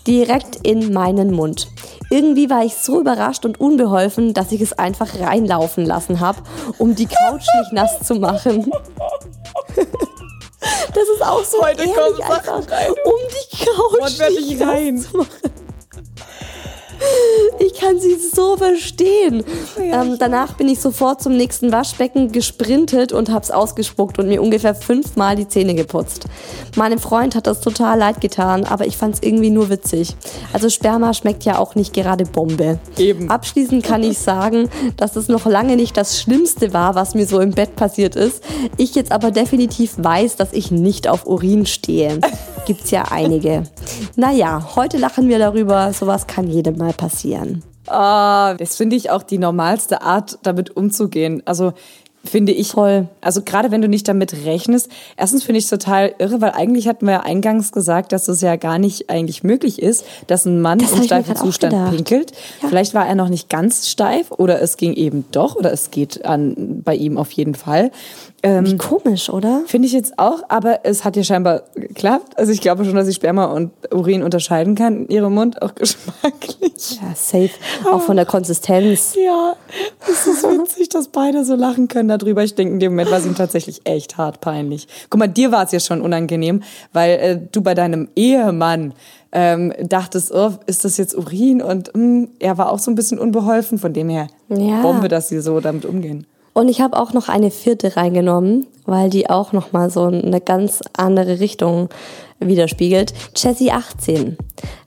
Direkt 0.08 0.58
in 0.64 0.94
meinen 0.94 1.32
Mund. 1.32 1.68
Irgendwie 2.12 2.50
war 2.50 2.64
ich 2.64 2.76
so 2.76 3.00
überrascht 3.00 3.46
und 3.46 3.60
unbeholfen, 3.60 4.34
dass 4.34 4.52
ich 4.52 4.62
es 4.62 4.74
einfach 4.74 5.20
reinlaufen 5.20 5.86
lassen 5.86 6.20
habe, 6.20 6.40
um 6.78 6.94
die 6.96 7.08
Couch 7.08 7.46
nicht 7.62 7.74
nass 7.74 8.00
zu 8.02 8.16
machen. 8.16 8.72
Das 10.94 11.04
ist 11.10 11.22
auch 11.22 11.44
so 11.44 11.62
Heute 11.62 11.84
ehrlich 11.84 12.24
einfach, 12.24 12.72
rein. 12.72 12.90
um 13.06 13.14
die 13.30 13.58
Couch 13.66 14.20
nicht 14.30 14.60
nass 14.60 14.68
rein. 14.68 14.98
zu 14.98 15.18
machen. 15.18 15.30
Ich 17.60 17.74
kann 17.80 18.00
sie 18.00 18.16
so 18.16 18.58
verstehen. 18.58 19.44
ähm, 19.80 20.18
danach 20.20 20.54
bin 20.54 20.68
ich 20.68 20.80
sofort 20.80 21.22
zum 21.22 21.38
nächsten 21.38 21.72
Waschbecken 21.72 22.32
gesprintet 22.32 23.12
und 23.12 23.32
hab's 23.32 23.52
ausgespuckt 23.52 24.20
und 24.20 24.28
mir 24.28 24.42
ungefähr 24.42 24.76
fünfmal 24.76 25.36
die 25.36 25.48
Zähne 25.48 25.76
geputzt. 25.76 26.26
Meinem 26.76 27.00
Freund 27.00 27.36
hat 27.36 27.48
das 27.48 27.62
total 27.62 27.98
leid 27.98 28.22
getan, 28.22 28.66
aber 28.66 28.86
ich 28.88 28.98
fand's 28.98 29.20
irgendwie 29.22 29.50
nur 29.50 29.70
witzig. 29.70 30.16
Also 30.54 30.70
Sperma 30.70 31.14
schmeckt 31.14 31.44
ja 31.44 31.58
auch 31.58 31.76
nicht 31.76 31.94
gerade 31.94 32.26
Bombe. 32.26 32.80
Eben. 32.98 33.30
Abschließend 33.30 33.84
kann 33.84 34.04
ich 34.04 34.20
sagen, 34.20 34.70
dass 34.98 35.16
es 35.16 35.28
noch 35.28 35.46
lange 35.46 35.76
nicht 35.76 35.96
das 35.98 36.20
Schlimmste 36.20 36.74
war, 36.74 36.96
was 36.96 37.16
mir 37.16 37.26
so 37.26 37.40
im 37.40 37.52
Bett 37.52 37.76
passiert 37.76 38.16
ist. 38.16 38.44
Ich 38.78 38.96
jetzt 38.96 39.12
aber 39.12 39.32
definitiv 39.32 39.94
weiß, 39.98 40.36
dass 40.36 40.54
ich 40.54 40.72
nicht 40.72 41.08
auf 41.08 41.26
Urin 41.26 41.66
stehe. 41.66 42.20
Gibt's 42.66 42.92
ja 42.92 43.04
einige. 43.12 43.64
Naja, 44.16 44.72
heute 44.76 44.98
lachen 44.98 45.30
wir 45.30 45.38
darüber. 45.38 45.94
Sowas 45.94 46.26
kann 46.26 46.48
jedem 46.48 46.78
mal 46.78 46.94
passieren. 46.94 47.64
Ah, 47.88 48.56
das 48.56 48.76
finde 48.76 48.96
ich 48.96 49.12
auch 49.12 49.22
die 49.22 49.38
normalste 49.38 50.02
Art, 50.02 50.40
damit 50.42 50.76
umzugehen. 50.76 51.44
Also 51.46 51.74
finde 52.26 52.52
ich. 52.52 52.72
Voll. 52.72 53.08
Also 53.22 53.42
gerade 53.44 53.72
wenn 53.72 53.82
du 53.82 53.88
nicht 53.88 54.08
damit 54.08 54.34
rechnest. 54.46 54.90
Erstens 55.16 55.44
finde 55.44 55.60
ich 55.60 55.66
es 55.66 55.70
total 55.70 56.14
irre, 56.18 56.42
weil 56.42 56.52
eigentlich 56.52 56.88
hatten 56.88 57.06
wir 57.06 57.14
ja 57.14 57.20
eingangs 57.22 57.72
gesagt, 57.72 58.12
dass 58.12 58.28
es 58.28 58.42
ja 58.42 58.56
gar 58.56 58.80
nicht 58.80 59.10
eigentlich 59.10 59.44
möglich 59.44 59.82
ist, 59.82 60.06
dass 60.28 60.46
ein 60.46 60.62
Mann 60.62 60.80
Das 60.80 60.92
im 60.92 61.04
steifen 61.04 61.36
Zustand 61.36 61.92
pinkelt. 61.92 62.32
Ja. 62.62 62.70
Vielleicht 62.70 62.94
war 62.94 63.08
er 63.08 63.16
noch 63.16 63.30
nicht 63.30 63.50
ganz 63.50 63.88
steif 63.88 64.32
oder 64.32 64.62
es 64.62 64.78
ging 64.78 64.94
eben 64.94 65.26
doch 65.32 65.56
oder 65.56 65.72
es 65.72 65.92
geht 65.92 66.26
an, 66.26 66.82
bei 66.84 66.96
ihm 66.96 67.18
auf 67.18 67.32
jeden 67.32 67.56
Fall. 67.56 67.92
Ähm, 68.46 68.66
Wie 68.68 68.78
komisch, 68.78 69.30
oder? 69.32 69.64
Finde 69.66 69.88
ich 69.88 69.94
jetzt 69.94 70.20
auch, 70.20 70.44
aber 70.50 70.82
es 70.84 71.04
hat 71.04 71.16
ja 71.16 71.24
scheinbar 71.24 71.64
geklappt. 71.74 72.38
Also 72.38 72.52
ich 72.52 72.62
glaube 72.62 72.86
schon, 72.86 72.94
dass 72.94 73.08
ich 73.08 73.16
Sperma 73.16 73.46
und 73.46 73.72
Urin 73.92 74.22
unterscheiden 74.22 74.76
kann 74.76 75.06
in 75.06 75.10
ihrem 75.10 75.34
Mund, 75.34 75.64
auch 75.64 75.74
geschmacklich. 75.76 77.00
Ja, 77.02 77.16
safe. 77.16 77.50
Auch 77.92 78.02
von 78.02 78.18
der 78.18 78.28
Konsistenz. 78.28 79.16
Ja, 79.16 79.56
es 80.08 80.28
ist 80.28 80.44
witzig, 80.44 80.90
dass 80.90 81.08
beide 81.08 81.44
so 81.44 81.56
lachen 81.56 81.88
können 81.88 82.08
darüber. 82.08 82.44
Ich 82.44 82.54
denke, 82.54 82.76
in 82.76 82.80
dem 82.80 82.92
Moment 82.92 83.10
war 83.10 83.18
es 83.18 83.26
ihm 83.26 83.34
tatsächlich 83.34 83.82
echt 83.86 84.18
hart 84.18 84.42
peinlich. 84.42 84.88
Guck 85.10 85.20
mal, 85.20 85.28
dir 85.28 85.52
war 85.52 85.64
es 85.64 85.72
ja 85.72 85.80
schon 85.80 86.02
unangenehm, 86.02 86.62
weil 86.94 87.10
äh, 87.18 87.40
du 87.52 87.62
bei 87.62 87.74
deinem 87.74 88.10
Ehemann 88.16 88.94
ähm, 89.32 89.74
dachtest, 89.82 90.32
oh, 90.32 90.52
ist 90.68 90.86
das 90.86 90.98
jetzt 90.98 91.18
Urin? 91.18 91.64
Und 91.64 91.96
mh, 91.96 92.28
er 92.38 92.60
war 92.60 92.72
auch 92.72 92.80
so 92.80 92.92
ein 92.92 92.96
bisschen 92.96 93.18
unbeholfen, 93.18 93.80
von 93.80 93.92
dem 93.92 94.10
her 94.10 94.28
Ja. 94.50 94.84
Bombe, 94.84 95.08
dass 95.08 95.30
sie 95.30 95.42
so 95.42 95.60
damit 95.62 95.84
umgehen. 95.86 96.28
Und 96.56 96.70
ich 96.70 96.80
habe 96.80 96.98
auch 96.98 97.12
noch 97.12 97.28
eine 97.28 97.52
vierte 97.52 97.98
reingenommen, 97.98 98.66
weil 98.86 99.10
die 99.10 99.30
auch 99.30 99.52
noch 99.52 99.74
mal 99.74 99.90
so 99.90 100.06
eine 100.06 100.40
ganz 100.40 100.82
andere 100.96 101.42
Richtung 101.42 101.90
widerspiegelt. 102.40 103.14
Jessie 103.36 103.72
18. 103.72 104.38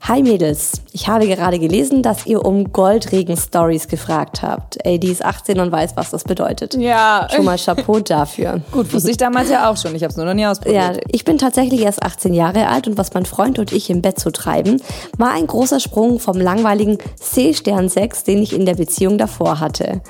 Hi 0.01 0.23
Mädels, 0.23 0.81
ich 0.91 1.07
habe 1.07 1.27
gerade 1.27 1.59
gelesen, 1.59 2.01
dass 2.01 2.25
ihr 2.25 2.43
um 2.43 2.71
Goldregen-Stories 2.71 3.87
gefragt 3.87 4.41
habt. 4.41 4.77
Ey, 4.83 4.97
die 4.99 5.09
ist 5.11 5.23
18 5.23 5.59
und 5.59 5.71
weiß, 5.71 5.91
was 5.95 6.09
das 6.09 6.23
bedeutet. 6.23 6.73
Ja. 6.75 7.27
Schon 7.31 7.45
mal 7.45 7.57
Chapeau 7.59 7.99
dafür. 8.03 8.61
Gut, 8.71 8.91
wusste 8.91 9.11
ich 9.11 9.17
damals 9.17 9.49
ja 9.51 9.69
auch 9.69 9.77
schon. 9.77 9.93
Ich 9.93 10.01
habe 10.01 10.09
es 10.09 10.17
nur 10.17 10.25
noch 10.25 10.33
nie 10.33 10.41
Ja, 10.41 10.51
ausprobiert. 10.51 11.01
ich 11.11 11.25
bin 11.25 11.37
tatsächlich 11.37 11.81
erst 11.81 12.01
18 12.01 12.33
Jahre 12.33 12.67
alt 12.69 12.87
und 12.87 12.97
was 12.97 13.13
mein 13.13 13.25
Freund 13.27 13.59
und 13.59 13.71
ich 13.71 13.91
im 13.91 14.01
Bett 14.01 14.19
so 14.19 14.31
treiben, 14.31 14.81
war 15.17 15.31
ein 15.31 15.45
großer 15.45 15.79
Sprung 15.79 16.19
vom 16.19 16.37
langweiligen 16.41 16.97
C-Stern-Sex, 17.19 18.23
den 18.23 18.41
ich 18.41 18.53
in 18.53 18.65
der 18.65 18.75
Beziehung 18.75 19.19
davor 19.19 19.59
hatte. 19.59 20.01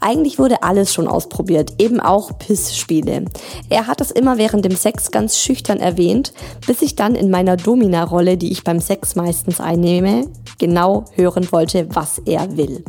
Eigentlich 0.00 0.38
wurde 0.38 0.62
alles 0.62 0.94
schon 0.94 1.08
ausprobiert, 1.08 1.72
eben 1.78 1.98
auch 1.98 2.38
Pissspiele. 2.38 3.24
Er 3.70 3.88
hat 3.88 4.00
es 4.00 4.12
immer 4.12 4.38
während 4.38 4.64
dem 4.64 4.76
Sex 4.76 5.10
ganz 5.10 5.38
schüchtern 5.38 5.80
erwähnt, 5.80 6.32
bis 6.66 6.82
ich 6.82 6.94
dann 6.94 7.16
in 7.16 7.30
meiner 7.30 7.56
Domina-Rolle, 7.56 8.36
die 8.36 8.52
ich 8.52 8.62
beim 8.62 8.78
Sex 8.78 9.07
meistens 9.16 9.60
einnehme, 9.60 10.26
genau 10.58 11.04
hören 11.14 11.50
wollte, 11.50 11.86
was 11.94 12.20
er 12.24 12.56
will. 12.56 12.84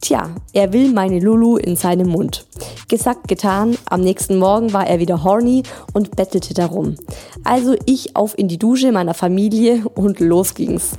Tja, 0.00 0.30
er 0.52 0.72
will 0.72 0.92
meine 0.92 1.20
Lulu 1.20 1.56
in 1.56 1.76
seinem 1.76 2.08
Mund. 2.08 2.46
Gesagt, 2.88 3.28
getan, 3.28 3.76
am 3.88 4.00
nächsten 4.00 4.36
Morgen 4.36 4.72
war 4.72 4.86
er 4.86 4.98
wieder 4.98 5.22
horny 5.22 5.62
und 5.92 6.16
bettelte 6.16 6.54
darum. 6.54 6.96
Also 7.44 7.74
ich 7.86 8.16
auf 8.16 8.36
in 8.36 8.48
die 8.48 8.58
Dusche 8.58 8.92
meiner 8.92 9.14
Familie 9.14 9.84
und 9.94 10.20
los 10.20 10.54
ging's. 10.54 10.92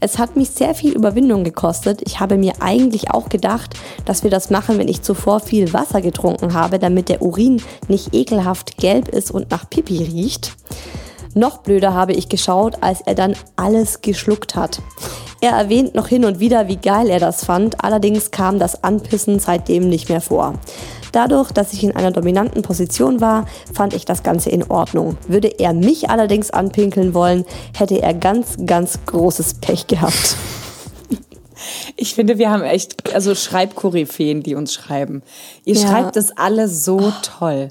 Es 0.00 0.18
hat 0.18 0.36
mich 0.36 0.50
sehr 0.50 0.74
viel 0.74 0.92
Überwindung 0.92 1.44
gekostet. 1.44 2.02
Ich 2.04 2.20
habe 2.20 2.36
mir 2.36 2.54
eigentlich 2.60 3.10
auch 3.10 3.28
gedacht, 3.28 3.74
dass 4.04 4.22
wir 4.22 4.30
das 4.30 4.50
machen, 4.50 4.78
wenn 4.78 4.88
ich 4.88 5.02
zuvor 5.02 5.40
viel 5.40 5.72
Wasser 5.72 6.00
getrunken 6.00 6.54
habe, 6.54 6.78
damit 6.78 7.08
der 7.08 7.22
Urin 7.22 7.62
nicht 7.88 8.14
ekelhaft 8.14 8.76
gelb 8.76 9.08
ist 9.08 9.30
und 9.30 9.50
nach 9.50 9.68
Pipi 9.68 9.98
riecht. 9.98 10.56
Noch 11.34 11.58
blöder 11.58 11.94
habe 11.94 12.12
ich 12.12 12.28
geschaut, 12.28 12.76
als 12.82 13.00
er 13.00 13.14
dann 13.14 13.34
alles 13.56 14.02
geschluckt 14.02 14.54
hat. 14.54 14.80
Er 15.40 15.52
erwähnt 15.52 15.94
noch 15.94 16.06
hin 16.08 16.24
und 16.24 16.40
wieder, 16.40 16.68
wie 16.68 16.76
geil 16.76 17.08
er 17.10 17.18
das 17.18 17.44
fand, 17.44 17.82
allerdings 17.82 18.30
kam 18.30 18.58
das 18.58 18.84
Anpissen 18.84 19.38
seitdem 19.38 19.88
nicht 19.88 20.08
mehr 20.08 20.20
vor. 20.20 20.54
Dadurch, 21.12 21.52
dass 21.52 21.72
ich 21.72 21.84
in 21.84 21.96
einer 21.96 22.10
dominanten 22.10 22.62
Position 22.62 23.20
war, 23.20 23.46
fand 23.74 23.92
ich 23.92 24.04
das 24.04 24.22
Ganze 24.22 24.50
in 24.50 24.70
Ordnung. 24.70 25.18
Würde 25.26 25.48
er 25.58 25.72
mich 25.72 26.10
allerdings 26.10 26.50
anpinkeln 26.50 27.12
wollen, 27.12 27.44
hätte 27.76 28.00
er 28.00 28.14
ganz, 28.14 28.56
ganz 28.64 28.98
großes 29.06 29.54
Pech 29.54 29.86
gehabt. 29.88 30.36
Ich 31.96 32.14
finde, 32.14 32.38
wir 32.38 32.50
haben 32.50 32.62
echt, 32.62 33.14
also 33.14 33.34
Schreibkoryphäen, 33.34 34.42
die 34.42 34.54
uns 34.54 34.72
schreiben. 34.74 35.22
Ihr 35.64 35.76
Ja. 35.76 35.86
schreibt 35.88 36.16
das 36.16 36.36
alle 36.36 36.68
so 36.68 37.12
toll. 37.22 37.68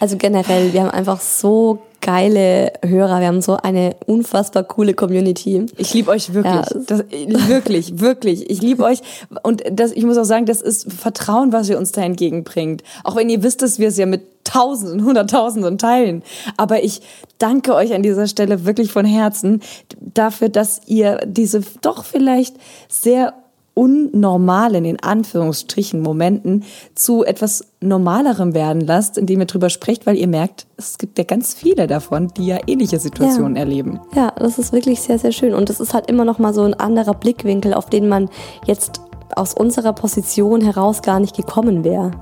Also 0.00 0.16
generell, 0.16 0.72
wir 0.72 0.82
haben 0.82 0.90
einfach 0.90 1.20
so 1.20 1.80
geile 2.04 2.74
Hörer. 2.84 3.20
Wir 3.20 3.28
haben 3.28 3.40
so 3.40 3.56
eine 3.56 3.96
unfassbar 4.06 4.62
coole 4.62 4.92
Community. 4.92 5.64
Ich 5.78 5.94
liebe 5.94 6.10
euch 6.10 6.34
wirklich. 6.34 6.54
Ja. 6.54 6.80
Das, 6.86 7.04
wirklich, 7.48 7.98
wirklich. 7.98 8.50
Ich 8.50 8.60
liebe 8.60 8.84
euch. 8.84 9.00
Und 9.42 9.62
das, 9.72 9.90
ich 9.90 10.04
muss 10.04 10.18
auch 10.18 10.24
sagen, 10.24 10.44
das 10.44 10.60
ist 10.60 10.92
Vertrauen, 10.92 11.52
was 11.52 11.68
ihr 11.70 11.78
uns 11.78 11.92
da 11.92 12.02
entgegenbringt. 12.02 12.82
Auch 13.04 13.16
wenn 13.16 13.30
ihr 13.30 13.42
wisst, 13.42 13.62
dass 13.62 13.78
wir 13.78 13.88
es 13.88 13.96
ja 13.96 14.04
mit 14.04 14.22
Tausenden, 14.44 15.02
Hunderttausenden 15.06 15.78
teilen. 15.78 16.22
Aber 16.58 16.84
ich 16.84 17.00
danke 17.38 17.74
euch 17.74 17.94
an 17.94 18.02
dieser 18.02 18.26
Stelle 18.26 18.66
wirklich 18.66 18.92
von 18.92 19.06
Herzen 19.06 19.62
dafür, 19.98 20.50
dass 20.50 20.82
ihr 20.86 21.22
diese 21.24 21.62
doch 21.80 22.04
vielleicht 22.04 22.54
sehr 22.86 23.32
unnormalen, 23.74 24.84
in 24.84 25.00
Anführungsstrichen, 25.00 26.00
Momenten 26.00 26.64
zu 26.94 27.24
etwas 27.24 27.66
Normalerem 27.80 28.54
werden 28.54 28.80
lasst, 28.80 29.18
indem 29.18 29.40
ihr 29.40 29.46
drüber 29.46 29.68
sprecht, 29.68 30.06
weil 30.06 30.16
ihr 30.16 30.28
merkt, 30.28 30.66
es 30.76 30.96
gibt 30.96 31.18
ja 31.18 31.24
ganz 31.24 31.52
viele 31.54 31.86
davon, 31.86 32.28
die 32.36 32.46
ja 32.46 32.58
ähnliche 32.66 32.98
Situationen 32.98 33.56
Ja. 33.56 33.62
erleben. 33.62 34.00
Ja, 34.14 34.32
das 34.38 34.58
ist 34.58 34.72
wirklich 34.72 35.00
sehr, 35.02 35.18
sehr 35.18 35.32
schön. 35.32 35.52
Und 35.54 35.68
es 35.70 35.80
ist 35.80 35.92
halt 35.92 36.08
immer 36.10 36.24
noch 36.24 36.38
mal 36.38 36.54
so 36.54 36.62
ein 36.62 36.74
anderer 36.74 37.14
Blickwinkel, 37.14 37.74
auf 37.74 37.86
den 37.90 38.08
man 38.08 38.30
jetzt 38.66 39.00
aus 39.36 39.54
unserer 39.54 39.92
Position 39.92 40.60
heraus 40.60 41.02
gar 41.02 41.18
nicht 41.20 41.36
gekommen 41.36 41.82
wäre. 41.84 42.12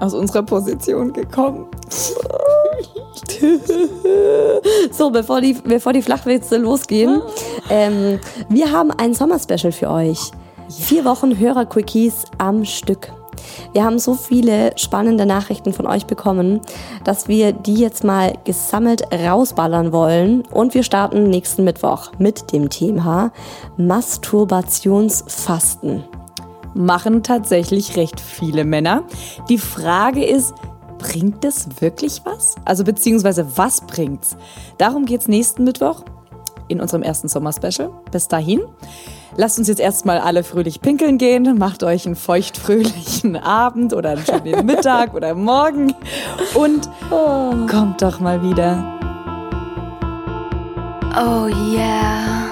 Aus 0.00 0.12
unserer 0.14 0.42
Position 0.42 1.12
gekommen. 1.12 1.66
So, 4.92 5.10
bevor 5.10 5.40
die, 5.40 5.54
bevor 5.54 5.92
die 5.92 6.02
Flachwitze 6.02 6.56
losgehen, 6.56 7.22
ähm, 7.70 8.18
wir 8.48 8.72
haben 8.72 8.90
ein 8.90 9.14
Sommerspecial 9.14 9.72
für 9.72 9.90
euch. 9.90 10.30
Vier 10.70 11.04
Wochen 11.04 11.38
Hörer-Quickies 11.38 12.24
am 12.38 12.64
Stück. 12.64 13.12
Wir 13.72 13.84
haben 13.84 13.98
so 13.98 14.14
viele 14.14 14.72
spannende 14.76 15.26
Nachrichten 15.26 15.72
von 15.72 15.86
euch 15.86 16.06
bekommen, 16.06 16.60
dass 17.04 17.28
wir 17.28 17.52
die 17.52 17.74
jetzt 17.74 18.02
mal 18.04 18.32
gesammelt 18.44 19.02
rausballern 19.12 19.92
wollen. 19.92 20.42
Und 20.50 20.74
wir 20.74 20.82
starten 20.82 21.24
nächsten 21.24 21.64
Mittwoch 21.64 22.12
mit 22.18 22.52
dem 22.52 22.70
Thema 22.70 23.32
Masturbationsfasten. 23.76 26.04
machen 26.74 27.22
tatsächlich 27.22 27.96
recht 27.96 28.20
viele 28.20 28.64
Männer. 28.64 29.04
Die 29.48 29.58
Frage 29.58 30.24
ist, 30.24 30.54
bringt 31.04 31.44
das 31.44 31.68
wirklich 31.80 32.22
was? 32.24 32.54
Also 32.64 32.82
beziehungsweise 32.82 33.46
was 33.56 33.82
bringt's? 33.82 34.36
Darum 34.78 35.04
geht's 35.04 35.28
nächsten 35.28 35.64
Mittwoch 35.64 36.02
in 36.68 36.80
unserem 36.80 37.02
ersten 37.02 37.28
Sommerspecial. 37.28 37.90
Bis 38.10 38.26
dahin. 38.26 38.62
Lasst 39.36 39.58
uns 39.58 39.68
jetzt 39.68 39.80
erstmal 39.80 40.18
alle 40.18 40.44
fröhlich 40.44 40.80
pinkeln 40.80 41.18
gehen. 41.18 41.58
Macht 41.58 41.82
euch 41.82 42.06
einen 42.06 42.16
feuchtfröhlichen 42.16 43.36
Abend 43.42 43.92
oder 43.92 44.10
einen 44.10 44.24
schönen 44.24 44.64
Mittag 44.66 45.14
oder 45.14 45.34
Morgen. 45.34 45.94
Und 46.54 46.88
kommt 47.10 48.00
doch 48.00 48.20
mal 48.20 48.42
wieder. 48.42 48.98
Oh 51.16 51.46
yeah. 51.46 52.43